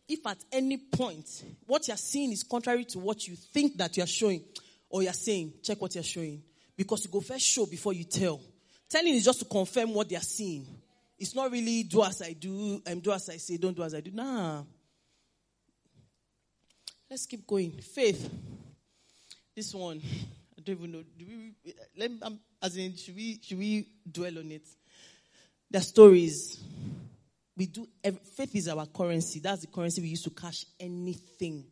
If 0.08 0.26
at 0.28 0.38
any 0.52 0.78
point 0.78 1.44
what 1.66 1.88
you're 1.88 1.98
seeing 1.98 2.32
is 2.32 2.44
contrary 2.44 2.86
to 2.86 3.00
what 3.00 3.28
you 3.28 3.36
think 3.36 3.76
that 3.78 3.98
you're 3.98 4.06
showing 4.06 4.44
or 4.88 5.02
you're 5.02 5.14
saying, 5.14 5.54
check 5.64 5.82
what 5.82 5.96
you're 5.96 6.04
showing. 6.04 6.44
Because 6.78 7.06
you 7.06 7.10
go 7.10 7.20
first 7.20 7.46
show 7.46 7.66
before 7.66 7.94
you 7.94 8.04
tell. 8.04 8.40
Telling 8.88 9.16
is 9.16 9.26
just 9.26 9.40
to 9.40 9.46
confirm 9.46 9.96
what 9.96 10.10
they're 10.10 10.22
seeing. 10.22 10.68
It's 11.18 11.34
not 11.34 11.52
really 11.52 11.84
do 11.84 12.04
as 12.04 12.22
I 12.22 12.34
do, 12.34 12.84
and 12.86 12.98
um, 12.98 13.00
do 13.00 13.12
as 13.12 13.28
I 13.30 13.38
say, 13.38 13.58
don't 13.58 13.76
do 13.76 13.82
as 13.82 13.96
I 13.96 14.02
do. 14.02 14.12
Nah. 14.12 14.62
Let's 17.10 17.26
keep 17.26 17.48
going. 17.48 17.72
Faith. 17.72 18.30
This 19.60 19.76
one, 19.76 20.02
I 20.58 20.62
don't 20.62 20.78
even 20.78 20.92
know. 20.94 21.04
Do 21.18 21.26
we? 21.28 21.74
Let 21.98 22.12
um, 22.22 22.40
as 22.64 22.78
in, 22.78 22.96
should 22.96 23.14
we 23.14 23.42
should 23.44 23.60
we 23.60 23.90
dwell 24.10 24.38
on 24.38 24.50
it? 24.54 24.66
The 25.70 25.82
stories. 25.82 26.64
We 27.58 27.66
do. 27.66 27.86
Faith 28.38 28.56
is 28.56 28.70
our 28.70 28.86
currency. 28.86 29.42
That's 29.42 29.60
the 29.60 29.68
currency 29.68 30.00
we 30.00 30.08
use 30.08 30.24
to 30.24 30.30
cash 30.30 30.66
anything, 30.80 31.66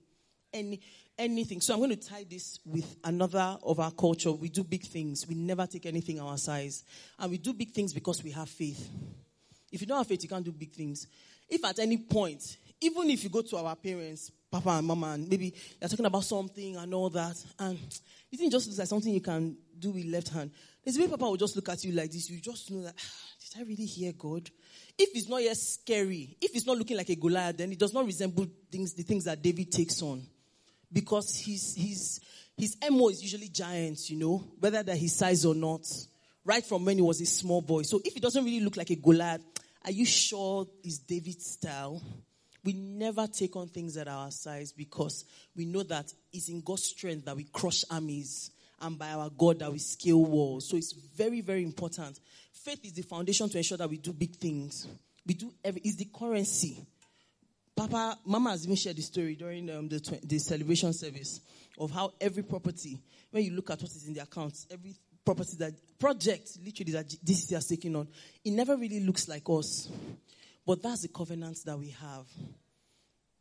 any 0.53 0.81
anything. 1.17 1.61
So 1.61 1.75
I'm 1.75 1.79
going 1.79 1.91
to 1.91 1.95
tie 1.95 2.25
this 2.29 2.59
with 2.65 2.97
another 3.05 3.57
of 3.63 3.79
our 3.79 3.91
culture. 3.91 4.33
We 4.33 4.49
do 4.49 4.65
big 4.65 4.83
things. 4.83 5.25
We 5.25 5.35
never 5.35 5.65
take 5.65 5.85
anything 5.85 6.19
our 6.19 6.37
size, 6.37 6.83
and 7.17 7.31
we 7.31 7.37
do 7.37 7.53
big 7.53 7.71
things 7.71 7.93
because 7.93 8.21
we 8.21 8.31
have 8.31 8.49
faith. 8.49 8.85
If 9.71 9.79
you 9.79 9.87
don't 9.87 9.99
have 9.99 10.07
faith, 10.07 10.23
you 10.23 10.27
can't 10.27 10.43
do 10.43 10.51
big 10.51 10.73
things. 10.73 11.07
If 11.47 11.63
at 11.63 11.79
any 11.79 11.99
point, 11.99 12.57
even 12.81 13.09
if 13.09 13.23
you 13.23 13.29
go 13.29 13.43
to 13.43 13.55
our 13.55 13.77
parents, 13.77 14.29
Papa 14.49 14.69
and 14.69 14.87
Mama, 14.87 15.07
and 15.07 15.29
maybe 15.29 15.53
you're 15.79 15.89
talking 15.89 16.05
about 16.05 16.23
something 16.23 16.77
and 16.77 16.93
all 16.93 17.09
that, 17.09 17.35
and 17.59 17.77
you 18.31 18.37
think 18.37 18.51
just 18.51 18.67
looks 18.67 18.79
like 18.79 18.87
something 18.87 19.13
you 19.13 19.21
can 19.21 19.57
do 19.77 19.91
with 19.91 20.05
left 20.05 20.29
hand. 20.29 20.51
There's 20.83 20.97
a 20.97 21.01
way 21.01 21.07
Papa 21.07 21.25
will 21.25 21.37
just 21.37 21.55
look 21.55 21.67
at 21.69 21.83
you 21.83 21.91
like 21.91 22.11
this. 22.11 22.29
You 22.29 22.39
just 22.39 22.71
know 22.71 22.83
that, 22.83 22.95
ah, 22.97 23.27
did 23.41 23.61
I 23.61 23.63
really 23.67 23.85
hear 23.85 24.13
God? 24.13 24.49
If 24.97 25.09
it's 25.13 25.27
not 25.27 25.43
yet 25.43 25.57
scary, 25.57 26.37
if 26.41 26.55
it's 26.55 26.65
not 26.65 26.77
looking 26.77 26.95
like 26.95 27.09
a 27.09 27.15
Goliath, 27.15 27.57
then 27.57 27.71
it 27.71 27.79
does 27.79 27.93
not 27.93 28.05
resemble 28.05 28.47
things, 28.71 28.93
the 28.93 29.03
things 29.03 29.25
that 29.25 29.41
David 29.41 29.71
takes 29.71 30.01
on. 30.01 30.25
Because 30.91 31.37
his, 31.39 31.75
his, 31.75 32.21
his 32.55 32.77
MO 32.89 33.09
is 33.09 33.21
usually 33.21 33.49
giants, 33.49 34.09
you 34.09 34.17
know, 34.17 34.43
whether 34.59 34.81
that 34.81 34.97
his 34.97 35.13
size 35.13 35.45
or 35.45 35.53
not, 35.53 35.85
right 36.45 36.65
from 36.65 36.85
when 36.85 36.95
he 36.95 37.01
was 37.01 37.19
a 37.19 37.25
small 37.25 37.61
boy. 37.61 37.81
So 37.81 37.99
if 38.05 38.15
it 38.15 38.21
doesn't 38.21 38.45
really 38.45 38.61
look 38.61 38.77
like 38.77 38.89
a 38.89 38.95
Goliath, 38.95 39.41
are 39.83 39.91
you 39.91 40.05
sure 40.05 40.65
it's 40.83 40.99
David's 40.99 41.51
style? 41.51 42.01
We 42.67 42.73
never 42.73 43.27
take 43.27 43.55
on 43.55 43.69
things 43.69 43.95
at 43.95 44.09
our 44.09 44.29
size 44.29 44.73
because 44.73 45.23
we 45.55 45.63
know 45.63 45.83
that 45.83 46.13
it's 46.33 46.49
in 46.49 46.59
God's 46.59 46.83
strength 46.83 47.23
that 47.23 47.37
we 47.37 47.45
crush 47.45 47.85
armies 47.89 48.51
and 48.81 48.99
by 48.99 49.11
our 49.11 49.29
God 49.29 49.59
that 49.59 49.71
we 49.71 49.79
scale 49.79 50.25
walls. 50.25 50.67
So 50.67 50.75
it's 50.75 50.91
very, 50.91 51.39
very 51.39 51.63
important. 51.63 52.19
Faith 52.51 52.83
is 52.83 52.91
the 52.91 53.03
foundation 53.03 53.47
to 53.47 53.57
ensure 53.57 53.77
that 53.77 53.89
we 53.89 53.99
do 53.99 54.11
big 54.11 54.35
things. 54.35 54.85
We 55.25 55.35
do 55.35 55.53
every, 55.63 55.79
it's 55.85 55.95
the 55.95 56.09
currency. 56.13 56.85
Papa, 57.73 58.17
Mama 58.25 58.49
has 58.49 58.65
even 58.65 58.75
shared 58.75 58.97
the 58.97 59.01
story 59.01 59.35
during 59.35 59.69
um, 59.69 59.87
the, 59.87 60.19
the 60.25 60.37
celebration 60.37 60.91
service 60.91 61.39
of 61.79 61.91
how 61.91 62.15
every 62.19 62.43
property, 62.43 62.99
when 63.31 63.45
you 63.45 63.51
look 63.51 63.69
at 63.69 63.81
what 63.81 63.91
is 63.91 64.05
in 64.09 64.13
the 64.13 64.23
accounts, 64.23 64.67
every 64.69 64.93
property 65.23 65.55
that, 65.59 65.71
project 65.97 66.49
literally 66.65 66.91
that 66.91 67.15
this 67.23 67.49
is 67.49 67.65
taking 67.65 67.95
on, 67.95 68.09
it 68.43 68.51
never 68.51 68.75
really 68.75 68.99
looks 68.99 69.29
like 69.29 69.43
us. 69.47 69.89
But 70.67 70.83
that's 70.83 71.01
the 71.03 71.07
covenant 71.07 71.63
that 71.63 71.79
we 71.79 71.91
have. 71.91 72.27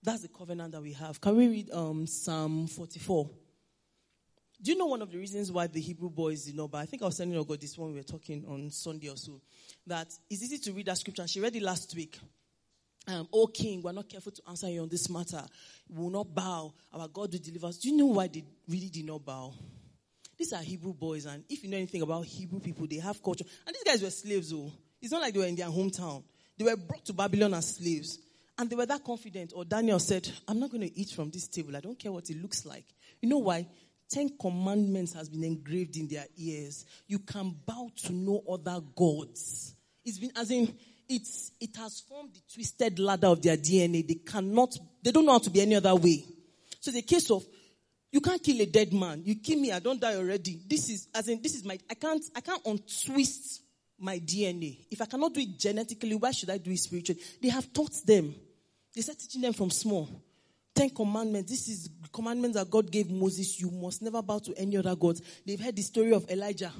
That's 0.01 0.23
the 0.23 0.29
covenant 0.29 0.71
that 0.71 0.81
we 0.81 0.93
have. 0.93 1.21
Can 1.21 1.37
we 1.37 1.49
read 1.49 1.71
um, 1.73 2.07
Psalm 2.07 2.69
44? 2.69 3.29
Do 4.62 4.71
you 4.71 4.79
know 4.79 4.87
one 4.87 5.03
of 5.03 5.11
the 5.11 5.19
reasons 5.19 5.51
why 5.51 5.67
the 5.67 5.81
Hebrew 5.81 6.09
boys 6.09 6.45
did 6.45 6.55
not 6.55 6.71
buy? 6.71 6.83
I 6.83 6.87
think 6.87 7.03
I 7.03 7.07
was 7.07 7.17
telling 7.17 7.33
you 7.33 7.45
God 7.45 7.61
this 7.61 7.77
one 7.77 7.91
we 7.91 7.97
were 7.97 8.05
talking 8.05 8.45
on 8.47 8.71
Sunday 8.71 9.09
or 9.09 9.17
so. 9.17 9.41
That 9.89 10.07
it's 10.31 10.45
easy 10.45 10.59
to 10.59 10.73
read 10.73 10.87
that 10.87 10.99
scripture. 10.99 11.27
She 11.27 11.41
read 11.41 11.57
it 11.57 11.62
last 11.62 11.97
week. 11.97 12.17
Um, 13.09 13.27
oh 13.33 13.49
King, 13.49 13.83
we're 13.83 13.91
not 13.91 14.09
careful 14.09 14.31
to 14.31 14.43
answer 14.49 14.71
you 14.71 14.83
on 14.83 14.89
this 14.89 15.11
matter. 15.11 15.43
We 15.89 16.05
will 16.05 16.11
not 16.11 16.33
bow. 16.33 16.73
Our 16.93 17.09
God 17.09 17.33
will 17.33 17.41
deliver 17.41 17.67
us. 17.67 17.79
Do 17.79 17.89
you 17.89 17.97
know 17.97 18.07
why 18.07 18.29
they 18.29 18.45
really 18.69 18.89
did 18.89 19.05
not 19.05 19.25
bow? 19.25 19.53
These 20.39 20.53
are 20.53 20.62
Hebrew 20.62 20.95
boys, 20.95 21.27
and 21.27 21.43
if 21.49 21.65
you 21.65 21.71
know 21.71 21.77
anything 21.77 22.03
about 22.03 22.25
Hebrew 22.25 22.61
people, 22.61 22.87
they 22.87 22.99
have 22.99 23.21
culture. 23.21 23.45
And 23.67 23.75
these 23.75 23.85
guys 23.85 24.01
were 24.01 24.11
slaves, 24.11 24.53
oh. 24.53 24.71
It's 25.03 25.11
not 25.11 25.23
like 25.23 25.35
they 25.35 25.41
were 25.41 25.47
in 25.47 25.57
their 25.57 25.67
hometown. 25.67 26.23
They 26.59 26.64
were 26.64 26.77
brought 26.77 27.05
to 27.07 27.12
Babylon 27.12 27.55
as 27.55 27.77
slaves. 27.77 28.19
And 28.59 28.71
they 28.71 28.77
were 28.77 28.87
that 28.87 29.05
confident. 29.05 29.53
Or 29.55 29.64
Daniel 29.64 29.99
said, 29.99 30.31
I'm 30.49 30.59
not 30.59 30.71
going 30.71 30.88
to 30.88 30.99
eat 30.99 31.11
from 31.11 31.31
this 31.31 31.47
table. 31.49 31.77
I 31.77 31.81
don't 31.81 31.99
care 31.99 32.12
what 32.12 32.31
it 32.31 32.40
looks 32.40 32.64
like. 32.64 32.85
You 33.21 33.29
know 33.29 33.38
why? 33.38 33.66
Ten 34.09 34.31
commandments 34.38 35.12
has 35.14 35.29
been 35.29 35.45
engraved 35.45 35.97
in 35.97 36.09
their 36.09 36.27
ears. 36.38 36.87
You 37.07 37.19
can 37.19 37.55
bow 37.66 37.90
to 38.05 38.12
no 38.12 38.42
other 38.51 38.81
gods. 38.95 39.75
It's 40.05 40.19
been 40.19 40.33
as 40.37 40.51
in 40.51 40.75
it's 41.09 41.53
it 41.61 41.77
has 41.77 42.01
formed 42.01 42.35
the 42.35 42.40
twisted 42.53 42.99
ladder 42.99 43.27
of 43.27 43.42
their 43.42 43.57
DNA. 43.57 44.07
They 44.07 44.14
cannot, 44.14 44.77
they 45.03 45.11
don't 45.11 45.27
know 45.27 45.33
how 45.33 45.38
to 45.38 45.51
be 45.51 45.61
any 45.61 45.75
other 45.75 45.95
way. 45.95 46.25
So 46.81 46.90
the 46.92 47.03
case 47.03 47.31
of 47.31 47.45
you 48.12 48.21
can't 48.21 48.42
kill 48.42 48.61
a 48.61 48.66
dead 48.66 48.92
man. 48.92 49.23
You 49.25 49.35
kill 49.37 49.61
me, 49.61 49.73
I 49.73 49.81
don't 49.81 50.01
die 50.01 50.14
already. 50.14 50.61
This 50.66 50.88
is 50.88 51.09
as 51.14 51.29
in 51.29 51.42
this 51.42 51.55
is 51.55 51.64
my 51.64 51.79
I 51.90 51.95
can't 51.95 52.25
I 52.35 52.40
can't 52.40 52.62
untwist 52.64 53.62
my 53.99 54.19
DNA. 54.19 54.87
If 54.91 55.01
I 55.01 55.07
cannot 55.07 55.33
do 55.33 55.41
it 55.41 55.59
genetically, 55.59 56.15
why 56.15 56.31
should 56.33 56.51
I 56.51 56.59
do 56.59 56.71
it 56.71 56.79
spiritually? 56.79 57.21
They 57.41 57.49
have 57.49 57.73
taught 57.73 57.95
them. 58.05 58.35
They 58.95 59.01
start 59.03 59.19
teaching 59.19 59.43
them 59.43 59.53
from 59.53 59.71
small. 59.71 60.09
Ten 60.75 60.91
commandments. 60.91 61.51
This 61.51 61.69
is 61.69 61.91
commandments 62.13 62.57
that 62.57 62.71
God 62.71 62.91
gave 62.91 63.11
Moses. 63.11 63.61
You 63.61 63.71
must 63.71 64.03
never 64.03 64.23
Baal 64.23 64.41
to 64.41 64.55
any 64.57 64.77
other 64.77 64.95
gods. 64.95 65.23
They've 65.45 65.61
heard 65.61 65.77
the 65.77 65.83
story 65.83 66.13
of 66.13 66.31
Elijah 66.31 66.73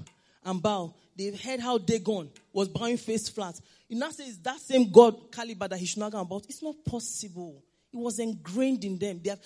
and 0.45 0.63
bow. 0.63 0.95
They've 1.17 1.41
heard 1.41 1.61
how 1.61 1.79
Dagon 1.79 2.31
was 2.53 2.69
bowing 2.69 2.99
face 2.99 3.29
flat. 3.29 3.59
You 3.89 3.99
now 3.99 4.11
say 4.11 4.25
it's 4.25 4.39
that 4.39 4.61
same 4.61 4.91
God 4.91 5.33
caliber 5.33 5.69
that 5.69 5.79
he 5.79 5.87
should 5.87 5.99
not 5.99 6.13
go 6.13 6.21
about. 6.21 6.45
It's 6.49 6.63
not 6.63 6.77
possible. 6.85 7.63
It 7.93 7.97
was 7.97 8.19
ingrained 8.19 8.85
in 8.85 8.99
them. 8.99 9.21
They 9.23 9.31
have, 9.31 9.41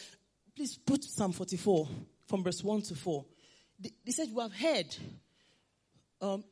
please 0.54 0.76
put 0.76 1.04
Psalm 1.04 1.32
44 1.32 1.88
from 2.26 2.42
verse 2.42 2.62
1 2.62 2.82
to 2.82 2.94
4. 2.94 3.24
They, 3.78 3.90
they 4.04 4.12
said, 4.12 4.28
You 4.28 4.40
have 4.40 4.52
heard. 4.52 4.96
Um, 6.20 6.44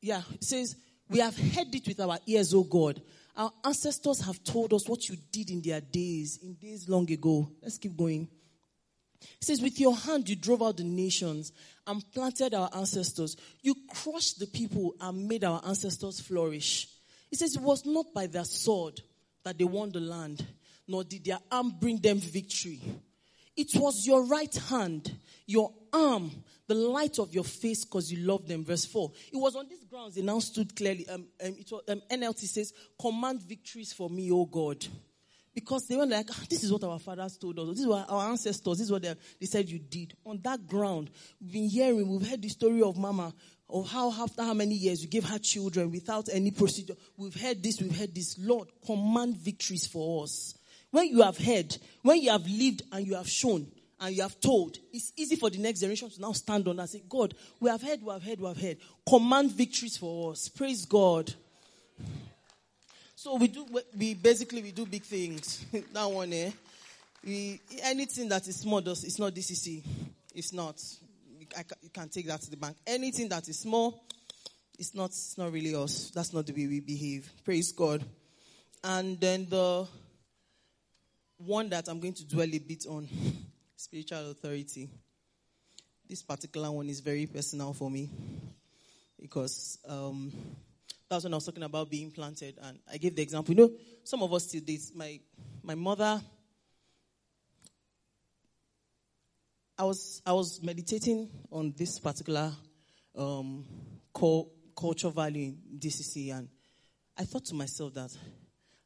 yeah, 0.00 0.22
it 0.32 0.44
says, 0.44 0.76
We 1.08 1.20
have 1.20 1.36
heard 1.36 1.74
it 1.74 1.86
with 1.86 2.00
our 2.00 2.18
ears, 2.26 2.54
O 2.54 2.62
God. 2.62 3.00
Our 3.36 3.52
ancestors 3.64 4.20
have 4.22 4.42
told 4.42 4.72
us 4.74 4.88
what 4.88 5.08
you 5.08 5.16
did 5.30 5.50
in 5.50 5.62
their 5.62 5.80
days, 5.80 6.38
in 6.42 6.54
days 6.54 6.88
long 6.88 7.10
ago. 7.10 7.48
Let's 7.62 7.78
keep 7.78 7.96
going. 7.96 8.28
It 9.20 9.44
says, 9.44 9.62
With 9.62 9.78
your 9.80 9.96
hand 9.96 10.28
you 10.28 10.36
drove 10.36 10.62
out 10.62 10.76
the 10.76 10.84
nations 10.84 11.52
and 11.86 12.04
planted 12.12 12.54
our 12.54 12.70
ancestors. 12.74 13.36
You 13.62 13.74
crushed 13.90 14.38
the 14.38 14.46
people 14.46 14.94
and 15.00 15.28
made 15.28 15.44
our 15.44 15.60
ancestors 15.66 16.20
flourish. 16.20 16.88
It 17.30 17.38
says, 17.38 17.56
It 17.56 17.62
was 17.62 17.84
not 17.84 18.06
by 18.14 18.26
their 18.26 18.44
sword 18.44 19.00
that 19.44 19.58
they 19.58 19.64
won 19.64 19.90
the 19.90 20.00
land, 20.00 20.44
nor 20.86 21.04
did 21.04 21.24
their 21.24 21.38
arm 21.50 21.74
bring 21.80 21.98
them 21.98 22.18
victory. 22.18 22.80
It 23.56 23.74
was 23.74 24.06
your 24.06 24.24
right 24.24 24.54
hand, 24.68 25.16
your 25.46 25.72
arm, 25.92 26.30
the 26.68 26.74
light 26.74 27.18
of 27.18 27.34
your 27.34 27.44
face 27.44 27.84
because 27.84 28.12
you 28.12 28.24
loved 28.26 28.46
them. 28.46 28.64
Verse 28.64 28.84
4. 28.84 29.10
It 29.32 29.36
was 29.36 29.56
on 29.56 29.68
these 29.68 29.84
grounds 29.84 30.14
they 30.14 30.22
now 30.22 30.38
stood 30.38 30.76
clearly. 30.76 31.08
Um, 31.08 31.26
um, 31.44 31.56
was, 31.70 31.82
um, 31.88 32.02
NLT 32.10 32.40
says, 32.40 32.72
Command 33.00 33.42
victories 33.42 33.92
for 33.92 34.08
me, 34.08 34.30
O 34.30 34.44
God. 34.44 34.86
Because 35.54 35.88
they 35.88 35.96
were 35.96 36.06
like, 36.06 36.28
ah, 36.30 36.44
this 36.48 36.62
is 36.62 36.72
what 36.72 36.84
our 36.84 37.00
fathers 37.00 37.36
told 37.36 37.58
us. 37.58 37.68
This 37.70 37.80
is 37.80 37.86
what 37.86 38.08
our 38.08 38.30
ancestors, 38.30 38.78
this 38.78 38.84
is 38.84 38.92
what 38.92 39.02
they, 39.02 39.12
they 39.40 39.46
said 39.46 39.68
you 39.68 39.80
did. 39.80 40.14
On 40.24 40.38
that 40.42 40.68
ground, 40.68 41.10
we've 41.40 41.52
been 41.52 41.68
hearing, 41.68 42.06
we've 42.06 42.28
heard 42.28 42.42
the 42.42 42.48
story 42.48 42.80
of 42.80 42.96
Mama, 42.96 43.34
of 43.68 43.90
how 43.90 44.12
after 44.22 44.44
how 44.44 44.54
many 44.54 44.76
years 44.76 45.02
you 45.02 45.08
gave 45.08 45.24
her 45.24 45.38
children 45.38 45.90
without 45.90 46.28
any 46.32 46.52
procedure. 46.52 46.94
We've 47.16 47.34
heard 47.34 47.60
this, 47.60 47.80
we've 47.80 47.98
heard 47.98 48.14
this. 48.14 48.38
Lord, 48.38 48.68
command 48.86 49.36
victories 49.36 49.86
for 49.86 50.22
us. 50.22 50.54
When 50.90 51.08
you 51.08 51.22
have 51.22 51.38
heard, 51.38 51.76
when 52.02 52.20
you 52.20 52.30
have 52.30 52.46
lived 52.46 52.82
and 52.92 53.06
you 53.06 53.16
have 53.16 53.28
shown 53.28 53.66
and 54.00 54.14
you 54.14 54.22
have 54.22 54.38
told, 54.40 54.78
it's 54.92 55.12
easy 55.16 55.36
for 55.36 55.50
the 55.50 55.58
next 55.58 55.80
generation 55.80 56.08
to 56.08 56.20
now 56.20 56.32
stand 56.32 56.68
on 56.68 56.78
and 56.78 56.88
say, 56.88 57.02
God, 57.08 57.34
we 57.58 57.68
have 57.68 57.82
heard, 57.82 58.02
we 58.02 58.12
have 58.12 58.22
heard, 58.22 58.40
we 58.40 58.46
have 58.46 58.60
heard. 58.60 58.76
Command 59.08 59.50
victories 59.50 59.96
for 59.96 60.32
us. 60.32 60.48
Praise 60.48 60.84
God. 60.84 61.32
So 63.16 63.34
we 63.34 63.48
do, 63.48 63.66
we 63.96 64.14
basically, 64.14 64.62
we 64.62 64.70
do 64.70 64.86
big 64.86 65.02
things. 65.02 65.64
that 65.92 66.04
one, 66.04 66.32
eh? 66.32 66.50
We, 67.24 67.60
anything 67.82 68.28
that 68.28 68.46
is 68.46 68.56
small, 68.56 68.80
does, 68.80 69.02
it's 69.02 69.18
not 69.18 69.34
DCC. 69.34 69.82
It's 70.32 70.52
not. 70.52 70.80
I, 71.56 71.64
you 71.82 71.90
can 71.90 72.08
take 72.08 72.28
that 72.28 72.40
to 72.42 72.50
the 72.50 72.56
bank. 72.56 72.76
Anything 72.86 73.28
that 73.30 73.48
is 73.48 73.58
small, 73.58 74.04
it's 74.78 74.94
not, 74.94 75.06
it's 75.06 75.36
not 75.36 75.52
really 75.52 75.74
us. 75.74 76.12
That's 76.14 76.32
not 76.32 76.46
the 76.46 76.52
way 76.52 76.68
we 76.68 76.78
behave. 76.78 77.28
Praise 77.44 77.72
God. 77.72 78.04
And 78.84 79.18
then 79.18 79.46
the 79.48 79.88
one 81.38 81.68
that 81.70 81.88
I'm 81.88 81.98
going 81.98 82.14
to 82.14 82.24
dwell 82.24 82.48
a 82.54 82.58
bit 82.58 82.86
on 82.88 83.08
spiritual 83.78 84.32
authority. 84.32 84.90
This 86.08 86.22
particular 86.22 86.70
one 86.70 86.88
is 86.88 87.00
very 87.00 87.26
personal 87.26 87.72
for 87.72 87.90
me 87.90 88.10
because 89.20 89.78
um, 89.88 90.32
That's 91.08 91.24
when 91.24 91.32
I 91.32 91.36
was 91.36 91.46
talking 91.46 91.62
about 91.62 91.88
being 91.88 92.10
planted, 92.10 92.58
and 92.60 92.78
I 92.92 92.98
gave 92.98 93.16
the 93.16 93.22
example. 93.22 93.54
You 93.54 93.60
know, 93.62 93.72
some 94.04 94.22
of 94.22 94.32
us 94.34 94.44
still 94.44 94.60
this. 94.66 94.92
My 94.94 95.18
my 95.62 95.74
mother. 95.74 96.20
I 99.78 99.84
was 99.84 100.20
I 100.26 100.32
was 100.32 100.60
meditating 100.62 101.30
on 101.50 101.72
this 101.76 101.98
particular 101.98 102.52
um, 103.16 103.64
culture 104.76 105.08
value 105.08 105.54
in 105.70 105.78
DCC, 105.78 106.36
and 106.36 106.48
I 107.16 107.24
thought 107.24 107.46
to 107.46 107.54
myself 107.54 107.94
that 107.94 108.14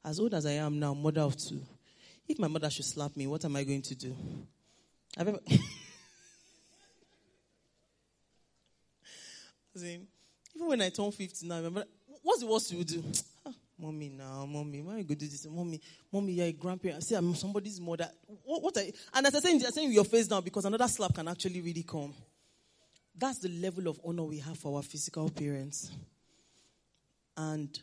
as 0.04 0.20
old 0.20 0.34
as 0.34 0.46
I 0.46 0.52
am 0.52 0.78
now, 0.78 0.94
mother 0.94 1.22
of 1.22 1.36
two, 1.36 1.60
if 2.28 2.38
my 2.38 2.48
mother 2.48 2.70
should 2.70 2.84
slap 2.84 3.16
me, 3.16 3.26
what 3.26 3.44
am 3.44 3.56
I 3.56 3.64
going 3.64 3.82
to 3.82 3.94
do? 3.96 4.14
I've 5.18 5.28
ever. 5.28 5.38
even 9.74 10.06
when 10.54 10.80
I 10.80 10.90
turn 10.90 11.10
50 11.10 11.46
now, 11.46 11.56
remember, 11.56 11.84
what's 12.22 12.40
the 12.40 12.46
worst 12.46 12.70
you 12.72 12.78
would 12.78 12.86
do? 12.86 13.04
Ah, 13.44 13.52
mommy, 13.78 14.08
now, 14.08 14.46
mommy, 14.46 14.80
why 14.82 14.98
you 14.98 15.04
to 15.04 15.14
do 15.14 15.26
this? 15.26 15.46
Mommy, 15.46 15.80
mommy, 16.12 16.32
you're 16.32 16.46
a 16.46 16.52
grandparent. 16.52 17.02
See, 17.02 17.14
I'm 17.14 17.34
somebody's 17.34 17.80
mother. 17.80 18.08
What, 18.44 18.62
what 18.62 18.76
are 18.76 18.84
you? 18.84 18.92
And 19.12 19.26
as 19.26 19.34
I 19.34 19.40
say, 19.40 19.52
I'm 19.52 19.60
saying 19.60 19.92
your 19.92 20.04
face 20.04 20.30
now 20.30 20.40
because 20.40 20.64
another 20.64 20.88
slap 20.88 21.14
can 21.14 21.28
actually 21.28 21.60
really 21.60 21.82
come. 21.82 22.14
That's 23.14 23.38
the 23.38 23.48
level 23.48 23.88
of 23.88 24.00
honor 24.04 24.24
we 24.24 24.38
have 24.38 24.58
for 24.58 24.76
our 24.76 24.82
physical 24.82 25.28
parents. 25.28 25.90
And 27.36 27.78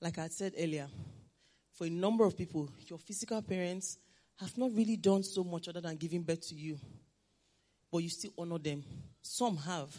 like 0.00 0.18
I 0.18 0.28
said 0.28 0.54
earlier, 0.58 0.88
for 1.74 1.86
a 1.86 1.90
number 1.90 2.24
of 2.24 2.36
people, 2.36 2.68
your 2.86 2.98
physical 2.98 3.42
parents 3.42 3.98
have 4.40 4.56
not 4.58 4.70
really 4.74 4.96
done 4.96 5.22
so 5.22 5.44
much 5.44 5.68
other 5.68 5.80
than 5.80 5.96
giving 5.96 6.22
birth 6.22 6.48
to 6.48 6.54
you. 6.54 6.78
But 7.90 7.98
you 7.98 8.08
still 8.08 8.32
honor 8.38 8.58
them. 8.58 8.82
Some 9.20 9.56
have. 9.58 9.94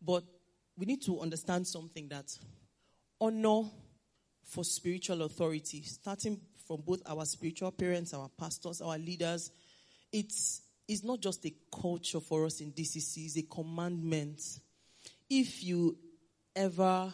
But 0.00 0.24
we 0.76 0.86
need 0.86 1.02
to 1.02 1.20
understand 1.20 1.66
something 1.66 2.08
that 2.08 2.36
honor 3.20 3.62
for 4.44 4.64
spiritual 4.64 5.22
authority, 5.22 5.82
starting 5.82 6.40
from 6.66 6.82
both 6.82 7.02
our 7.06 7.24
spiritual 7.24 7.72
parents, 7.72 8.14
our 8.14 8.28
pastors, 8.38 8.80
our 8.80 8.98
leaders, 8.98 9.50
it's, 10.12 10.62
it's 10.86 11.02
not 11.02 11.20
just 11.20 11.44
a 11.46 11.54
culture 11.70 12.20
for 12.20 12.46
us 12.46 12.60
in 12.60 12.72
DCC, 12.72 13.26
it's 13.26 13.36
a 13.36 13.42
commandment. 13.42 14.40
If 15.28 15.62
you 15.64 15.96
ever 16.54 17.12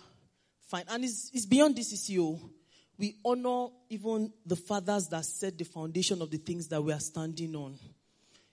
find, 0.69 0.85
and 0.89 1.05
it's, 1.05 1.31
it's 1.33 1.47
beyond 1.47 1.77
DCC, 1.77 2.19
oh, 2.21 2.39
we 2.99 3.17
honor 3.25 3.69
even 3.89 4.33
the 4.47 4.57
fathers 4.57 5.09
that 5.09 5.25
set 5.25 5.59
the 5.59 5.65
foundation 5.65 6.23
of 6.23 6.31
the 6.31 6.39
things 6.39 6.69
that 6.69 6.83
we 6.83 6.93
are 6.93 7.01
standing 7.01 7.55
on. 7.57 7.77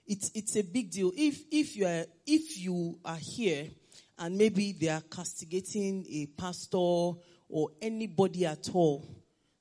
It's, 0.06 0.32
it's 0.34 0.56
a 0.56 0.64
big 0.64 0.92
deal. 0.92 1.12
If, 1.16 1.42
if, 1.52 1.76
you 1.76 1.86
are, 1.86 2.06
if 2.26 2.58
you 2.58 3.00
are 3.06 3.20
here 3.20 3.68
and 4.18 4.38
maybe 4.38 4.74
they 4.74 4.90
are 4.90 5.02
castigating 5.02 6.06
a 6.10 6.26
pastor 6.26 6.78
or 6.78 7.70
anybody 7.82 8.46
at 8.46 8.70
all 8.74 9.06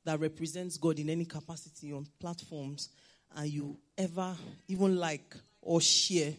that 0.04 0.18
represents 0.18 0.78
God 0.78 0.98
in 0.98 1.10
any 1.10 1.24
capacity 1.26 1.92
on 1.92 2.06
platforms, 2.18 2.88
and 3.36 3.48
you 3.48 3.78
ever 3.96 4.34
even 4.66 4.96
like 4.96 5.36
or 5.62 5.80
share 5.80 6.32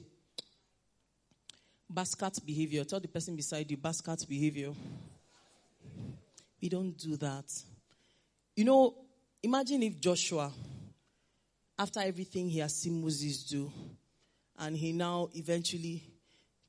basket 1.89 2.39
behavior, 2.45 2.83
tell 2.83 2.99
the 2.99 3.07
person 3.07 3.35
beside 3.35 3.69
you 3.69 3.77
basket 3.77 4.25
behavior. 4.27 4.71
We 6.61 6.69
don't 6.69 6.97
do 6.97 7.17
that. 7.17 7.45
You 8.55 8.65
know, 8.65 8.95
imagine 9.41 9.83
if 9.83 9.99
Joshua, 9.99 10.51
after 11.79 12.01
everything 12.01 12.49
he 12.49 12.59
has 12.59 12.75
seen 12.75 13.01
Moses 13.01 13.43
do, 13.45 13.71
and 14.59 14.75
he 14.75 14.91
now 14.91 15.29
eventually 15.33 16.03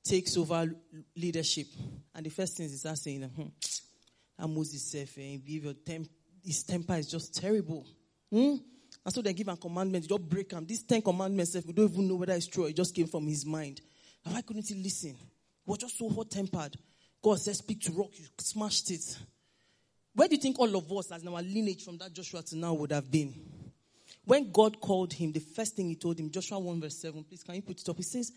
takes 0.04 0.36
over 0.36 0.70
leadership. 1.16 1.66
And 2.14 2.24
the 2.24 2.30
first 2.30 2.56
thing 2.56 2.66
is 2.66 2.80
start 2.80 2.98
saying, 2.98 3.22
hmm, 3.22 3.48
that 4.38 4.48
Moses 4.48 4.82
self, 4.82 5.18
eh, 5.18 5.38
his 6.44 6.62
temper 6.64 6.94
is 6.94 7.08
just 7.08 7.34
terrible. 7.34 7.86
Hmm? 8.30 8.56
And 9.04 9.14
so 9.14 9.20
they 9.20 9.32
give 9.32 9.48
a 9.48 9.56
commandment, 9.56 10.08
just 10.08 10.28
break 10.28 10.50
them. 10.50 10.64
These 10.64 10.84
ten 10.84 11.02
commandments, 11.02 11.56
we 11.66 11.72
don't 11.72 11.92
even 11.92 12.08
know 12.08 12.16
whether 12.16 12.34
it's 12.34 12.46
true. 12.46 12.66
It 12.66 12.76
just 12.76 12.94
came 12.94 13.06
from 13.06 13.26
his 13.26 13.44
mind. 13.44 13.80
why 14.24 14.40
couldn't 14.42 14.68
he 14.68 14.74
listen? 14.74 15.10
He 15.10 15.70
was 15.70 15.78
just 15.78 15.98
so 15.98 16.08
hot 16.08 16.30
tempered. 16.30 16.76
God 17.22 17.40
said, 17.40 17.56
speak 17.56 17.80
to 17.82 17.92
rock, 17.92 18.10
you 18.14 18.26
smashed 18.38 18.90
it. 18.90 19.18
Where 20.14 20.28
do 20.28 20.34
you 20.34 20.40
think 20.40 20.58
all 20.58 20.76
of 20.76 20.92
us, 20.92 21.10
as 21.10 21.26
our 21.26 21.42
lineage 21.42 21.84
from 21.84 21.98
that 21.98 22.12
Joshua 22.12 22.42
to 22.42 22.56
now, 22.56 22.74
would 22.74 22.92
have 22.92 23.10
been? 23.10 23.34
When 24.24 24.52
God 24.52 24.80
called 24.80 25.12
him, 25.12 25.32
the 25.32 25.40
first 25.40 25.74
thing 25.74 25.88
he 25.88 25.96
told 25.96 26.20
him, 26.20 26.30
Joshua 26.30 26.58
1 26.58 26.80
verse 26.80 27.00
7, 27.00 27.24
please 27.24 27.42
can 27.42 27.56
you 27.56 27.62
put 27.62 27.80
it 27.80 27.88
up? 27.88 27.96
He 27.96 28.02
says, 28.02 28.30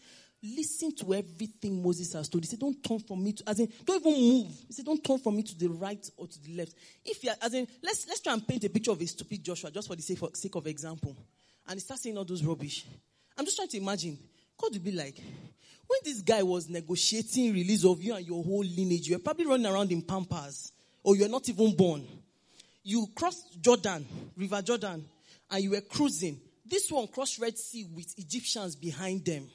Listen 0.44 0.94
to 0.96 1.14
everything 1.14 1.82
Moses 1.82 2.14
has 2.14 2.30
told. 2.30 2.44
He 2.44 2.50
said, 2.50 2.60
Don't 2.60 2.84
turn 2.84 3.00
from 3.00 3.24
me 3.24 3.34
to, 3.34 3.50
as 3.50 3.60
in, 3.60 3.72
don't 3.84 4.06
even 4.06 4.14
move. 4.14 4.52
He 4.68 4.74
said, 4.74 4.86
Don't 4.86 5.04
turn 5.04 5.18
from 5.18 5.36
me 5.38 5.44
to 5.44 5.58
the 5.58 5.68
right 5.68 6.08
or 6.18 6.28
to 6.28 6.44
the 6.44 6.56
left. 6.56 6.74
If 7.04 7.24
you 7.24 7.32
are, 7.32 7.36
as 7.42 7.54
in, 7.54 7.68
let's, 7.82 8.08
let's 8.08 8.20
try 8.20 8.34
and 8.34 8.48
paint 8.48 8.64
a 8.64 8.70
picture 8.70 8.92
of 8.92 9.02
a 9.02 9.06
stupid 9.08 9.44
Joshua 9.44 9.72
just 9.72 9.88
for 9.88 9.96
the 9.96 10.02
sake, 10.02 10.20
for, 10.20 10.30
sake 10.34 10.56
of 10.56 10.68
example. 10.68 11.16
And 11.68 11.76
he 11.76 11.80
starts 11.80 12.04
saying 12.04 12.18
all 12.18 12.26
those 12.26 12.44
rubbish. 12.44 12.86
I'm 13.38 13.46
just 13.46 13.58
trying 13.58 13.70
to 13.70 13.78
imagine. 13.78 14.20
God 14.62 14.74
would 14.74 14.84
be 14.84 14.92
like, 14.92 15.18
when 15.88 16.00
this 16.04 16.22
guy 16.22 16.44
was 16.44 16.70
negotiating 16.70 17.54
release 17.54 17.84
of 17.84 18.02
you 18.02 18.16
and 18.16 18.26
your 18.26 18.44
whole 18.44 18.64
lineage, 18.64 19.08
you 19.08 19.16
were 19.16 19.24
probably 19.24 19.46
running 19.46 19.66
around 19.66 19.92
in 19.92 20.02
Pampers, 20.02 20.72
or 21.06 21.16
you're 21.16 21.30
not 21.30 21.48
even 21.48 21.74
born. 21.76 22.04
You 22.84 23.08
crossed 23.16 23.62
Jordan, 23.62 24.06
River 24.36 24.62
Jordan, 24.64 25.06
and 25.52 25.64
you 25.64 25.72
were 25.72 25.82
cruising. 25.82 26.42
This 26.66 26.92
one 26.92 27.08
crossed 27.08 27.40
Red 27.40 27.58
Sea 27.58 27.86
with 27.96 28.18
Egyptians 28.18 28.76
behind 28.76 29.24
them. 29.24 29.48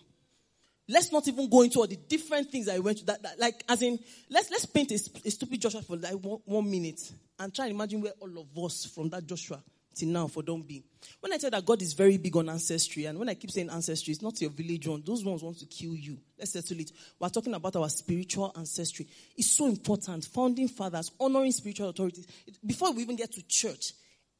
Let's 0.89 1.13
not 1.13 1.27
even 1.27 1.49
go 1.51 1.63
into 1.63 1.81
all 1.81 1.89
the 1.89 1.97
different 1.97 2.51
things 2.51 2.69
I 2.69 2.79
went 2.79 2.99
to. 2.99 3.07
That, 3.07 3.23
that, 3.23 3.39
like, 3.39 3.65
as 3.69 3.83
in, 3.83 3.99
let's 4.29 4.51
let's 4.51 4.67
paint 4.67 4.93
a, 4.93 4.95
a 5.25 5.31
stupid 5.31 5.61
Joshua 5.61 5.83
for 5.83 5.97
like 5.97 6.15
one, 6.15 6.39
one, 6.45 6.71
minute 6.71 7.01
and 7.39 7.55
try 7.55 7.67
and 7.67 7.75
imagine 7.75 8.01
where 8.01 8.13
all 8.21 8.39
of 8.39 8.65
us 8.65 8.87
from 8.87 9.09
that 9.11 9.27
Joshua 9.27 9.63
till 9.95 10.09
now 10.09 10.27
for 10.27 10.43
don't 10.43 10.67
be. 10.67 10.83
When 11.21 11.33
I 11.33 11.39
tell 11.39 11.51
that 11.51 11.65
God 11.65 11.83
is 11.83 11.93
very 11.93 12.19
big 12.19 12.37
on 12.37 12.49
ancestry, 12.49 13.07
and 13.07 13.19
when 13.19 13.29
I 13.29 13.35
keep 13.35 13.51
saying 13.51 13.71
ancestry, 13.71 14.13
it's 14.13 14.23
not 14.23 14.41
your 14.41 14.51
village 14.51 14.87
one. 14.87 15.03
Those 15.05 15.25
ones 15.25 15.43
want 15.43 15.59
to 15.59 15.67
kill 15.67 15.95
you. 15.95 16.19
Let's 16.39 16.53
settle 16.53 16.81
it. 16.81 16.93
We're 17.19 17.29
talking 17.29 17.55
about 17.55 17.77
our 17.77 17.89
spiritual 17.89 18.53
ancestry. 18.57 19.07
It's 19.37 19.51
so 19.51 19.67
important. 19.67 20.25
Founding 20.27 20.69
fathers, 20.69 21.11
honoring 21.19 21.53
spiritual 21.53 21.89
authorities. 21.89 22.27
Before 22.65 22.93
we 22.93 23.03
even 23.03 23.17
get 23.17 23.33
to 23.33 23.43
church, 23.47 23.93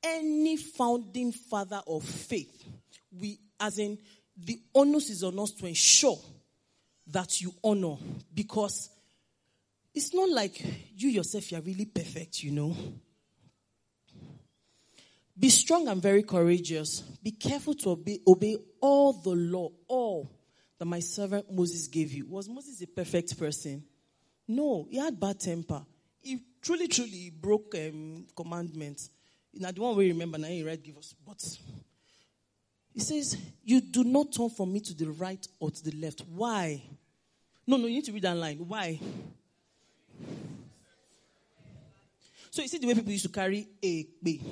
any 0.03 0.57
founding 0.57 1.33
father 1.33 1.81
of 1.87 2.05
faith, 2.05 2.65
we, 3.19 3.39
as 3.59 3.79
in, 3.79 3.99
the 4.37 4.61
onus 4.75 5.11
is 5.11 5.23
on 5.23 5.39
us 5.39 5.51
to 5.53 5.67
ensure 5.67 6.19
that 7.09 7.41
you 7.41 7.53
honor 7.63 7.97
because 8.33 8.91
it's 9.95 10.15
not 10.15 10.31
like 10.31 10.63
you 10.97 11.09
yourself, 11.09 11.51
you're 11.51 11.61
really 11.61 11.85
perfect, 11.85 12.43
you 12.43 12.53
know. 12.53 12.77
Be 15.41 15.49
strong 15.49 15.89
and 15.89 16.03
very 16.03 16.23
courageous. 16.23 17.01
Be 17.23 17.31
careful 17.31 17.73
to 17.73 17.91
obey, 17.91 18.21
obey 18.27 18.59
all 18.79 19.15
the 19.15 19.31
law, 19.31 19.71
all 19.89 20.31
that 20.79 20.85
my 20.85 21.01
servant 21.01 21.51
Moses 21.51 21.89
gave 21.89 22.13
you. 22.13 22.27
Was 22.27 22.47
Moses 22.47 22.83
a 22.83 22.87
perfect 22.87 23.39
person? 23.39 23.83
No, 24.47 24.87
he 24.91 24.99
had 24.99 25.19
bad 25.19 25.41
temper. 25.41 25.81
He 26.21 26.41
truly, 26.61 26.89
truly 26.89 27.31
broke 27.31 27.75
um, 27.75 28.27
commandments. 28.37 29.09
Now, 29.55 29.71
the 29.71 29.81
one 29.81 29.97
we 29.97 30.09
remember, 30.09 30.37
now 30.37 30.49
he 30.49 30.63
read 30.63 30.83
give 30.83 30.99
us. 30.99 31.15
But 31.27 31.43
he 32.93 33.01
says, 33.01 33.39
You 33.65 33.81
do 33.81 34.05
not 34.05 34.33
turn 34.35 34.51
from 34.51 34.71
me 34.71 34.81
to 34.81 34.95
the 34.95 35.11
right 35.11 35.47
or 35.59 35.71
to 35.71 35.85
the 35.85 35.97
left. 35.97 36.23
Why? 36.29 36.83
No, 37.67 37.79
no, 37.79 37.87
you 37.87 37.95
need 37.95 38.05
to 38.05 38.13
read 38.13 38.25
that 38.25 38.37
line. 38.37 38.59
Why? 38.59 39.01
So 42.51 42.61
you 42.61 42.69
see 42.69 42.79
the 42.79 42.89
way 42.89 42.95
people 42.95 43.13
used 43.13 43.25
to 43.25 43.33
carry 43.33 43.67
a 43.83 44.07
B. 44.23 44.43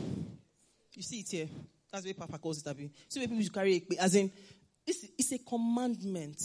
You 0.98 1.04
see 1.04 1.20
it 1.20 1.30
here. 1.30 1.48
That's 1.92 2.04
way 2.04 2.12
Papa 2.12 2.38
calls 2.38 2.66
it. 2.66 2.76
You 2.76 2.90
see 3.08 3.20
way 3.20 3.28
people 3.28 3.44
to 3.44 3.50
carry 3.50 3.78
B. 3.88 3.96
As 3.98 4.16
in, 4.16 4.32
it's, 4.84 5.06
it's 5.16 5.30
a 5.30 5.38
commandment. 5.38 6.42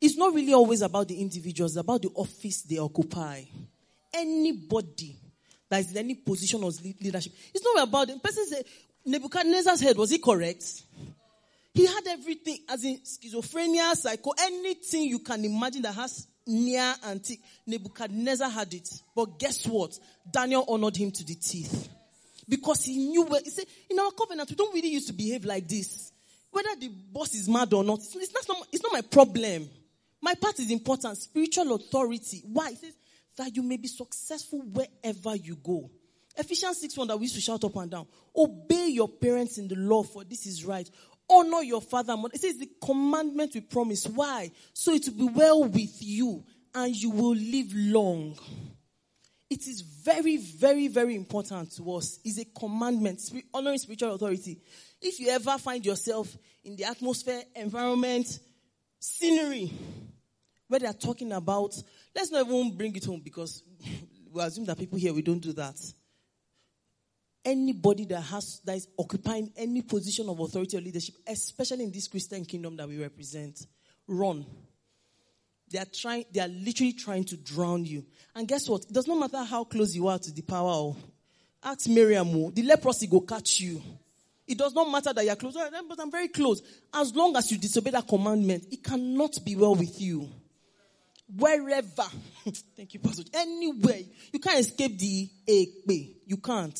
It's 0.00 0.16
not 0.16 0.32
really 0.32 0.54
always 0.54 0.82
about 0.82 1.08
the 1.08 1.20
individuals, 1.20 1.72
it's 1.72 1.80
about 1.80 2.00
the 2.00 2.10
office 2.14 2.62
they 2.62 2.78
occupy. 2.78 3.42
Anybody 4.14 5.16
that 5.68 5.80
is 5.80 5.90
in 5.90 5.98
any 5.98 6.14
position 6.14 6.62
of 6.62 6.80
leadership. 6.80 7.32
It's 7.52 7.64
not 7.64 7.88
about 7.88 8.06
the 8.06 8.20
person 8.20 8.46
said 8.46 8.64
Nebuchadnezzar's 9.04 9.80
head, 9.80 9.96
was 9.96 10.10
he 10.10 10.18
correct? 10.18 10.84
He 11.74 11.84
had 11.84 12.06
everything, 12.06 12.58
as 12.68 12.84
in 12.84 13.00
schizophrenia, 13.00 13.96
psycho, 13.96 14.30
anything 14.42 15.04
you 15.04 15.18
can 15.18 15.44
imagine 15.44 15.82
that 15.82 15.96
has 15.96 16.28
near 16.46 16.94
antique. 17.04 17.42
Nebuchadnezzar 17.66 18.48
had 18.48 18.72
it. 18.74 18.88
But 19.12 19.40
guess 19.40 19.66
what? 19.66 19.98
Daniel 20.30 20.64
honored 20.68 20.96
him 20.96 21.10
to 21.10 21.24
the 21.24 21.34
teeth. 21.34 21.88
Because 22.48 22.84
he 22.84 22.96
knew 22.98 23.24
where, 23.24 23.40
he 23.42 23.50
said, 23.50 23.66
in 23.88 23.98
our 23.98 24.10
covenant, 24.12 24.50
we 24.50 24.56
don't 24.56 24.74
really 24.74 24.90
used 24.90 25.06
to 25.08 25.12
behave 25.12 25.44
like 25.44 25.68
this. 25.68 26.12
Whether 26.50 26.76
the 26.78 26.88
boss 26.88 27.34
is 27.34 27.48
mad 27.48 27.72
or 27.72 27.84
not, 27.84 27.98
it's, 27.98 28.14
it's, 28.14 28.48
not, 28.48 28.68
it's 28.72 28.82
not 28.82 28.92
my 28.92 29.00
problem. 29.00 29.68
My 30.20 30.34
part 30.34 30.58
is 30.58 30.70
important. 30.70 31.16
Spiritual 31.18 31.74
authority. 31.74 32.42
Why? 32.46 32.70
He 32.70 32.76
says, 32.76 32.94
that 33.36 33.54
you 33.56 33.62
may 33.62 33.76
be 33.76 33.88
successful 33.88 34.60
wherever 34.60 35.36
you 35.36 35.56
go. 35.56 35.90
Ephesians 36.36 36.80
6 36.80 36.96
1 36.96 37.08
that 37.08 37.16
we 37.16 37.24
used 37.24 37.34
to 37.34 37.40
shout 37.40 37.62
up 37.64 37.76
and 37.76 37.90
down. 37.90 38.06
Obey 38.36 38.88
your 38.88 39.08
parents 39.08 39.58
in 39.58 39.68
the 39.68 39.74
law, 39.74 40.02
for 40.02 40.24
this 40.24 40.46
is 40.46 40.64
right. 40.64 40.88
Honor 41.28 41.62
your 41.62 41.80
father 41.80 42.12
and 42.12 42.22
mother. 42.22 42.34
It 42.34 42.40
says 42.40 42.58
the 42.58 42.68
commandment 42.82 43.52
we 43.54 43.60
promise. 43.60 44.06
Why? 44.06 44.50
So 44.72 44.92
it 44.92 45.06
will 45.08 45.28
be 45.28 45.32
well 45.34 45.64
with 45.64 46.02
you 46.02 46.44
and 46.74 46.94
you 46.94 47.10
will 47.10 47.34
live 47.34 47.72
long. 47.74 48.36
It 49.52 49.66
is 49.68 49.82
very, 49.82 50.38
very, 50.38 50.88
very 50.88 51.14
important 51.14 51.76
to 51.76 51.94
us. 51.94 52.18
It's 52.24 52.38
a 52.38 52.46
commandment, 52.46 53.20
honoring 53.52 53.76
spiritual 53.76 54.14
authority. 54.14 54.58
If 55.00 55.20
you 55.20 55.28
ever 55.28 55.58
find 55.58 55.84
yourself 55.84 56.34
in 56.64 56.74
the 56.74 56.84
atmosphere, 56.84 57.42
environment, 57.54 58.38
scenery, 58.98 59.70
where 60.68 60.80
they 60.80 60.86
are 60.86 60.94
talking 60.94 61.32
about, 61.32 61.74
let's 62.16 62.30
not 62.30 62.46
even 62.46 62.74
bring 62.74 62.96
it 62.96 63.04
home 63.04 63.20
because 63.22 63.62
we 64.32 64.42
assume 64.42 64.64
that 64.64 64.78
people 64.78 64.98
here, 64.98 65.12
we 65.12 65.20
don't 65.20 65.42
do 65.42 65.52
that. 65.52 65.76
Anybody 67.44 68.06
that 68.06 68.22
has, 68.22 68.62
that 68.64 68.76
is 68.76 68.88
occupying 68.98 69.52
any 69.54 69.82
position 69.82 70.30
of 70.30 70.40
authority 70.40 70.78
or 70.78 70.80
leadership, 70.80 71.16
especially 71.26 71.84
in 71.84 71.92
this 71.92 72.08
Christian 72.08 72.46
kingdom 72.46 72.74
that 72.76 72.88
we 72.88 72.98
represent, 72.98 73.66
run. 74.08 74.46
They 75.72 75.78
are 75.78 75.86
trying, 75.86 76.24
they 76.32 76.40
are 76.40 76.48
literally 76.48 76.92
trying 76.92 77.24
to 77.24 77.36
drown 77.36 77.84
you. 77.84 78.04
And 78.34 78.46
guess 78.46 78.68
what? 78.68 78.82
It 78.84 78.92
does 78.92 79.06
not 79.06 79.18
matter 79.18 79.42
how 79.44 79.64
close 79.64 79.94
you 79.94 80.08
are 80.08 80.18
to 80.18 80.30
the 80.30 80.42
power 80.42 80.70
of. 80.70 80.96
Ask 81.64 81.88
Miriam, 81.88 82.28
oh, 82.34 82.50
the 82.50 82.62
leprosy 82.62 83.06
go 83.06 83.20
catch 83.20 83.60
you. 83.60 83.80
It 84.46 84.58
does 84.58 84.74
not 84.74 84.90
matter 84.90 85.12
that 85.12 85.24
you 85.24 85.30
are 85.30 85.36
close, 85.36 85.54
but 85.54 86.00
I'm 86.00 86.10
very 86.10 86.28
close. 86.28 86.60
As 86.92 87.14
long 87.14 87.36
as 87.36 87.50
you 87.50 87.58
disobey 87.58 87.90
that 87.90 88.06
commandment, 88.06 88.66
it 88.70 88.82
cannot 88.82 89.38
be 89.44 89.56
well 89.56 89.74
with 89.74 90.00
you. 90.00 90.28
Wherever, 91.34 92.04
thank 92.76 92.92
you, 92.92 93.00
Pastor. 93.00 93.22
Anywhere, 93.32 94.00
you 94.32 94.38
can't 94.38 94.58
escape 94.58 94.98
the 94.98 95.30
ekbe. 95.48 96.16
You 96.26 96.36
can't. 96.36 96.78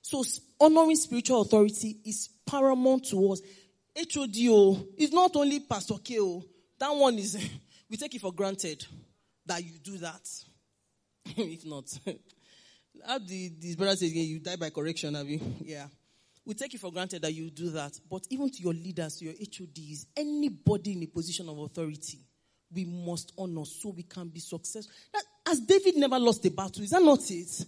So 0.00 0.22
honoring 0.60 0.96
spiritual 0.96 1.42
authority 1.42 1.98
is 2.06 2.30
paramount 2.46 3.06
to 3.06 3.32
us. 3.32 3.42
HODO 3.94 4.50
oh, 4.50 4.86
is 4.96 5.12
not 5.12 5.36
only 5.36 5.60
Pastor 5.60 5.94
KO. 5.94 6.44
That 6.78 6.94
one 6.94 7.18
is 7.18 7.36
we 7.92 7.98
take 7.98 8.14
it 8.14 8.22
for 8.22 8.32
granted 8.32 8.86
that 9.44 9.62
you 9.62 9.78
do 9.78 9.98
that. 9.98 10.26
if 11.26 11.66
not, 11.66 11.84
how 13.06 13.18
the 13.18 13.52
this 13.60 13.76
brother 13.76 13.96
says 13.96 14.10
again, 14.10 14.24
you 14.24 14.38
die 14.40 14.56
by 14.56 14.70
correction, 14.70 15.14
have 15.14 15.28
you? 15.28 15.38
Yeah. 15.60 15.88
We 16.46 16.54
take 16.54 16.72
it 16.72 16.80
for 16.80 16.90
granted 16.90 17.20
that 17.20 17.34
you 17.34 17.50
do 17.50 17.68
that. 17.72 17.92
But 18.10 18.22
even 18.30 18.50
to 18.50 18.62
your 18.62 18.72
leaders, 18.72 19.18
to 19.18 19.26
your 19.26 19.34
HODs, 19.34 20.06
anybody 20.16 20.92
in 20.92 21.02
a 21.02 21.06
position 21.06 21.50
of 21.50 21.58
authority, 21.58 22.18
we 22.74 22.86
must 22.86 23.34
honor 23.36 23.66
so 23.66 23.90
we 23.90 24.04
can 24.04 24.28
be 24.28 24.40
successful. 24.40 24.90
That, 25.12 25.22
as 25.50 25.60
David 25.60 25.96
never 25.96 26.18
lost 26.18 26.46
a 26.46 26.50
battle, 26.50 26.82
is 26.82 26.90
that 26.90 27.02
not 27.02 27.30
it? 27.30 27.66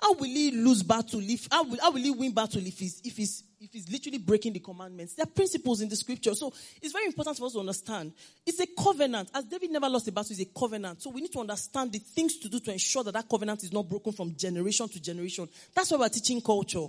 How 0.00 0.14
will 0.14 0.24
he 0.24 0.52
lose 0.52 0.82
battle 0.82 1.20
if, 1.22 1.48
how 1.52 1.64
will, 1.64 1.78
how 1.82 1.90
will 1.90 2.02
he 2.02 2.10
win 2.10 2.32
battle 2.32 2.66
if 2.66 2.78
he's, 2.78 3.02
if 3.04 3.18
he's, 3.18 3.44
if 3.66 3.72
he's 3.72 3.90
literally 3.90 4.18
breaking 4.18 4.52
the 4.52 4.60
commandments? 4.60 5.14
There 5.14 5.24
are 5.24 5.30
principles 5.30 5.80
in 5.80 5.88
the 5.88 5.96
scripture. 5.96 6.34
So 6.34 6.52
it's 6.80 6.92
very 6.92 7.06
important 7.06 7.36
for 7.36 7.46
us 7.46 7.52
to 7.52 7.60
understand. 7.60 8.12
It's 8.46 8.60
a 8.60 8.66
covenant. 8.66 9.30
As 9.34 9.44
David 9.44 9.70
never 9.70 9.88
lost 9.88 10.08
a 10.08 10.12
battle, 10.12 10.32
it's 10.32 10.40
a 10.40 10.58
covenant. 10.58 11.02
So 11.02 11.10
we 11.10 11.20
need 11.20 11.32
to 11.32 11.40
understand 11.40 11.92
the 11.92 11.98
things 11.98 12.38
to 12.38 12.48
do 12.48 12.60
to 12.60 12.72
ensure 12.72 13.04
that 13.04 13.12
that 13.12 13.28
covenant 13.28 13.64
is 13.64 13.72
not 13.72 13.88
broken 13.88 14.12
from 14.12 14.34
generation 14.36 14.88
to 14.88 15.00
generation. 15.00 15.48
That's 15.74 15.90
why 15.90 15.98
we're 15.98 16.08
teaching 16.08 16.40
culture. 16.40 16.86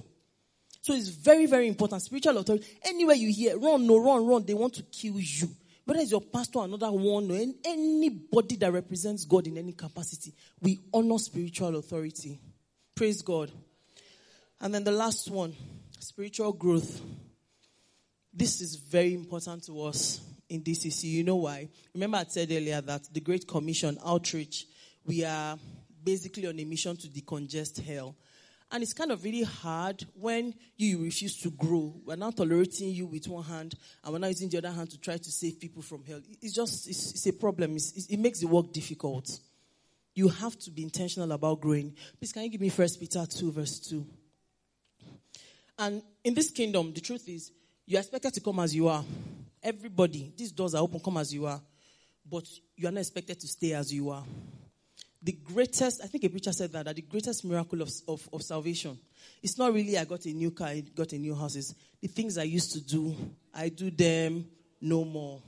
So 0.82 0.94
it's 0.94 1.10
very, 1.10 1.48
very 1.48 1.68
important. 1.68 2.02
Spiritual 2.02 2.38
authority. 2.38 2.66
Anywhere 2.84 3.16
you 3.16 3.34
hear, 3.34 3.58
run, 3.58 3.86
no, 3.86 3.98
run, 3.98 4.26
run, 4.26 4.46
they 4.46 4.54
want 4.54 4.76
to 4.76 4.84
kill 4.84 5.20
you. 5.20 5.50
Whether 5.84 6.02
it's 6.02 6.12
your 6.12 6.22
pastor, 6.22 6.60
another 6.60 6.92
one, 6.92 7.32
or 7.32 7.40
anybody 7.66 8.58
that 8.58 8.72
represents 8.72 9.26
God 9.26 9.48
in 9.48 9.58
any 9.58 9.72
capacity, 9.72 10.34
we 10.62 10.80
honor 10.94 11.18
spiritual 11.18 11.76
authority. 11.78 12.40
Praise 12.94 13.22
God. 13.22 13.52
And 14.60 14.74
then 14.74 14.84
the 14.84 14.92
last 14.92 15.30
one, 15.30 15.56
spiritual 16.08 16.54
growth. 16.54 17.02
This 18.34 18.62
is 18.62 18.76
very 18.76 19.14
important 19.14 19.66
to 19.66 19.82
us 19.84 20.22
in 20.48 20.64
DCC. 20.64 21.04
You 21.04 21.24
know 21.26 21.36
why? 21.36 21.68
Remember 21.94 22.18
I 22.18 22.24
said 22.24 22.50
earlier 22.50 22.80
that 22.80 23.14
the 23.14 23.20
Great 23.20 23.46
Commission 23.46 23.98
outreach, 24.06 24.68
we 25.06 25.26
are 25.26 25.58
basically 26.02 26.48
on 26.48 26.58
a 26.58 26.64
mission 26.64 26.96
to 26.96 27.10
decongest 27.10 27.84
hell. 27.84 28.16
And 28.72 28.84
it's 28.84 28.94
kind 28.94 29.12
of 29.12 29.22
really 29.22 29.44
hard 29.44 30.06
when 30.14 30.54
you 30.78 31.04
refuse 31.04 31.42
to 31.42 31.52
grow. 31.52 31.94
We're 32.06 32.16
now 32.16 32.32
tolerating 32.32 32.92
you 32.92 33.08
with 33.08 33.28
one 33.28 33.44
hand, 33.44 33.76
and 34.02 34.14
we're 34.14 34.20
now 34.20 34.28
using 34.28 34.48
the 34.48 34.60
other 34.60 34.72
hand 34.72 34.90
to 34.92 35.00
try 35.00 35.18
to 35.18 35.32
save 35.32 35.60
people 35.60 35.82
from 35.82 36.06
hell. 36.06 36.22
It's 36.42 36.54
just, 36.54 36.88
it's, 36.88 37.12
it's 37.12 37.28
a 37.28 37.34
problem. 37.34 37.76
It's, 37.76 38.08
it 38.08 38.18
makes 38.18 38.40
the 38.40 38.48
work 38.48 38.72
difficult. 38.72 39.40
You 40.16 40.30
have 40.30 40.58
to 40.60 40.72
be 40.72 40.84
intentional 40.84 41.34
about 41.34 41.60
growing. 41.60 41.96
Please, 42.18 42.32
can 42.32 42.44
you 42.44 42.50
give 42.50 42.62
me 42.62 42.70
First 42.70 42.98
Peter 42.98 43.26
2, 43.26 43.52
verse 43.52 43.80
2? 43.90 44.06
And 45.78 46.02
in 46.24 46.34
this 46.34 46.50
kingdom, 46.50 46.94
the 46.94 47.02
truth 47.02 47.28
is, 47.30 47.52
you're 47.86 48.00
expected 48.00 48.34
to 48.34 48.42
come 48.42 48.60
as 48.60 48.76
you 48.76 48.88
are. 48.88 49.04
Everybody, 49.62 50.34
these 50.36 50.52
doors 50.52 50.76
are 50.76 50.82
open, 50.82 51.00
come 51.00 51.18
as 51.18 51.34
you 51.34 51.46
are. 51.46 51.62
But 52.30 52.46
you 52.76 52.88
are 52.88 52.92
not 52.92 53.00
expected 53.00 53.40
to 53.40 53.48
stay 53.48 53.74
as 53.74 53.94
you 53.94 54.10
are. 54.10 54.24
The 55.22 55.32
greatest, 55.32 56.02
I 56.04 56.08
think 56.08 56.24
a 56.24 56.30
preacher 56.30 56.52
said 56.52 56.72
that, 56.74 56.86
that 56.86 56.96
the 56.96 57.02
greatest 57.02 57.44
miracle 57.46 57.82
of, 57.82 57.92
of, 58.08 58.28
of 58.32 58.44
salvation, 58.44 58.98
it's 59.42 59.58
not 59.58 59.74
really 59.74 59.98
I 59.98 60.06
got 60.06 60.26
a 60.26 60.30
new 60.30 60.52
car, 60.52 60.68
I 60.68 60.82
got 60.82 61.12
a 61.14 61.18
new 61.18 61.36
house. 61.36 61.56
It's 61.56 61.74
the 62.02 62.08
things 62.08 62.38
I 62.38 62.44
used 62.44 62.74
to 62.74 62.82
do, 62.82 63.16
I 63.54 63.70
do 63.70 63.90
them 63.90 64.46
no 64.82 65.04
more. 65.04 65.42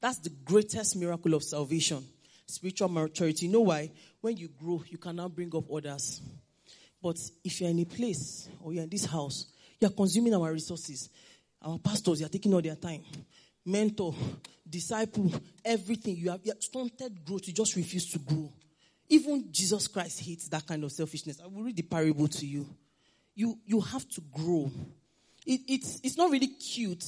That's 0.00 0.18
the 0.18 0.30
greatest 0.30 0.96
miracle 0.96 1.34
of 1.34 1.42
salvation 1.42 2.04
spiritual 2.50 2.88
maturity. 2.88 3.46
You 3.46 3.52
know 3.52 3.60
why? 3.60 3.90
When 4.20 4.36
you 4.36 4.48
grow, 4.48 4.82
you 4.88 4.98
can 4.98 5.16
now 5.16 5.28
bring 5.28 5.54
up 5.54 5.72
others. 5.72 6.20
But 7.02 7.18
if 7.42 7.60
you're 7.60 7.70
in 7.70 7.78
a 7.78 7.84
place 7.84 8.48
or 8.62 8.72
you're 8.72 8.82
in 8.82 8.90
this 8.90 9.06
house, 9.06 9.46
you're 9.80 9.90
consuming 9.90 10.34
our 10.34 10.52
resources. 10.52 11.08
Our 11.62 11.78
pastors, 11.78 12.20
you're 12.20 12.28
taking 12.28 12.54
all 12.54 12.62
their 12.62 12.76
time. 12.76 13.02
Mentor, 13.64 14.14
disciple, 14.68 15.32
everything. 15.64 16.16
You 16.16 16.30
have, 16.30 16.40
you 16.42 16.52
have 16.52 16.62
stunted 16.62 17.24
growth. 17.24 17.46
You 17.48 17.54
just 17.54 17.76
refuse 17.76 18.10
to 18.12 18.18
grow. 18.18 18.52
Even 19.08 19.48
Jesus 19.50 19.88
Christ 19.88 20.20
hates 20.20 20.48
that 20.48 20.66
kind 20.66 20.84
of 20.84 20.92
selfishness. 20.92 21.40
I 21.42 21.46
will 21.46 21.62
read 21.62 21.76
the 21.76 21.82
parable 21.82 22.28
to 22.28 22.46
you. 22.46 22.66
You, 23.34 23.58
you 23.64 23.80
have 23.80 24.08
to 24.10 24.20
grow. 24.32 24.70
It, 25.46 25.60
it's, 25.68 26.00
it's 26.02 26.16
not 26.16 26.30
really 26.30 26.46
cute 26.46 27.04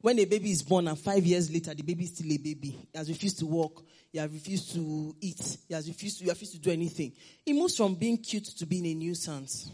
when 0.00 0.18
a 0.18 0.24
baby 0.24 0.50
is 0.50 0.62
born 0.62 0.86
and 0.88 0.98
five 0.98 1.24
years 1.24 1.50
later 1.50 1.74
the 1.74 1.82
baby 1.82 2.04
is 2.04 2.14
still 2.14 2.30
a 2.30 2.36
baby. 2.36 2.76
He 2.92 2.98
has 2.98 3.08
refused 3.08 3.38
to 3.38 3.46
walk. 3.46 3.84
He 4.12 4.18
has 4.18 4.30
refused 4.30 4.74
to 4.74 5.16
eat. 5.20 5.58
He 5.66 5.74
has 5.74 5.88
refused 5.88 6.18
to, 6.18 6.24
he 6.24 6.28
has 6.28 6.36
refused 6.36 6.54
to 6.54 6.60
do 6.60 6.70
anything. 6.70 7.12
it 7.44 7.54
moves 7.54 7.76
from 7.76 7.94
being 7.94 8.18
cute 8.18 8.44
to 8.44 8.66
being 8.66 8.86
a 8.86 8.94
nuisance. 8.94 9.70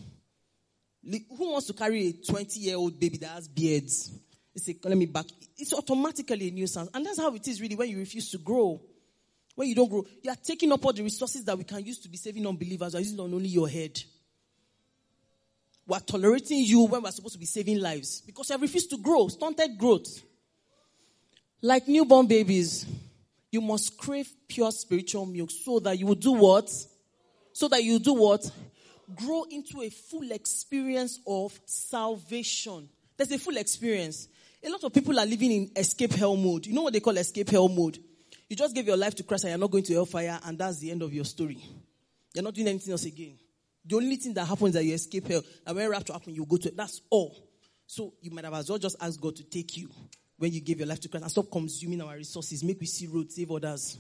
Who 1.05 1.53
wants 1.53 1.66
to 1.66 1.72
carry 1.72 2.09
a 2.09 2.12
20 2.12 2.61
year 2.61 2.76
old 2.76 2.98
baby 2.98 3.18
that 3.18 3.30
has 3.30 3.48
beards? 3.48 4.11
It's 4.55 4.68
a, 4.68 4.76
let 4.84 4.96
me 4.96 5.07
back. 5.07 5.26
It's 5.59 5.72
automatically 5.72 6.48
a 6.48 6.50
nuisance. 6.50 6.90
And 6.94 7.05
that's 7.05 7.18
how 7.18 7.34
it 7.34 7.46
is 7.48 7.61
really 7.61 7.74
when 7.74 7.88
you 7.88 7.98
refuse 7.98 8.30
to 8.30 8.38
grow. 8.38 8.80
When 9.55 9.68
you 9.68 9.74
don't 9.74 9.88
grow, 9.88 10.05
you 10.22 10.30
are 10.30 10.36
taking 10.36 10.72
up 10.72 10.84
all 10.84 10.92
the 10.92 11.03
resources 11.03 11.44
that 11.44 11.57
we 11.59 11.64
can 11.64 11.84
use 11.84 11.98
to 12.00 12.09
be 12.09 12.16
saving 12.16 12.46
unbelievers. 12.46 12.94
You 12.94 12.98
are 12.98 13.03
using 13.03 13.20
on 13.20 13.34
only 13.34 13.48
your 13.48 13.68
head. 13.68 14.00
We're 15.86 15.98
tolerating 16.00 16.61
you 16.61 16.86
when 16.86 17.03
we're 17.03 17.11
supposed 17.11 17.34
to 17.34 17.40
be 17.40 17.46
saving 17.46 17.80
lives 17.80 18.22
because 18.24 18.48
you 18.48 18.55
have 18.55 18.62
refused 18.62 18.90
to 18.90 18.98
grow, 18.98 19.28
stunted 19.28 19.76
growth. 19.76 20.22
Like 21.61 21.88
newborn 21.88 22.26
babies, 22.26 22.86
you 23.50 23.61
must 23.61 23.98
crave 23.98 24.28
pure 24.48 24.70
spiritual 24.70 25.26
milk 25.26 25.50
so 25.50 25.80
that 25.80 25.98
you 25.98 26.07
will 26.07 26.14
do 26.14 26.32
what? 26.32 26.70
So 27.53 27.68
that 27.68 27.82
you 27.82 27.98
do 27.98 28.14
what? 28.14 28.50
Grow 29.16 29.44
into 29.50 29.82
a 29.82 29.90
full 29.90 30.30
experience 30.32 31.20
of 31.26 31.58
salvation. 31.66 32.88
There's 33.16 33.32
a 33.32 33.38
full 33.38 33.56
experience. 33.56 34.28
A 34.64 34.70
lot 34.70 34.84
of 34.84 34.92
people 34.92 35.18
are 35.18 35.26
living 35.26 35.50
in 35.50 35.70
escape 35.76 36.12
hell 36.12 36.36
mode. 36.36 36.66
You 36.66 36.74
know 36.74 36.82
what 36.82 36.92
they 36.92 37.00
call 37.00 37.16
escape 37.16 37.50
hell 37.50 37.68
mode? 37.68 37.98
You 38.48 38.56
just 38.56 38.74
gave 38.74 38.86
your 38.86 38.96
life 38.96 39.14
to 39.16 39.22
Christ 39.22 39.44
and 39.44 39.50
you're 39.50 39.58
not 39.58 39.70
going 39.70 39.84
to 39.84 39.94
hellfire, 39.94 40.38
and 40.44 40.58
that's 40.58 40.78
the 40.78 40.90
end 40.90 41.02
of 41.02 41.12
your 41.12 41.24
story. 41.24 41.58
You're 42.34 42.44
not 42.44 42.54
doing 42.54 42.68
anything 42.68 42.92
else 42.92 43.04
again. 43.04 43.38
The 43.84 43.96
only 43.96 44.16
thing 44.16 44.34
that 44.34 44.44
happens 44.44 44.70
is 44.70 44.74
that 44.74 44.84
you 44.84 44.94
escape 44.94 45.26
hell. 45.26 45.42
And 45.66 45.76
when 45.76 45.90
rapture 45.90 46.12
happens, 46.12 46.36
you 46.36 46.44
go 46.46 46.56
to 46.56 46.68
it. 46.68 46.76
That's 46.76 47.00
all. 47.10 47.36
So 47.86 48.14
you 48.20 48.30
might 48.30 48.44
have 48.44 48.54
as 48.54 48.68
well 48.68 48.78
just 48.78 48.96
ask 49.00 49.20
God 49.20 49.36
to 49.36 49.44
take 49.44 49.76
you 49.76 49.88
when 50.38 50.52
you 50.52 50.60
give 50.60 50.78
your 50.78 50.86
life 50.86 51.00
to 51.00 51.08
Christ 51.08 51.22
and 51.22 51.30
stop 51.30 51.50
consuming 51.50 52.00
our 52.00 52.14
resources. 52.14 52.62
Make 52.62 52.80
we 52.80 52.86
see 52.86 53.06
road, 53.06 53.30
save 53.30 53.50
others. 53.50 53.98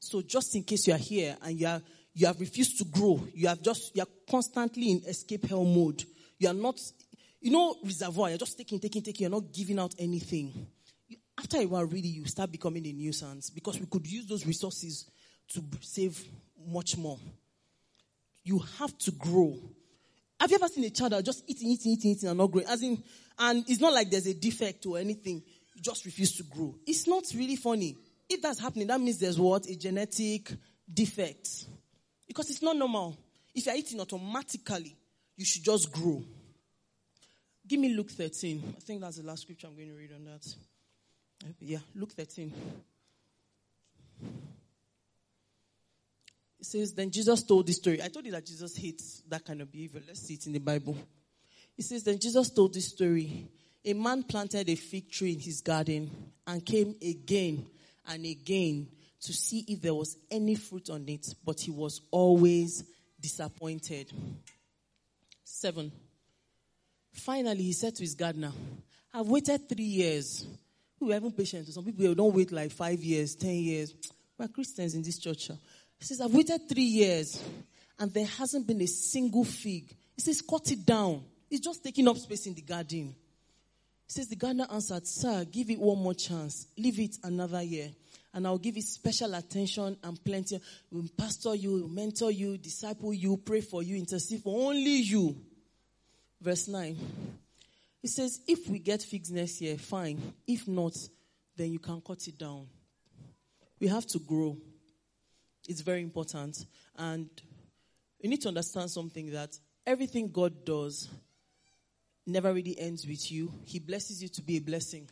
So 0.00 0.22
just 0.22 0.54
in 0.54 0.64
case 0.64 0.86
you 0.86 0.94
are 0.94 0.98
here 0.98 1.36
and 1.42 1.58
you 1.58 1.66
are 1.66 1.82
you 2.20 2.26
have 2.26 2.40
refused 2.40 2.78
to 2.78 2.84
grow, 2.84 3.26
you 3.34 3.48
have 3.48 3.62
just 3.62 3.94
you 3.94 4.02
are 4.02 4.08
constantly 4.28 4.90
in 4.90 5.02
escape 5.06 5.46
hell 5.46 5.64
mode. 5.64 6.04
You 6.38 6.48
are 6.48 6.54
not, 6.54 6.80
you 7.40 7.50
know, 7.50 7.76
reservoir. 7.84 8.28
You're 8.28 8.38
just 8.38 8.56
taking, 8.56 8.78
taking, 8.80 9.02
taking. 9.02 9.22
You're 9.22 9.40
not 9.40 9.52
giving 9.52 9.78
out 9.78 9.94
anything. 9.98 10.66
After 11.38 11.58
a 11.58 11.66
while, 11.66 11.84
really, 11.84 12.08
you 12.08 12.26
start 12.26 12.52
becoming 12.52 12.86
a 12.86 12.92
nuisance 12.92 13.50
because 13.50 13.78
we 13.78 13.86
could 13.86 14.06
use 14.06 14.26
those 14.26 14.46
resources 14.46 15.10
to 15.48 15.62
save 15.80 16.22
much 16.66 16.96
more 16.96 17.18
you 18.44 18.58
have 18.78 18.96
to 18.98 19.12
grow. 19.12 19.56
Have 20.40 20.50
you 20.50 20.56
ever 20.56 20.68
seen 20.68 20.84
a 20.84 20.90
child 20.90 21.12
that 21.12 21.24
just 21.24 21.44
eating, 21.46 21.68
eating, 21.70 21.92
eating, 21.92 22.10
eating 22.12 22.28
and 22.28 22.38
not 22.38 22.50
growing? 22.50 22.66
As 22.66 22.82
in, 22.82 23.02
and 23.38 23.64
it's 23.68 23.80
not 23.80 23.92
like 23.92 24.10
there's 24.10 24.26
a 24.26 24.34
defect 24.34 24.86
or 24.86 24.98
anything. 24.98 25.42
You 25.74 25.82
just 25.82 26.04
refuse 26.04 26.32
to 26.36 26.44
grow. 26.44 26.74
It's 26.86 27.06
not 27.06 27.24
really 27.34 27.56
funny. 27.56 27.96
If 28.28 28.40
that's 28.42 28.60
happening, 28.60 28.86
that 28.88 29.00
means 29.00 29.18
there's 29.18 29.38
what? 29.38 29.66
A 29.66 29.76
genetic 29.76 30.50
defect. 30.92 31.66
Because 32.30 32.48
it's 32.48 32.62
not 32.62 32.76
normal. 32.76 33.18
If 33.52 33.66
you're 33.66 33.74
eating 33.74 34.00
automatically, 34.00 34.96
you 35.36 35.44
should 35.44 35.64
just 35.64 35.90
grow. 35.90 36.22
Give 37.66 37.80
me 37.80 37.88
Luke 37.92 38.08
13. 38.08 38.74
I 38.76 38.80
think 38.80 39.00
that's 39.00 39.16
the 39.16 39.26
last 39.26 39.42
scripture 39.42 39.66
I'm 39.66 39.74
going 39.74 39.88
to 39.88 39.94
read 39.94 40.12
on 40.14 40.26
that. 40.26 40.46
Yeah, 41.58 41.78
Luke 41.92 42.12
13. 42.12 42.52
It 46.60 46.66
says, 46.66 46.94
Then 46.94 47.10
Jesus 47.10 47.42
told 47.42 47.66
this 47.66 47.78
story. 47.78 48.00
I 48.00 48.06
told 48.06 48.24
you 48.26 48.30
that 48.30 48.46
Jesus 48.46 48.76
hates 48.76 49.24
that 49.28 49.44
kind 49.44 49.60
of 49.60 49.72
behavior. 49.72 50.00
Let's 50.06 50.20
see 50.20 50.34
it 50.34 50.46
in 50.46 50.52
the 50.52 50.60
Bible. 50.60 50.96
It 51.76 51.84
says, 51.84 52.04
Then 52.04 52.20
Jesus 52.20 52.48
told 52.50 52.74
this 52.74 52.86
story. 52.86 53.48
A 53.84 53.92
man 53.92 54.22
planted 54.22 54.68
a 54.68 54.76
fig 54.76 55.10
tree 55.10 55.32
in 55.32 55.40
his 55.40 55.62
garden 55.62 56.08
and 56.46 56.64
came 56.64 56.94
again 57.02 57.66
and 58.06 58.24
again 58.24 58.86
to 59.22 59.32
see 59.32 59.64
if 59.68 59.82
there 59.82 59.94
was 59.94 60.16
any 60.30 60.54
fruit 60.54 60.90
on 60.90 61.08
it, 61.08 61.34
but 61.44 61.60
he 61.60 61.70
was 61.70 62.00
always 62.10 62.84
disappointed. 63.20 64.12
Seven. 65.44 65.92
Finally, 67.12 67.62
he 67.62 67.72
said 67.72 67.94
to 67.96 68.02
his 68.02 68.14
gardener, 68.14 68.52
I've 69.12 69.26
waited 69.26 69.68
three 69.68 69.84
years. 69.84 70.46
We 71.00 71.12
are 71.12 71.16
even 71.16 71.32
patient. 71.32 71.66
Some 71.68 71.84
people 71.84 72.14
don't 72.14 72.34
wait 72.34 72.52
like 72.52 72.70
five 72.70 73.02
years, 73.02 73.34
ten 73.34 73.54
years. 73.54 73.94
We're 74.38 74.48
Christians 74.48 74.94
in 74.94 75.02
this 75.02 75.18
church. 75.18 75.48
He 75.98 76.04
says, 76.04 76.20
I've 76.20 76.32
waited 76.32 76.68
three 76.68 76.82
years 76.82 77.42
and 77.98 78.12
there 78.12 78.26
hasn't 78.26 78.66
been 78.66 78.80
a 78.80 78.86
single 78.86 79.44
fig. 79.44 79.94
He 80.16 80.22
says, 80.22 80.40
cut 80.40 80.70
it 80.70 80.84
down. 80.86 81.22
It's 81.50 81.60
just 81.60 81.84
taking 81.84 82.08
up 82.08 82.16
space 82.16 82.46
in 82.46 82.54
the 82.54 82.62
garden. 82.62 83.14
He 84.06 84.12
says, 84.12 84.28
the 84.28 84.36
gardener 84.36 84.66
answered, 84.72 85.06
Sir, 85.06 85.44
give 85.44 85.70
it 85.70 85.78
one 85.78 85.98
more 85.98 86.14
chance. 86.14 86.66
Leave 86.76 86.98
it 87.00 87.16
another 87.22 87.62
year. 87.62 87.90
And 88.32 88.46
I'll 88.46 88.58
give 88.58 88.76
it 88.76 88.84
special 88.84 89.34
attention 89.34 89.96
and 90.02 90.24
plenty. 90.24 90.60
We'll 90.90 91.08
pastor 91.16 91.54
you, 91.54 91.88
mentor 91.88 92.30
you, 92.30 92.58
disciple 92.58 93.12
you, 93.12 93.36
pray 93.36 93.60
for 93.60 93.82
you, 93.82 93.96
intercede 93.96 94.42
for 94.42 94.68
only 94.68 94.96
you. 94.98 95.36
Verse 96.40 96.68
9. 96.68 96.96
He 98.00 98.08
says, 98.08 98.40
if 98.46 98.68
we 98.68 98.78
get 98.78 99.02
figs 99.02 99.30
next 99.30 99.60
year, 99.60 99.76
fine. 99.76 100.20
If 100.46 100.66
not, 100.68 100.96
then 101.56 101.72
you 101.72 101.78
can 101.78 102.00
cut 102.00 102.26
it 102.28 102.38
down. 102.38 102.66
We 103.80 103.88
have 103.88 104.06
to 104.08 104.18
grow. 104.18 104.56
It's 105.68 105.80
very 105.80 106.02
important. 106.02 106.64
And 106.96 107.28
you 108.20 108.30
need 108.30 108.40
to 108.42 108.48
understand 108.48 108.90
something 108.90 109.32
that 109.32 109.58
everything 109.86 110.30
God 110.30 110.64
does 110.64 111.08
never 112.26 112.52
really 112.52 112.78
ends 112.78 113.06
with 113.06 113.30
you. 113.30 113.52
He 113.64 113.78
blesses 113.78 114.22
you 114.22 114.28
to 114.28 114.42
be 114.42 114.56
a 114.56 114.60
blessing. 114.60 115.08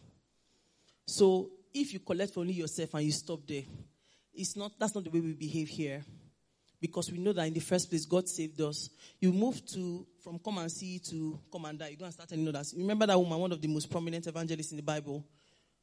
So 1.06 1.50
if 1.74 1.92
you 1.92 2.00
collect 2.00 2.34
for 2.34 2.40
only 2.40 2.54
yourself 2.54 2.94
and 2.94 3.04
you 3.04 3.12
stop 3.12 3.40
there, 3.46 3.62
it's 4.34 4.56
not 4.56 4.72
that's 4.78 4.94
not 4.94 5.04
the 5.04 5.10
way 5.10 5.20
we 5.20 5.32
behave 5.32 5.68
here. 5.68 6.04
Because 6.80 7.10
we 7.10 7.18
know 7.18 7.32
that 7.32 7.46
in 7.46 7.54
the 7.54 7.60
first 7.60 7.90
place 7.90 8.06
God 8.06 8.28
saved 8.28 8.60
us. 8.60 8.88
You 9.20 9.32
move 9.32 9.66
to 9.72 10.06
from 10.22 10.38
come 10.38 10.58
and 10.58 10.70
see 10.70 11.00
to 11.10 11.40
come 11.50 11.64
and 11.64 11.78
die. 11.78 11.96
You 11.98 12.04
and 12.04 12.14
start 12.14 12.28
telling 12.28 12.46
others. 12.46 12.74
Remember 12.76 13.06
that 13.06 13.18
woman, 13.18 13.38
one 13.38 13.52
of 13.52 13.60
the 13.60 13.68
most 13.68 13.90
prominent 13.90 14.26
evangelists 14.26 14.70
in 14.70 14.76
the 14.76 14.82
Bible, 14.82 15.24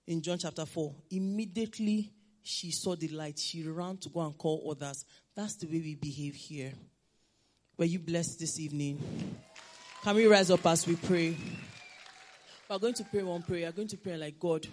in 0.07 0.21
John 0.21 0.37
chapter 0.37 0.65
4. 0.65 0.95
Immediately 1.11 2.13
she 2.43 2.71
saw 2.71 2.95
the 2.95 3.07
light, 3.07 3.39
she 3.39 3.67
ran 3.67 3.97
to 3.97 4.09
go 4.09 4.21
and 4.21 4.37
call 4.37 4.69
others. 4.69 5.03
That's 5.35 5.55
the 5.55 5.65
way 5.65 5.79
we 5.79 5.95
behave 5.95 6.35
here. 6.35 6.73
Were 7.77 7.85
you 7.85 7.99
blessed 7.99 8.39
this 8.39 8.59
evening? 8.59 9.01
Can 10.03 10.15
we 10.15 10.27
rise 10.27 10.51
up 10.51 10.65
as 10.67 10.85
we 10.85 10.95
pray? 10.95 11.35
We're 12.69 12.77
going 12.77 12.93
to 12.93 13.03
pray 13.03 13.23
one 13.23 13.41
prayer. 13.41 13.65
We're 13.65 13.71
going 13.71 13.87
to 13.89 13.97
pray 13.97 14.15
like 14.15 14.39
God. 14.39 14.67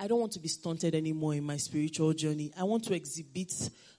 I 0.00 0.06
don't 0.06 0.20
want 0.20 0.32
to 0.32 0.38
be 0.38 0.48
stunted 0.48 0.94
anymore 0.94 1.34
in 1.34 1.44
my 1.44 1.56
spiritual 1.56 2.12
journey. 2.12 2.52
I 2.56 2.62
want 2.62 2.84
to 2.84 2.94
exhibit 2.94 3.52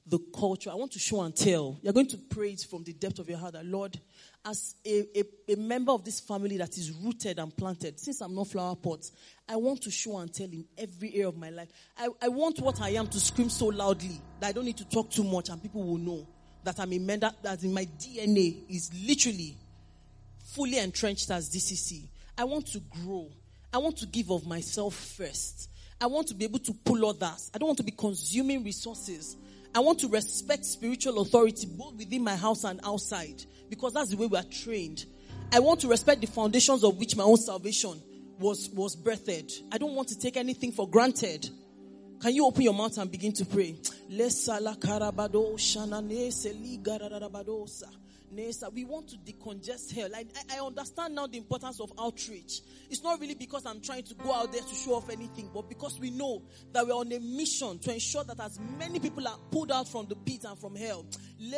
the 0.07 0.19
culture. 0.33 0.71
I 0.71 0.75
want 0.75 0.91
to 0.93 0.99
show 0.99 1.21
and 1.21 1.35
tell. 1.35 1.77
You're 1.81 1.93
going 1.93 2.07
to 2.07 2.17
pray 2.17 2.51
it 2.51 2.65
from 2.69 2.83
the 2.83 2.93
depth 2.93 3.19
of 3.19 3.29
your 3.29 3.37
heart 3.37 3.53
that, 3.53 3.65
Lord, 3.65 3.99
as 4.45 4.75
a, 4.85 5.19
a, 5.19 5.23
a, 5.53 5.55
member 5.57 5.91
of 5.91 6.05
this 6.05 6.19
family 6.21 6.57
that 6.57 6.77
is 6.77 6.91
rooted 6.91 7.37
and 7.37 7.55
planted, 7.55 7.99
since 7.99 8.21
I'm 8.21 8.33
not 8.33 8.47
flower 8.47 8.75
pot, 8.75 9.11
I 9.47 9.57
want 9.57 9.81
to 9.83 9.91
show 9.91 10.17
and 10.17 10.33
tell 10.33 10.47
in 10.47 10.65
every 10.77 11.13
area 11.13 11.27
of 11.27 11.37
my 11.37 11.49
life. 11.49 11.67
I, 11.97 12.07
I 12.21 12.29
want 12.29 12.59
what 12.59 12.81
I 12.81 12.91
am 12.91 13.07
to 13.07 13.19
scream 13.19 13.49
so 13.49 13.67
loudly 13.67 14.21
that 14.39 14.47
I 14.47 14.51
don't 14.53 14.65
need 14.65 14.77
to 14.77 14.87
talk 14.87 15.11
too 15.11 15.25
much 15.25 15.49
and 15.49 15.61
people 15.61 15.83
will 15.83 15.97
know 15.97 16.25
that 16.63 16.79
I'm 16.79 16.93
a 16.93 16.99
member, 16.99 17.31
that 17.43 17.61
in 17.63 17.73
my 17.73 17.85
DNA 17.85 18.55
is 18.69 18.91
literally 19.05 19.57
fully 20.43 20.77
entrenched 20.77 21.29
as 21.29 21.49
DCC. 21.49 22.07
I 22.37 22.45
want 22.45 22.67
to 22.67 22.79
grow. 22.79 23.29
I 23.71 23.77
want 23.77 23.97
to 23.97 24.07
give 24.07 24.31
of 24.31 24.47
myself 24.47 24.95
first. 24.95 25.69
I 26.01 26.07
want 26.07 26.27
to 26.27 26.33
be 26.33 26.45
able 26.45 26.59
to 26.59 26.73
pull 26.73 27.05
others. 27.05 27.51
I 27.53 27.57
don't 27.57 27.67
want 27.67 27.77
to 27.79 27.83
be 27.83 27.91
consuming 27.91 28.63
resources. 28.63 29.35
I 29.75 29.79
want 29.79 29.99
to 29.99 30.07
respect 30.07 30.65
spiritual 30.65 31.19
authority 31.19 31.67
both 31.67 31.95
within 31.95 32.23
my 32.23 32.35
house 32.35 32.63
and 32.63 32.79
outside 32.83 33.43
because 33.69 33.93
that's 33.93 34.09
the 34.09 34.17
way 34.17 34.27
we 34.27 34.37
are 34.37 34.43
trained. 34.43 35.05
I 35.51 35.59
want 35.59 35.81
to 35.81 35.87
respect 35.87 36.21
the 36.21 36.27
foundations 36.27 36.83
of 36.83 36.97
which 36.97 37.15
my 37.15 37.23
own 37.23 37.37
salvation 37.37 38.01
was, 38.39 38.69
was 38.69 38.95
birthed. 38.95 39.61
I 39.71 39.77
don't 39.77 39.93
want 39.93 40.07
to 40.09 40.17
take 40.17 40.37
anything 40.37 40.71
for 40.71 40.87
granted. 40.89 41.49
Can 42.21 42.33
you 42.33 42.45
open 42.45 42.63
your 42.63 42.73
mouth 42.73 42.97
and 42.97 43.11
begin 43.11 43.33
to 43.33 43.45
pray? 43.45 43.75
Nessa, 48.31 48.67
uh, 48.67 48.69
we 48.69 48.85
want 48.85 49.09
to 49.09 49.17
decongest 49.17 49.93
hell. 49.93 50.09
I, 50.15 50.25
I 50.51 50.59
understand 50.59 51.15
now 51.15 51.27
the 51.27 51.37
importance 51.37 51.79
of 51.79 51.91
outreach. 51.99 52.61
It's 52.89 53.03
not 53.03 53.19
really 53.19 53.35
because 53.35 53.65
I'm 53.65 53.81
trying 53.81 54.03
to 54.03 54.13
go 54.15 54.33
out 54.33 54.51
there 54.51 54.61
to 54.61 54.75
show 54.75 54.95
off 54.95 55.09
anything, 55.09 55.49
but 55.53 55.69
because 55.69 55.99
we 55.99 56.11
know 56.11 56.43
that 56.71 56.85
we're 56.85 56.93
on 56.93 57.11
a 57.11 57.19
mission 57.19 57.79
to 57.79 57.93
ensure 57.93 58.23
that 58.23 58.39
as 58.39 58.59
many 58.77 58.99
people 58.99 59.27
are 59.27 59.37
pulled 59.51 59.71
out 59.71 59.87
from 59.87 60.07
the 60.07 60.15
pit 60.15 60.45
and 60.45 60.57
from 60.59 60.75
hell. 60.75 61.05
I 61.41 61.55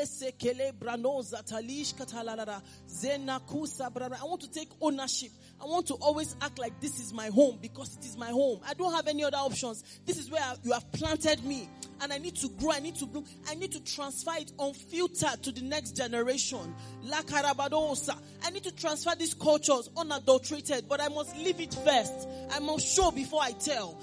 want 4.23 4.41
to 4.41 4.51
take 4.51 4.69
ownership. 4.81 5.31
I 5.59 5.65
want 5.65 5.87
to 5.87 5.93
always 5.95 6.35
act 6.41 6.59
like 6.59 6.79
this 6.79 6.99
is 6.99 7.13
my 7.13 7.27
home 7.27 7.59
because 7.61 7.97
it 7.97 8.05
is 8.05 8.17
my 8.17 8.29
home. 8.29 8.61
I 8.67 8.73
don't 8.73 8.93
have 8.93 9.07
any 9.07 9.23
other 9.23 9.37
options. 9.37 9.83
This 10.05 10.17
is 10.17 10.29
where 10.29 10.41
you 10.63 10.71
have 10.73 10.91
planted 10.91 11.43
me 11.43 11.69
and 12.01 12.11
I 12.11 12.17
need 12.17 12.35
to 12.37 12.49
grow. 12.49 12.71
I 12.71 12.79
need 12.79 12.95
to 12.95 13.05
bloom. 13.05 13.25
I 13.49 13.55
need 13.55 13.71
to 13.73 13.83
transfer 13.83 14.33
it 14.37 14.51
unfiltered 14.59 15.43
to 15.43 15.51
the 15.51 15.61
next 15.61 15.95
generation. 15.95 16.73
I 17.11 18.49
need 18.51 18.63
to 18.63 18.75
transfer 18.75 19.11
these 19.17 19.33
cultures 19.33 19.89
unadulterated, 19.95 20.85
but 20.89 21.01
I 21.01 21.09
must 21.09 21.37
live 21.37 21.59
it 21.59 21.73
first. 21.73 22.27
I 22.51 22.59
must 22.59 22.87
show 22.87 23.11
before 23.11 23.41
I 23.41 23.51
tell. 23.51 23.99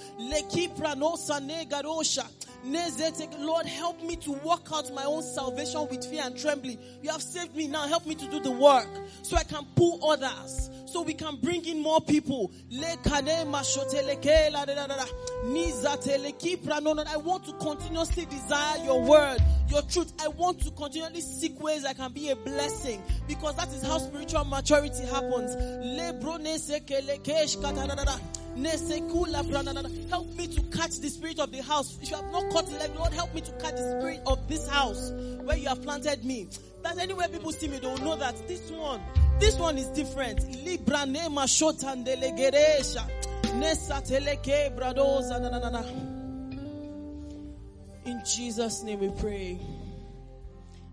Lord, 3.39 3.67
help 3.67 4.03
me 4.03 4.17
to 4.17 4.33
work 4.33 4.69
out 4.73 4.93
my 4.95 5.05
own 5.05 5.23
salvation 5.23 5.87
with 5.91 6.05
fear 6.05 6.23
and 6.25 6.37
trembling. 6.39 6.79
You 7.03 7.11
have 7.11 7.23
saved 7.23 7.55
me 7.57 7.67
now. 7.69 7.87
Help 7.87 8.07
me 8.07 8.15
to 8.15 8.27
do 8.29 8.41
the 8.41 8.51
work 8.51 8.89
so 9.23 9.37
I 9.37 9.45
can 9.45 9.67
pull 9.75 10.11
others, 10.11 10.71
so 10.89 11.03
we 11.03 11.15
can 11.15 11.37
bring 11.37 11.65
in 11.67 11.83
more 11.83 12.01
people. 12.01 12.51
I 17.09 17.17
want 17.17 17.45
to 17.45 17.53
continuously 17.55 18.27
desire 18.27 18.85
your 18.85 19.03
word, 19.03 19.39
your 19.69 19.83
truth. 19.83 20.13
I 20.21 20.29
want 20.29 20.61
to 20.63 20.71
continually 20.71 21.21
seek 21.21 21.61
ways 21.63 21.85
I 21.85 21.93
can 21.93 22.13
be 22.13 22.31
a 22.31 22.37
blessing 22.37 23.03
because 23.27 23.57
that 23.57 23.69
is 23.69 23.83
how 23.83 23.99
spiritual 23.99 24.45
maturity 24.45 25.05
happens. 25.05 25.55
Help 28.57 30.35
me 30.35 30.47
to 30.47 30.63
catch 30.77 30.99
the 30.99 31.09
spirit 31.09 31.39
of 31.39 31.53
the 31.53 31.63
house. 31.63 31.99
If 32.03 32.11
you 32.11 32.17
have 32.17 32.31
not 32.33 32.51
caught 32.51 32.71
it, 32.71 32.97
Lord, 32.97 33.13
help 33.13 33.35
me 33.35 33.41
to 33.43 33.53
catch 33.53 33.77
the 33.77 33.99
spirit 34.01 34.21
of 34.27 34.49
this 34.49 34.69
house 34.69 35.13
where 35.43 35.57
you 35.57 35.69
have 35.69 35.83
planted 35.83 36.25
me. 36.25 36.49
That 36.83 36.99
anywhere 36.99 37.29
people 37.29 37.53
see 37.53 37.69
me, 37.69 37.79
they 37.79 37.87
will 37.87 37.99
know 37.99 38.17
that 38.17 38.49
this 38.49 38.71
one, 38.71 39.01
this 39.39 39.57
one 39.57 39.79
is 39.79 39.87
different. 39.89 40.41
In 48.05 48.23
Jesus' 48.25 48.83
name 48.83 49.01
we 49.01 49.11
pray. 49.11 49.61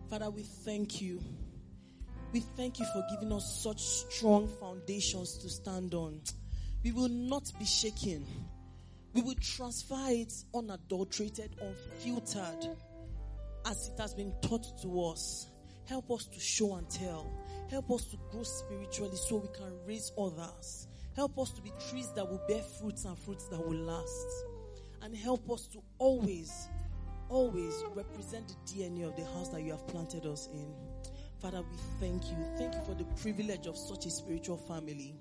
Father, 0.10 0.30
we 0.30 0.44
thank 0.44 1.02
you. 1.02 1.22
We 2.32 2.40
thank 2.42 2.80
you 2.80 2.86
for 2.94 3.04
giving 3.12 3.32
us 3.32 3.64
such 3.64 3.82
strong 3.82 4.48
foundations 4.60 5.38
to 5.38 5.50
stand 5.50 5.94
on. 5.94 6.22
We 6.86 6.92
will 6.92 7.10
not 7.10 7.52
be 7.58 7.66
shaken. 7.66 8.24
We 9.14 9.24
will 9.24 9.34
transfer 9.42 10.06
it 10.10 10.32
unadulterated, 10.54 11.56
unfiltered, 11.60 12.78
as 13.66 13.90
it 13.90 14.00
has 14.00 14.14
been 14.14 14.32
taught 14.44 14.68
to 14.84 15.04
us. 15.06 15.48
Help 15.86 16.12
us 16.12 16.28
to 16.28 16.40
show 16.40 16.76
and 16.76 16.88
tell. 16.88 17.34
Help 17.72 17.90
us 17.90 18.06
to 18.12 18.18
grow 18.30 18.44
spiritually 18.44 19.16
so 19.16 19.38
we 19.38 19.48
can 19.58 19.74
raise 19.88 20.12
others. 20.16 20.88
Help 21.16 21.40
us 21.40 21.54
to 21.54 21.62
be 21.64 21.72
trees 21.90 22.12
that 22.16 22.30
will 22.30 22.44
bear 22.48 22.62
fruits 22.62 23.06
and 23.06 23.18
fruits 23.18 23.48
that 23.48 23.58
will 23.60 23.80
last. 23.80 24.28
And 25.02 25.16
help 25.16 25.50
us 25.50 25.66
to 25.70 25.80
always, 25.98 26.70
always 27.30 27.84
represent 27.96 28.48
the 28.48 28.72
DNA 28.72 29.08
of 29.08 29.16
the 29.16 29.26
house 29.26 29.50
that 29.50 29.64
you 29.64 29.72
have 29.72 29.88
planted 29.88 30.28
us 30.28 30.50
in. 30.54 30.72
Father, 31.42 31.64
we 31.64 31.78
thank 32.00 32.30
you. 32.30 32.38
Thank 32.60 32.76
you 32.76 32.82
for 32.82 32.94
the 32.94 33.06
privilege 33.20 33.66
of 33.66 33.76
such 33.76 34.06
a 34.06 34.12
spiritual 34.12 34.58
family. 34.58 35.16